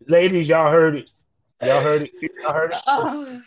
Ladies, 0.08 0.48
y'all 0.48 0.72
heard 0.72 0.98
it. 0.98 1.10
Y'all 1.64 1.82
heard 1.82 2.02
it. 2.04 2.12
Y'all 2.42 2.54
heard 2.54 2.72
it. 2.72 2.82
Uh, 2.88 3.40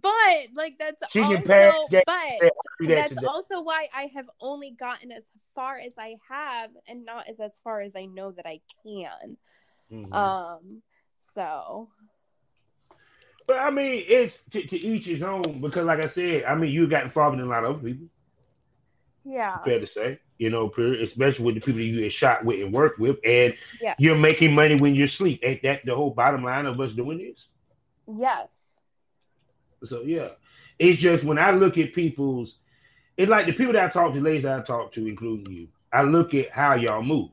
but 0.00 0.46
like 0.54 0.76
that's 0.78 1.12
she 1.12 1.20
also, 1.20 1.36
but 1.36 2.52
that's 2.80 3.10
today. 3.10 3.26
also 3.26 3.60
why 3.60 3.86
I 3.94 4.10
have 4.14 4.28
only 4.40 4.70
gotten 4.72 5.12
as 5.12 5.24
far 5.54 5.78
as 5.78 5.92
I 5.98 6.16
have, 6.28 6.70
and 6.88 7.04
not 7.04 7.28
as 7.28 7.38
as 7.40 7.52
far 7.62 7.80
as 7.82 7.94
I 7.94 8.06
know 8.06 8.32
that 8.32 8.46
I 8.46 8.60
can. 8.82 9.36
Mm-hmm. 9.92 10.12
Um. 10.12 10.82
So. 11.34 11.88
But 13.46 13.58
I 13.58 13.70
mean, 13.70 14.04
it's 14.08 14.38
to, 14.52 14.66
to, 14.66 14.78
each 14.78 15.04
his 15.04 15.22
own 15.22 15.60
because, 15.60 15.84
like 15.84 16.00
I 16.00 16.06
said, 16.06 16.44
I 16.44 16.54
mean, 16.54 16.72
you 16.72 16.86
got 16.88 17.04
involved 17.04 17.38
in 17.38 17.44
a 17.44 17.48
lot 17.48 17.64
of 17.64 17.76
other 17.76 17.88
people. 17.90 18.06
Yeah. 19.24 19.58
Fair 19.62 19.80
to 19.80 19.86
say, 19.86 20.20
you 20.38 20.50
know, 20.50 20.70
especially 20.76 21.44
with 21.44 21.54
the 21.54 21.60
people 21.60 21.80
you 21.80 22.00
get 22.00 22.12
shot 22.12 22.44
with 22.44 22.60
and 22.60 22.72
work 22.72 22.98
with, 22.98 23.18
and 23.24 23.56
yeah. 23.80 23.94
you're 23.98 24.18
making 24.18 24.54
money 24.54 24.76
when 24.76 24.94
you 24.94 25.06
sleep. 25.06 25.40
Ain't 25.42 25.62
that 25.62 25.84
the 25.84 25.94
whole 25.94 26.10
bottom 26.10 26.44
line 26.44 26.66
of 26.66 26.78
us 26.80 26.92
doing 26.92 27.18
this? 27.18 27.48
Yes. 28.06 28.70
So 29.84 30.02
yeah, 30.02 30.30
it's 30.78 30.98
just 30.98 31.24
when 31.24 31.38
I 31.38 31.52
look 31.52 31.78
at 31.78 31.94
people's, 31.94 32.58
it's 33.16 33.30
like 33.30 33.46
the 33.46 33.52
people 33.52 33.72
that 33.74 33.86
I 33.86 33.92
talk 33.92 34.12
to, 34.12 34.20
ladies 34.20 34.42
that 34.42 34.60
I 34.60 34.62
talk 34.62 34.92
to, 34.92 35.06
including 35.06 35.52
you. 35.52 35.68
I 35.92 36.02
look 36.02 36.34
at 36.34 36.50
how 36.50 36.74
y'all 36.74 37.02
move, 37.02 37.30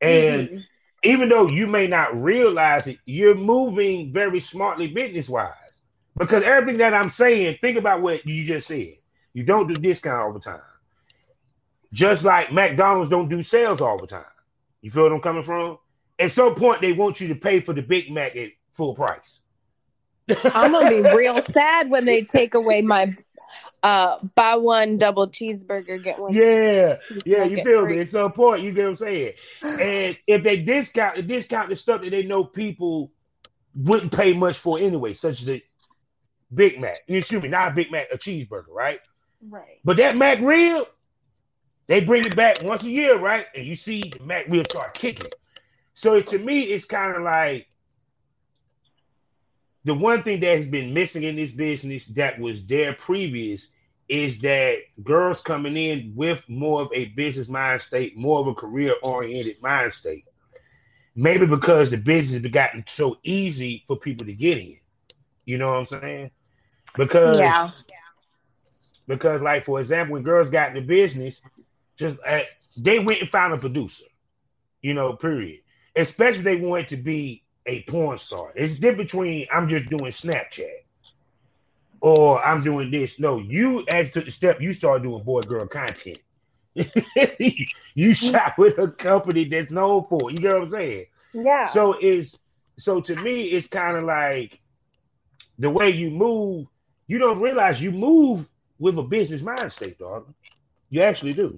and 0.00 0.48
mm-hmm. 0.48 0.58
even 1.02 1.28
though 1.30 1.48
you 1.48 1.66
may 1.66 1.86
not 1.86 2.14
realize 2.14 2.86
it, 2.86 2.98
you're 3.06 3.34
moving 3.34 4.12
very 4.12 4.40
smartly 4.40 4.88
business 4.88 5.28
wise. 5.28 5.52
Because 6.16 6.44
everything 6.44 6.78
that 6.78 6.94
I'm 6.94 7.10
saying, 7.10 7.58
think 7.60 7.76
about 7.76 8.02
what 8.02 8.24
you 8.24 8.44
just 8.44 8.68
said. 8.68 8.94
You 9.32 9.42
don't 9.42 9.66
do 9.66 9.74
discount 9.74 10.22
all 10.22 10.32
the 10.32 10.38
time. 10.38 10.60
Just 11.94 12.24
like 12.24 12.52
McDonald's 12.52 13.08
don't 13.08 13.28
do 13.28 13.42
sales 13.42 13.80
all 13.80 13.96
the 13.98 14.06
time. 14.06 14.24
You 14.82 14.90
feel 14.90 15.04
what 15.04 15.12
I'm 15.12 15.20
coming 15.20 15.44
from? 15.44 15.78
At 16.18 16.32
some 16.32 16.54
point, 16.56 16.80
they 16.80 16.92
want 16.92 17.20
you 17.20 17.28
to 17.28 17.36
pay 17.36 17.60
for 17.60 17.72
the 17.72 17.82
Big 17.82 18.10
Mac 18.12 18.36
at 18.36 18.50
full 18.72 18.94
price. 18.94 19.40
I'm 20.44 20.72
gonna 20.72 20.90
be 20.90 21.16
real 21.16 21.42
sad 21.44 21.90
when 21.90 22.04
they 22.04 22.22
take 22.22 22.54
away 22.54 22.82
my 22.82 23.14
uh 23.82 24.18
buy 24.34 24.56
one 24.56 24.98
double 24.98 25.28
cheeseburger, 25.28 26.02
get 26.02 26.18
one. 26.18 26.32
Yeah, 26.32 26.96
yeah, 27.24 27.44
you 27.44 27.62
feel 27.62 27.82
free. 27.82 27.96
me? 27.96 28.00
At 28.00 28.08
some 28.08 28.32
point, 28.32 28.62
you 28.62 28.72
get 28.72 28.82
what 28.84 28.88
I'm 28.90 28.96
saying. 28.96 29.34
and 29.62 30.18
if 30.26 30.42
they 30.42 30.56
discount 30.56 31.26
discount 31.26 31.68
the 31.68 31.76
stuff 31.76 32.02
that 32.02 32.10
they 32.10 32.24
know 32.24 32.44
people 32.44 33.12
wouldn't 33.74 34.12
pay 34.12 34.32
much 34.32 34.58
for 34.58 34.78
anyway, 34.78 35.14
such 35.14 35.42
as 35.42 35.48
a 35.48 35.62
Big 36.52 36.80
Mac. 36.80 36.98
Excuse 37.06 37.42
me, 37.42 37.48
not 37.48 37.72
a 37.72 37.74
Big 37.74 37.90
Mac, 37.92 38.08
a 38.12 38.18
cheeseburger, 38.18 38.70
right? 38.70 39.00
Right. 39.48 39.80
But 39.84 39.98
that 39.98 40.16
McRib, 40.16 40.86
they 41.86 42.04
bring 42.04 42.24
it 42.24 42.36
back 42.36 42.62
once 42.62 42.84
a 42.84 42.90
year, 42.90 43.18
right? 43.18 43.46
And 43.54 43.66
you 43.66 43.76
see 43.76 44.00
the 44.00 44.18
McRib 44.20 44.70
start 44.70 44.94
kicking. 44.94 45.30
So 45.94 46.20
to 46.20 46.38
me, 46.38 46.62
it's 46.62 46.84
kind 46.84 47.16
of 47.16 47.22
like 47.22 47.68
the 49.84 49.94
one 49.94 50.22
thing 50.22 50.40
that 50.40 50.56
has 50.56 50.68
been 50.68 50.94
missing 50.94 51.22
in 51.22 51.36
this 51.36 51.52
business 51.52 52.06
that 52.06 52.38
was 52.38 52.64
there 52.66 52.94
previous 52.94 53.68
is 54.08 54.40
that 54.40 54.78
girls 55.02 55.40
coming 55.42 55.76
in 55.76 56.12
with 56.14 56.46
more 56.48 56.82
of 56.82 56.88
a 56.92 57.06
business 57.10 57.48
mind 57.48 57.80
state, 57.80 58.16
more 58.16 58.40
of 58.40 58.46
a 58.46 58.54
career 58.54 58.94
oriented 59.02 59.60
mind 59.62 59.92
state. 59.92 60.24
Maybe 61.14 61.46
because 61.46 61.90
the 61.90 61.96
business 61.96 62.42
has 62.42 62.50
gotten 62.50 62.84
so 62.88 63.18
easy 63.22 63.84
for 63.86 63.96
people 63.96 64.26
to 64.26 64.32
get 64.32 64.58
in. 64.58 64.76
You 65.44 65.58
know 65.58 65.68
what 65.68 65.78
I'm 65.78 66.00
saying? 66.00 66.30
Because 66.96 67.38
yeah. 67.38 67.70
Because, 69.06 69.42
like 69.42 69.64
for 69.64 69.80
example, 69.80 70.14
when 70.14 70.22
girls 70.22 70.48
got 70.48 70.68
in 70.70 70.74
the 70.74 70.80
business, 70.80 71.40
just 71.96 72.18
uh, 72.26 72.40
they 72.76 72.98
went 72.98 73.20
and 73.20 73.28
found 73.28 73.54
a 73.54 73.58
producer. 73.58 74.04
You 74.82 74.94
know, 74.94 75.14
period. 75.14 75.60
Especially 75.96 76.42
they 76.42 76.56
wanted 76.56 76.88
to 76.88 76.96
be 76.96 77.42
a 77.66 77.82
porn 77.84 78.18
star. 78.18 78.52
It's 78.54 78.74
different 78.74 79.10
between 79.10 79.46
I'm 79.50 79.68
just 79.68 79.88
doing 79.88 80.12
Snapchat 80.12 80.84
or 82.00 82.44
I'm 82.44 82.62
doing 82.62 82.90
this. 82.90 83.18
No, 83.18 83.38
you 83.38 83.84
actually 83.88 84.10
took 84.10 84.24
the 84.26 84.30
step. 84.30 84.60
You 84.60 84.74
started 84.74 85.04
doing 85.04 85.22
boy 85.22 85.40
girl 85.40 85.66
content. 85.66 86.18
you 87.94 88.12
shot 88.12 88.58
with 88.58 88.78
a 88.78 88.88
company 88.88 89.44
that's 89.44 89.70
known 89.70 90.04
for. 90.04 90.30
You 90.30 90.36
get 90.36 90.52
what 90.52 90.62
I'm 90.62 90.68
saying? 90.68 91.06
Yeah. 91.32 91.64
So 91.66 91.96
it's 92.00 92.38
so 92.76 93.00
to 93.00 93.16
me, 93.22 93.44
it's 93.44 93.66
kind 93.66 93.96
of 93.96 94.04
like 94.04 94.60
the 95.58 95.70
way 95.70 95.90
you 95.90 96.10
move. 96.10 96.66
You 97.06 97.18
don't 97.18 97.40
realize 97.40 97.80
you 97.80 97.90
move 97.90 98.48
with 98.78 98.98
a 98.98 99.02
business 99.02 99.42
mind 99.42 99.72
state, 99.72 99.98
dog. 99.98 100.32
You 100.90 101.02
actually 101.02 101.32
do. 101.32 101.56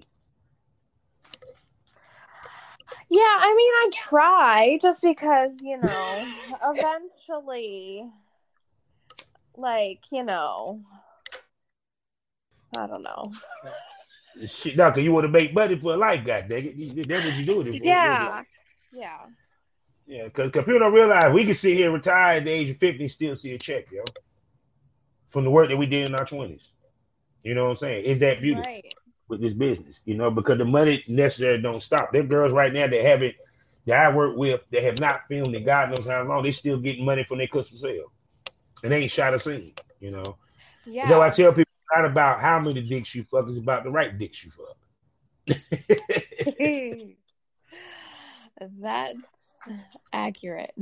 Yeah, 3.08 3.20
I 3.20 3.54
mean, 3.56 3.72
I 3.72 3.90
try 3.94 4.78
just 4.82 5.00
because, 5.00 5.60
you 5.62 5.78
know, 5.78 6.26
eventually, 6.64 8.10
like, 9.56 10.00
you 10.10 10.24
know, 10.24 10.80
I 12.76 12.86
don't 12.88 13.04
know. 13.04 13.32
Shit, 14.44 14.76
no, 14.76 14.90
cause 14.90 15.02
you 15.02 15.12
want 15.12 15.24
to 15.24 15.30
make 15.30 15.54
money 15.54 15.78
for 15.78 15.94
a 15.94 15.96
life, 15.96 16.24
god 16.26 16.48
dang 16.48 16.66
it. 16.66 17.08
That's 17.08 17.24
what 17.24 17.36
you 17.36 17.46
do 17.46 17.60
it 17.62 17.78
for. 17.78 17.84
Yeah, 17.84 18.42
yeah. 18.92 19.18
Yeah, 20.08 20.24
because 20.24 20.50
people 20.50 20.80
don't 20.80 20.92
realize 20.92 21.32
we 21.32 21.44
can 21.44 21.54
sit 21.54 21.76
here 21.76 21.92
retired 21.92 22.38
at 22.38 22.44
the 22.44 22.50
age 22.50 22.70
of 22.70 22.76
50 22.76 23.02
and 23.04 23.10
still 23.10 23.36
see 23.36 23.54
a 23.54 23.58
check, 23.58 23.90
yo. 23.90 24.02
From 25.28 25.44
the 25.44 25.50
work 25.50 25.68
that 25.68 25.76
we 25.76 25.86
did 25.86 26.08
in 26.08 26.14
our 26.14 26.24
20s. 26.24 26.70
You 27.42 27.54
know 27.54 27.64
what 27.64 27.70
I'm 27.70 27.76
saying? 27.76 28.04
Is 28.04 28.18
that 28.18 28.40
beautiful? 28.40 28.70
Right 28.70 28.95
with 29.28 29.40
this 29.40 29.54
business, 29.54 30.00
you 30.04 30.14
know, 30.14 30.30
because 30.30 30.58
the 30.58 30.64
money 30.64 31.02
necessarily 31.08 31.62
don't 31.62 31.82
stop. 31.82 32.12
There 32.12 32.22
girls 32.22 32.52
right 32.52 32.72
now 32.72 32.86
that 32.86 33.04
haven't 33.04 33.34
that 33.86 33.98
I 33.98 34.14
work 34.14 34.36
with 34.36 34.62
that 34.70 34.82
have 34.82 35.00
not 35.00 35.28
filmed 35.28 35.54
in 35.54 35.64
God 35.64 35.90
knows 35.90 36.06
how 36.06 36.22
long, 36.24 36.42
they 36.42 36.52
still 36.52 36.78
getting 36.78 37.04
money 37.04 37.24
from 37.24 37.38
their 37.38 37.46
custom 37.46 37.78
sale. 37.78 38.12
And 38.82 38.92
they 38.92 39.02
ain't 39.02 39.12
shot 39.12 39.34
a 39.34 39.38
scene, 39.38 39.72
you 40.00 40.10
know. 40.10 40.36
Yeah. 40.84 41.08
So 41.08 41.22
I 41.22 41.30
tell 41.30 41.52
people 41.52 41.72
not 41.94 42.04
about 42.04 42.40
how 42.40 42.58
many 42.58 42.82
dicks 42.82 43.14
you 43.14 43.24
fuck, 43.24 43.46
it's 43.48 43.58
about 43.58 43.84
the 43.84 43.90
right 43.90 44.16
dicks 44.18 44.44
you 44.44 44.50
fuck. 44.50 44.76
That's 49.66 49.84
accurate. 50.12 50.74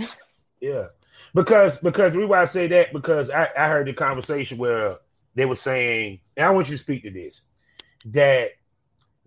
Yeah. 0.61 0.86
Because 1.34 1.78
because 1.78 2.12
the 2.12 2.18
reason 2.18 2.30
why 2.30 2.42
I 2.42 2.47
say 2.47 2.66
that, 2.68 2.92
because 2.92 3.30
I, 3.30 3.49
I 3.57 3.68
heard 3.68 3.86
the 3.86 3.92
conversation 3.92 4.59
where 4.59 4.99
they 5.34 5.45
were 5.45 5.57
saying, 5.57 6.20
and 6.36 6.47
I 6.47 6.51
want 6.51 6.68
you 6.68 6.76
to 6.76 6.82
speak 6.82 7.03
to 7.03 7.11
this, 7.11 7.42
that 8.07 8.50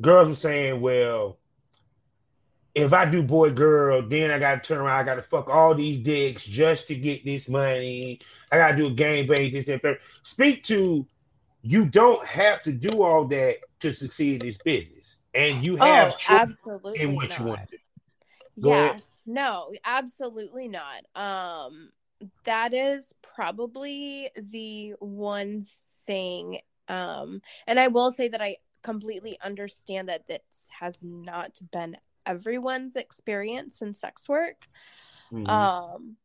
girls 0.01 0.27
were 0.29 0.35
saying, 0.35 0.81
well, 0.81 1.37
if 2.75 2.93
I 2.93 3.09
do 3.09 3.23
boy 3.23 3.51
girl, 3.51 4.07
then 4.07 4.29
I 4.29 4.37
gotta 4.37 4.61
turn 4.61 4.77
around, 4.77 4.99
I 4.99 5.03
gotta 5.03 5.23
fuck 5.23 5.49
all 5.49 5.73
these 5.73 5.97
dicks 5.97 6.45
just 6.45 6.87
to 6.89 6.95
get 6.95 7.25
this 7.25 7.49
money. 7.49 8.19
I 8.51 8.57
gotta 8.57 8.77
do 8.77 8.87
a 8.87 8.91
game 8.91 9.27
bang, 9.27 9.51
this 9.51 9.67
and 9.67 9.81
that. 9.81 9.97
Speak 10.23 10.63
to 10.65 11.07
you 11.63 11.85
don't 11.85 12.25
have 12.25 12.61
to 12.63 12.71
do 12.71 13.03
all 13.03 13.25
that 13.25 13.57
to 13.79 13.93
succeed 13.93 14.41
in 14.41 14.47
this 14.47 14.57
business. 14.59 15.17
And 15.33 15.63
you 15.63 15.75
have 15.77 16.13
oh, 16.13 16.17
absolutely 16.29 17.01
in 17.01 17.15
what 17.15 17.29
not. 17.29 17.39
you 17.39 17.45
want 17.45 17.69
to 17.69 17.77
do. 17.77 18.61
Go 18.61 18.69
yeah. 18.69 18.89
ahead. 18.89 19.03
No, 19.25 19.73
absolutely 19.83 20.67
not. 20.67 21.03
Um 21.15 21.89
that 22.45 22.73
is 22.73 23.13
probably 23.21 24.29
the 24.35 24.93
one 24.99 25.67
thing 26.05 26.59
um 26.87 27.41
and 27.67 27.79
I 27.79 27.89
will 27.89 28.11
say 28.11 28.27
that 28.29 28.41
I 28.41 28.57
completely 28.87 29.37
understand 29.43 30.07
that 30.07 30.27
this 30.27 30.69
has 30.79 31.03
not 31.03 31.59
been 31.73 31.97
everyone's 32.25 32.95
experience 32.95 33.81
in 33.81 33.93
sex 33.93 34.29
work. 34.29 34.65
Mhm. 35.29 35.49
Um, 35.49 36.15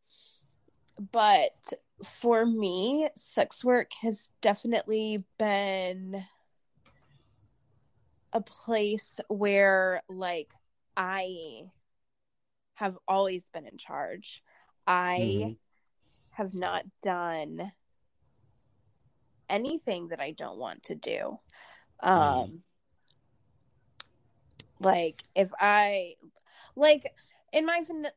but 1.11 1.73
for 2.05 2.47
me, 2.47 3.09
sex 3.17 3.65
work 3.65 3.93
has 3.95 4.31
definitely 4.41 5.25
been 5.39 6.25
a 8.33 8.41
place 8.41 9.19
where, 9.27 10.05
like, 10.09 10.55
I 10.97 11.63
have 12.75 12.97
always 13.09 13.49
been 13.49 13.67
in 13.67 13.77
charge. 13.77 14.41
I 14.87 15.19
Mhm. 15.19 15.57
have 16.31 16.55
not 16.55 16.85
done 17.03 17.73
anything 19.49 20.09
that 20.09 20.21
I 20.21 20.31
don't 20.31 20.59
want 20.59 20.85
to 20.85 20.95
do. 20.95 21.39
Um, 22.03 22.63
like 24.81 25.23
if 25.35 25.51
I 25.59 26.17
like 26.77 27.13
in 27.53 27.67
my 27.67 27.83
van- 27.87 28.11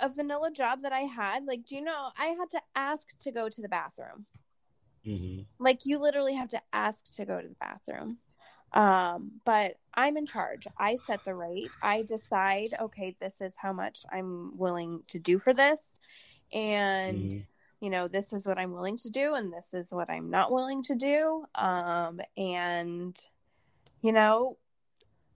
a 0.00 0.08
vanilla 0.08 0.50
job 0.50 0.80
that 0.82 0.92
I 0.92 1.00
had, 1.00 1.44
like, 1.46 1.64
do 1.66 1.76
you 1.76 1.82
know 1.82 2.10
I 2.18 2.26
had 2.26 2.50
to 2.50 2.62
ask 2.74 3.16
to 3.20 3.30
go 3.30 3.48
to 3.48 3.60
the 3.62 3.68
bathroom. 3.68 4.26
Mhm. 5.04 5.46
Like 5.58 5.84
you 5.86 5.98
literally 5.98 6.34
have 6.34 6.48
to 6.50 6.62
ask 6.72 7.14
to 7.16 7.24
go 7.24 7.40
to 7.40 7.48
the 7.48 7.54
bathroom. 7.56 8.18
Um, 8.72 9.40
but 9.44 9.78
I'm 9.94 10.16
in 10.16 10.24
charge. 10.26 10.66
I 10.78 10.96
set 10.96 11.24
the 11.24 11.34
rate. 11.34 11.68
I 11.82 12.02
decide, 12.02 12.74
okay, 12.80 13.14
this 13.20 13.40
is 13.40 13.54
how 13.56 13.72
much 13.72 14.04
I'm 14.10 14.56
willing 14.56 15.02
to 15.08 15.18
do 15.18 15.38
for 15.38 15.52
this. 15.52 15.82
And 16.52 17.30
Mhm. 17.30 17.46
You 17.82 17.90
know, 17.90 18.06
this 18.06 18.32
is 18.32 18.46
what 18.46 18.58
I'm 18.58 18.72
willing 18.72 18.96
to 18.98 19.10
do 19.10 19.34
and 19.34 19.52
this 19.52 19.74
is 19.74 19.92
what 19.92 20.08
I'm 20.08 20.30
not 20.30 20.52
willing 20.52 20.84
to 20.84 20.94
do. 20.94 21.44
Um, 21.56 22.20
and 22.36 23.18
you 24.02 24.12
know, 24.12 24.56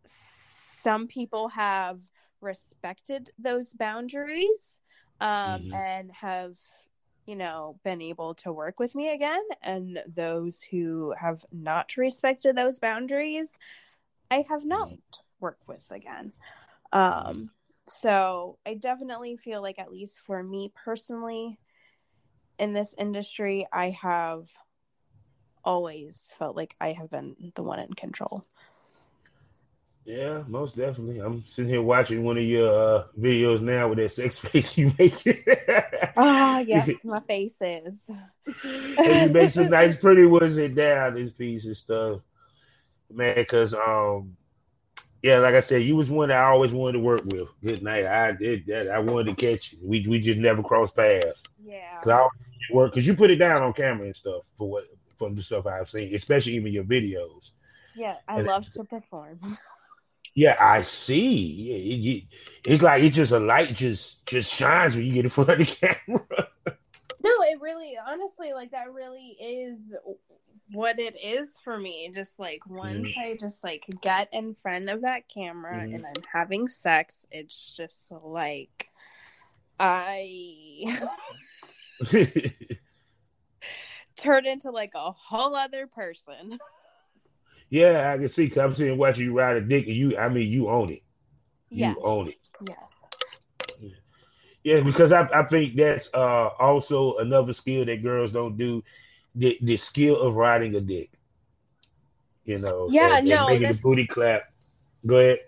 some 0.07 1.09
people 1.09 1.49
have 1.49 2.01
respected 2.41 3.31
those 3.39 3.73
boundaries 3.73 4.79
um, 5.21 5.63
Mhm. 5.63 5.75
and 5.75 6.13
have 6.13 6.57
you 7.27 7.35
know 7.35 7.81
been 7.83 8.01
able 8.01 8.35
to 8.35 8.53
work 8.53 8.79
with 8.79 8.95
me 8.95 9.13
again 9.13 9.43
and 9.63 10.01
those 10.07 10.63
who 10.63 11.13
have 11.19 11.45
not 11.51 11.97
respected 11.97 12.55
those 12.55 12.79
boundaries 12.79 13.59
i 14.31 14.45
have 14.49 14.65
not 14.65 14.91
worked 15.41 15.67
with 15.67 15.91
again 15.91 16.31
um 16.93 17.51
so 17.89 18.59
i 18.65 18.75
definitely 18.75 19.37
feel 19.37 19.61
like 19.61 19.81
at 19.81 19.91
least 19.91 20.21
for 20.25 20.41
me 20.45 20.71
personally 20.85 21.59
in 22.59 22.73
this 22.73 22.95
industry 22.99 23.67
i 23.73 23.91
have 23.91 24.49
always 25.65 26.33
felt 26.39 26.57
like 26.57 26.75
i 26.81 26.93
have 26.93 27.11
been 27.11 27.53
the 27.55 27.63
one 27.63 27.79
in 27.81 27.93
control 27.95 28.47
Yeah, 30.05 30.45
most 30.47 30.77
definitely. 30.77 31.19
I'm 31.19 31.45
sitting 31.47 31.69
here 31.71 31.83
watching 31.83 32.23
one 32.23 32.37
of 32.39 32.45
your 32.45 32.73
uh, 32.73 33.05
videos 33.19 33.61
now 33.61 33.89
with 33.89 33.99
that 33.99 34.11
sex 34.13 34.39
face 34.41 34.79
you 34.79 34.93
make. 34.99 35.15
ah 36.17 36.59
yes 36.67 37.05
my 37.05 37.21
face 37.21 37.57
is 37.61 37.99
and 38.99 39.21
you 39.21 39.29
make 39.31 39.51
some 39.51 39.69
nice, 39.71 39.97
pretty 40.01 40.27
ones 40.27 40.57
in 40.59 40.75
down 40.75 41.15
this 41.15 41.31
piece 41.33 41.65
and 41.67 41.77
stuff, 41.77 42.21
man. 43.13 43.35
Because 43.37 43.75
um, 43.75 44.37
yeah, 45.23 45.39
like 45.39 45.55
I 45.55 45.61
said, 45.61 45.83
you 45.83 45.97
was 45.97 46.11
one 46.11 46.29
that 46.29 46.39
I 46.39 46.49
always 46.49 46.73
wanted 46.73 46.95
to 46.95 47.01
work 47.01 47.25
with. 47.25 47.49
Good 47.65 47.83
night. 47.83 48.07
I 48.07 48.33
did 48.33 48.67
that. 48.67 48.89
I 48.91 48.99
wanted 49.01 49.37
to 49.37 49.47
catch 49.47 49.73
you. 49.73 49.79
We 49.89 50.07
we 50.09 50.21
just 50.21 50.39
never 50.39 50.63
crossed 50.63 50.97
paths. 50.97 51.43
yeah 51.65 52.01
Cause 52.03 52.13
I 52.13 52.17
always 52.19 52.31
wanted 52.39 52.45
to 52.45 52.46
work 52.73 52.93
because 52.93 53.07
you 53.07 53.14
put 53.14 53.31
it 53.31 53.37
down 53.37 53.62
on 53.62 53.73
camera 53.73 54.07
and 54.07 54.17
stuff 54.17 54.43
for 54.57 54.69
what 54.71 54.85
from 55.17 55.35
the 55.35 55.43
stuff 55.43 55.67
I've 55.67 55.89
seen, 55.89 56.14
especially 56.14 56.53
even 56.55 56.73
your 56.73 56.85
videos. 56.85 57.51
yeah 57.95 58.17
i 58.29 58.39
And- 58.39 58.47
love 58.47 58.71
to 58.73 58.85
perform 58.85 59.39
Yeah, 60.39 60.57
I 60.61 60.83
see. 60.83 61.73
It- 61.73 62.07
it- 62.67 62.71
it's 62.71 62.83
like 62.83 63.03
it 63.03 63.14
just 63.14 63.33
a 63.33 63.41
light 63.41 63.73
just 63.75 64.27
just 64.27 64.53
shines 64.53 64.95
when 64.95 65.07
you 65.07 65.14
get 65.14 65.25
in 65.25 65.31
front 65.31 65.49
of 65.51 65.59
the 65.59 65.64
camera. 66.07 66.49
No, 67.25 67.31
it 67.43 67.59
really, 67.62 67.97
honestly, 68.07 68.53
like 68.53 68.73
that 68.73 68.93
really 68.93 69.29
is 69.41 69.97
what 70.73 70.99
it 70.99 71.17
is 71.25 71.57
for 71.64 71.79
me. 71.79 72.11
Just 72.14 72.39
like 72.39 72.61
once 72.69 73.09
I 73.19 73.39
just 73.41 73.64
like 73.64 73.85
get 74.03 74.29
in 74.35 74.55
front 74.62 74.91
of 74.91 75.01
that 75.03 75.27
camera 75.33 75.77
Mhm. 75.79 75.95
and 75.95 76.07
I'm 76.07 76.23
having 76.31 76.69
sex, 76.69 77.27
it's 77.31 77.73
just 77.73 78.12
like 78.12 78.91
I 79.81 80.85
turn 84.17 84.47
into 84.47 84.71
like 84.71 84.93
a 84.95 85.13
whole 85.13 85.55
other 85.55 85.87
person. 85.87 86.59
yeah, 87.71 88.13
I 88.15 88.19
can 88.19 88.29
see. 88.29 88.49
Cause 88.49 88.59
I'm 88.59 88.75
sitting 88.75 88.99
watching 88.99 89.25
you 89.25 89.33
ride 89.33 89.57
a 89.57 89.61
dick, 89.61 89.87
and 89.87 89.97
you, 89.97 90.17
I 90.17 90.29
mean, 90.29 90.51
you 90.51 90.69
own 90.69 90.91
it. 90.91 91.03
You 91.71 91.97
Yes. 91.97 91.97
own 92.03 92.29
it. 92.29 92.39
Yes. 92.67 93.05
Yeah, 94.65 94.81
because 94.81 95.13
I, 95.13 95.29
I 95.33 95.45
think 95.45 95.77
that's 95.77 96.13
uh 96.13 96.49
also 96.59 97.17
another 97.19 97.53
skill 97.53 97.85
that 97.85 98.03
girls 98.03 98.33
don't 98.33 98.57
do, 98.57 98.83
the 99.35 99.57
the 99.63 99.77
skill 99.77 100.21
of 100.21 100.35
riding 100.35 100.75
a 100.75 100.81
dick. 100.81 101.11
You 102.45 102.59
know, 102.59 102.91
Yeah, 102.91 103.19
and, 103.19 103.29
and 103.29 103.29
no, 103.29 103.47
making 103.47 103.69
the 103.69 103.75
booty 103.75 104.07
clap. 104.07 104.43
Go 105.05 105.17
ahead. 105.17 105.39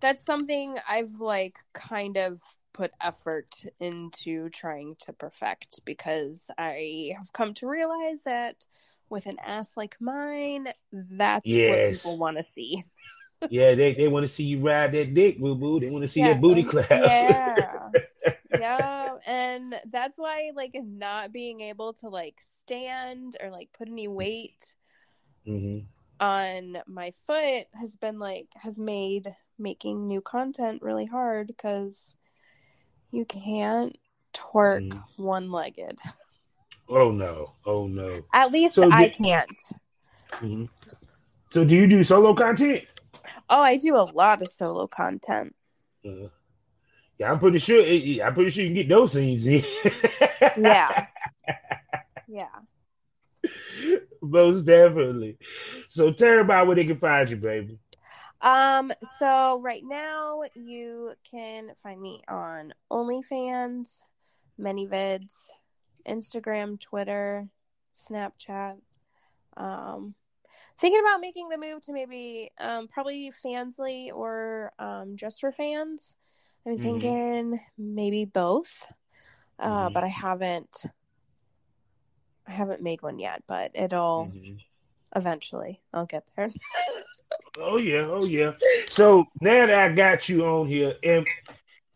That's 0.00 0.24
something 0.24 0.76
I've 0.88 1.20
like 1.20 1.58
kind 1.72 2.16
of 2.16 2.40
put 2.74 2.92
effort 3.02 3.54
into 3.80 4.50
trying 4.50 4.96
to 5.00 5.14
perfect 5.14 5.80
because 5.86 6.50
I 6.58 7.12
have 7.18 7.32
come 7.34 7.54
to 7.56 7.68
realize 7.68 8.22
that 8.26 8.66
with 9.10 9.26
an 9.26 9.38
ass 9.44 9.76
like 9.78 9.96
mine, 10.00 10.68
that's 10.92 11.44
Yes. 11.44 11.64
what 11.64 11.84
people 11.84 12.18
want 12.18 12.38
to 12.38 12.44
see. 12.54 12.84
Yeah, 13.48 13.74
they, 13.74 13.94
they 13.94 14.08
want 14.08 14.24
to 14.24 14.28
see 14.32 14.44
you 14.44 14.60
ride 14.60 14.92
that 14.92 15.14
dick, 15.14 15.38
boo 15.38 15.54
boo. 15.54 15.78
They 15.80 15.90
want 15.90 16.02
to 16.02 16.08
see 16.08 16.24
that 16.24 16.40
booty 16.40 16.64
clap. 16.64 16.88
Yeah. 16.90 17.90
yeah. 18.50 19.16
And 19.26 19.76
that's 19.90 20.18
why 20.18 20.52
like 20.54 20.76
not 20.84 21.32
being 21.32 21.60
able 21.62 21.94
to 21.94 22.08
like 22.08 22.36
stand 22.60 23.36
or 23.42 23.50
like 23.50 23.70
put 23.76 23.88
any 23.88 24.08
weight 24.08 24.74
hmm 25.46 25.86
on 26.20 26.78
my 26.86 27.12
foot 27.26 27.66
has 27.74 27.96
been 27.96 28.18
like 28.18 28.48
has 28.54 28.78
made 28.78 29.34
making 29.58 30.06
new 30.06 30.20
content 30.20 30.80
really 30.82 31.06
hard 31.06 31.46
because 31.48 32.14
you 33.14 33.24
can't 33.24 33.96
twerk 34.32 34.90
Mm. 34.90 35.02
one 35.16 35.50
legged. 35.52 36.00
Oh 36.88 37.10
no! 37.12 37.54
Oh 37.64 37.86
no! 37.86 38.22
At 38.32 38.50
least 38.52 38.74
So 38.74 38.90
I 38.90 39.04
did- 39.04 39.16
can't. 39.16 39.58
Mhm. 40.32 40.68
So, 41.50 41.64
do 41.64 41.74
you 41.74 41.86
do 41.86 42.02
solo 42.02 42.34
content? 42.34 42.84
Oh, 43.48 43.62
I 43.62 43.76
do 43.76 43.94
a 43.96 44.02
lot 44.12 44.42
of 44.42 44.48
solo 44.50 44.86
content. 44.88 45.54
Uh, 46.04 46.28
yeah, 47.18 47.30
I'm 47.30 47.38
pretty 47.38 47.58
sure. 47.60 47.82
eh, 47.86 48.18
I'm 48.24 48.34
pretty 48.34 48.50
sure 48.50 48.64
you 48.64 48.70
can 48.70 48.74
get 48.74 48.88
those 48.88 49.12
scenes 49.12 49.46
in. 49.46 49.62
Yeah. 50.58 51.06
yeah. 52.28 52.48
most 54.20 54.62
definitely. 54.62 55.38
So, 55.88 56.10
tell 56.12 56.28
everybody 56.32 56.66
where 56.66 56.76
they 56.76 56.84
can 56.86 56.98
find 56.98 57.28
you, 57.28 57.36
baby. 57.36 57.78
Um, 58.44 58.92
so 59.18 59.58
right 59.60 59.82
now 59.82 60.42
you 60.54 61.14
can 61.28 61.70
find 61.82 62.00
me 62.00 62.22
on 62.28 62.74
OnlyFans, 62.92 64.02
ManyVids, 64.60 65.48
Instagram, 66.06 66.78
Twitter, 66.78 67.48
Snapchat. 67.96 68.76
Um, 69.56 70.14
thinking 70.78 71.00
about 71.00 71.22
making 71.22 71.48
the 71.48 71.56
move 71.56 71.80
to 71.82 71.92
maybe 71.92 72.50
um 72.60 72.86
probably 72.88 73.32
Fansly 73.42 74.12
or 74.12 74.72
um 74.78 75.16
just 75.16 75.40
for 75.40 75.50
fans. 75.50 76.14
I'm 76.66 76.76
Mhm. 76.76 76.82
thinking 76.82 77.60
maybe 77.78 78.26
both. 78.26 78.86
Uh, 79.58 79.88
Mhm. 79.88 79.92
but 79.94 80.04
I 80.04 80.08
haven't 80.08 80.84
I 82.46 82.50
haven't 82.52 82.82
made 82.82 83.00
one 83.00 83.18
yet, 83.18 83.42
but 83.46 83.70
it'll 83.74 84.26
Mhm. 84.34 84.60
eventually. 85.16 85.80
I'll 85.94 86.04
get 86.04 86.26
there. 86.36 86.50
Oh 87.58 87.78
yeah, 87.78 88.06
oh 88.10 88.24
yeah. 88.24 88.52
So 88.88 89.26
now 89.40 89.66
that 89.66 89.90
I 89.90 89.94
got 89.94 90.28
you 90.28 90.44
on 90.44 90.66
here, 90.66 90.94
and 91.02 91.26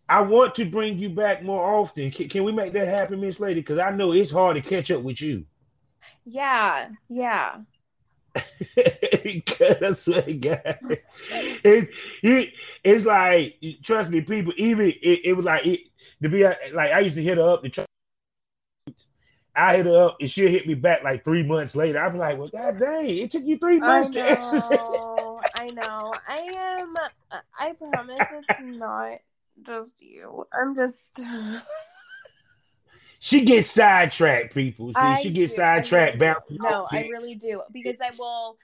I 0.09 0.23
want 0.23 0.55
to 0.57 0.65
bring 0.65 0.99
you 0.99 1.11
back 1.11 1.43
more 1.43 1.75
often. 1.81 2.11
Can, 2.11 2.29
can 2.29 2.45
we 2.45 2.53
make 2.53 2.73
that 2.73 2.89
happen, 2.89 3.21
Miss 3.21 3.41
Lady? 3.41 3.61
Because 3.61 3.79
I 3.79 3.91
know 3.91 4.13
it's 4.13 4.31
hard 4.31 4.57
to 4.57 4.63
catch 4.63 4.91
up 4.91 5.03
with 5.03 5.21
you. 5.21 5.45
Yeah, 6.25 6.91
yeah. 7.09 7.57
I 8.37 9.93
swear 9.95 10.23
to 10.23 10.35
God, 10.35 10.79
it, 11.31 11.89
it, 12.23 12.55
it's 12.85 13.05
like 13.05 13.61
trust 13.83 14.11
me, 14.11 14.21
people. 14.21 14.53
Even 14.57 14.87
it, 14.89 15.21
it 15.25 15.37
was 15.37 15.45
like 15.45 15.67
it, 15.67 15.81
to 16.23 16.29
be 16.29 16.45
uh, 16.45 16.55
like 16.73 16.93
I 16.93 17.01
used 17.01 17.17
to 17.17 17.23
hit 17.23 17.39
her 17.39 17.53
up 17.55 17.63
to 17.63 17.69
try. 17.69 17.85
I 19.57 19.77
hit 19.77 19.87
her 19.87 20.07
up 20.07 20.19
and 20.21 20.31
she'll 20.31 20.49
hit 20.49 20.69
me 20.69 20.75
back 20.75 21.03
like 21.03 21.25
three 21.25 21.43
months 21.43 21.75
later. 21.75 21.99
I'm 21.99 22.17
like, 22.17 22.39
well, 22.39 22.49
god 22.49 22.79
dang, 22.79 23.09
it 23.09 23.31
took 23.31 23.45
you 23.45 23.59
three 23.59 23.81
months 23.81 24.11
to 24.11 24.23
answer. 24.23 25.28
I 25.69 25.71
know. 25.73 26.15
I 26.27 26.39
am. 26.57 26.95
I 27.59 27.73
promise 27.73 28.21
it's 28.31 28.49
not 28.59 29.19
just 29.63 29.95
you. 30.01 30.47
I'm 30.53 30.75
just. 30.75 31.21
She 33.21 33.45
gets 33.45 33.71
sidetracked, 33.71 34.55
people. 34.55 34.93
See, 34.93 35.01
I 35.01 35.23
she 35.23 35.31
gets 35.31 35.55
do. 35.55 35.61
I 35.61 35.83
sidetracked. 35.83 36.21
really. 36.21 36.59
No, 36.61 36.87
I 36.91 37.09
really 37.11 37.35
do 37.35 37.63
because 37.73 38.01
I 38.01 38.13
will. 38.17 38.59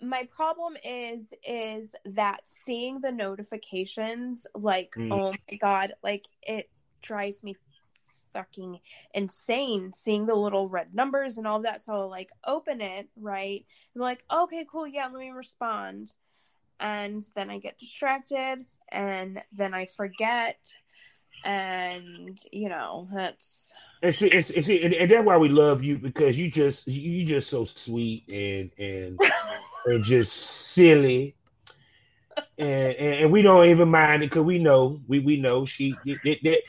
My 0.00 0.28
problem 0.34 0.76
is 0.84 1.32
is 1.44 1.94
that 2.04 2.42
seeing 2.44 3.00
the 3.00 3.12
notifications, 3.12 4.46
like 4.54 4.92
Mm. 4.96 5.12
oh 5.12 5.32
my 5.50 5.56
god, 5.56 5.94
like 6.02 6.28
it 6.42 6.70
drives 7.02 7.42
me 7.42 7.56
fucking 8.32 8.78
insane 9.14 9.92
seeing 9.92 10.26
the 10.26 10.34
little 10.34 10.68
red 10.68 10.94
numbers 10.94 11.36
and 11.38 11.46
all 11.46 11.58
of 11.58 11.64
that. 11.64 11.82
So 11.82 11.92
I'll 11.92 12.08
like 12.08 12.30
open 12.46 12.80
it, 12.80 13.08
right? 13.16 13.64
I'm 13.94 14.00
like, 14.00 14.24
okay, 14.32 14.66
cool, 14.70 14.86
yeah, 14.86 15.04
let 15.06 15.20
me 15.20 15.30
respond. 15.30 16.14
And 16.82 17.24
then 17.36 17.48
I 17.48 17.58
get 17.58 17.78
distracted 17.78 18.64
and 18.90 19.40
then 19.56 19.72
I 19.72 19.86
forget. 19.86 20.58
And 21.44 22.38
you 22.50 22.68
know, 22.68 23.08
that's 23.14 23.72
And 24.02 24.14
see, 24.14 24.30
and, 24.32 24.50
and 24.56 24.64
see, 24.64 24.82
and, 24.82 24.94
and 24.94 25.10
that's 25.10 25.24
why 25.24 25.38
we 25.38 25.48
love 25.48 25.82
you 25.82 25.98
because 25.98 26.36
you 26.36 26.50
just 26.50 26.88
you 26.88 27.24
just 27.24 27.48
so 27.48 27.64
sweet 27.64 28.28
and 28.28 28.70
and 28.78 29.20
and 29.86 30.04
just 30.04 30.34
silly. 30.34 31.36
And, 32.58 32.96
and 32.96 33.22
and 33.22 33.32
we 33.32 33.42
don't 33.42 33.66
even 33.66 33.88
mind 33.88 34.24
it 34.24 34.30
because 34.30 34.42
we 34.42 34.58
know 34.58 35.00
we 35.06 35.20
we 35.20 35.36
know 35.36 35.64
she 35.64 35.94
that 36.24 36.38
that 36.42 36.62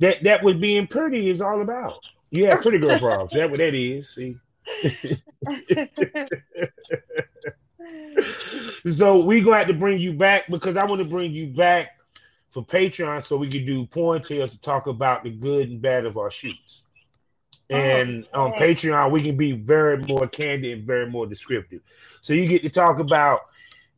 that 0.00 0.22
that 0.22 0.42
was 0.42 0.56
being 0.56 0.86
pretty 0.86 1.28
is 1.28 1.42
all 1.42 1.60
about. 1.60 2.00
You 2.30 2.46
have 2.46 2.62
pretty 2.62 2.78
girl 2.78 2.98
problems. 2.98 3.32
that 3.32 3.50
what 3.50 3.58
that 3.58 3.74
is. 3.74 4.08
See. 4.10 4.36
So 8.92 9.24
we 9.24 9.40
have 9.42 9.66
to 9.66 9.74
bring 9.74 9.98
you 9.98 10.12
back 10.12 10.46
because 10.48 10.76
I 10.76 10.84
want 10.84 11.00
to 11.02 11.08
bring 11.08 11.32
you 11.32 11.48
back 11.48 11.98
for 12.50 12.64
Patreon 12.64 13.22
so 13.22 13.36
we 13.36 13.50
can 13.50 13.66
do 13.66 13.86
porn 13.86 14.22
tales 14.22 14.52
to 14.52 14.60
talk 14.60 14.86
about 14.86 15.24
the 15.24 15.30
good 15.30 15.68
and 15.68 15.82
bad 15.82 16.06
of 16.06 16.16
our 16.16 16.30
shoots. 16.30 16.84
Oh, 17.70 17.74
and 17.76 18.26
on 18.32 18.52
Patreon, 18.52 19.10
we 19.10 19.22
can 19.22 19.36
be 19.36 19.52
very 19.52 19.98
more 19.98 20.26
candid 20.26 20.78
and 20.78 20.86
very 20.86 21.10
more 21.10 21.26
descriptive. 21.26 21.82
So 22.22 22.32
you 22.32 22.48
get 22.48 22.62
to 22.62 22.70
talk 22.70 22.98
about 22.98 23.40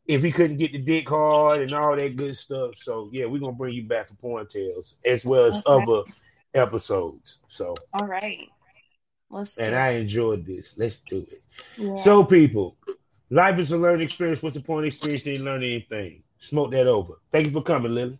if 0.07 0.23
he 0.23 0.31
couldn't 0.31 0.57
get 0.57 0.73
the 0.73 0.79
dick 0.79 1.07
hard 1.07 1.61
and 1.61 1.73
all 1.73 1.95
that 1.95 2.15
good 2.15 2.35
stuff. 2.35 2.75
So 2.75 3.09
yeah, 3.13 3.25
we're 3.25 3.39
gonna 3.39 3.53
bring 3.53 3.73
you 3.73 3.83
back 3.83 4.09
for 4.09 4.15
porn 4.15 4.47
tales 4.47 4.95
as 5.05 5.23
well 5.23 5.45
as 5.45 5.63
Okay. 5.65 5.83
other 5.83 6.03
episodes. 6.53 7.39
So 7.47 7.75
all 7.93 8.07
right. 8.07 8.49
Let's 9.29 9.57
and. 9.57 9.73
I 9.73 9.91
enjoyed 9.91 10.45
this. 10.45 10.77
Let's 10.77 10.97
do 10.97 11.25
it. 11.31 11.41
Yeah. 11.77 11.95
So, 11.95 12.25
people, 12.25 12.75
life 13.31 13.57
is 13.57 13.71
a 13.71 13.77
learning 13.77 14.03
experience. 14.03 14.43
What's 14.43 14.55
the 14.55 14.61
point 14.61 14.85
of 14.85 14.87
experience? 14.87 15.23
Didn't 15.23 15.45
learn 15.45 15.63
anything. 15.63 16.21
Smoke 16.37 16.71
that 16.71 16.87
over. 16.87 17.15
Thank 17.31 17.47
you 17.47 17.51
for 17.51 17.63
coming, 17.63 17.95
Lily. 17.95 18.19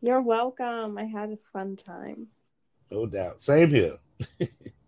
You're 0.00 0.20
welcome. 0.20 0.98
I 0.98 1.04
had 1.04 1.30
a 1.30 1.38
fun 1.52 1.76
time. 1.76 2.28
No 2.90 3.06
doubt. 3.06 3.40
Same 3.40 3.70
here. 3.70 3.98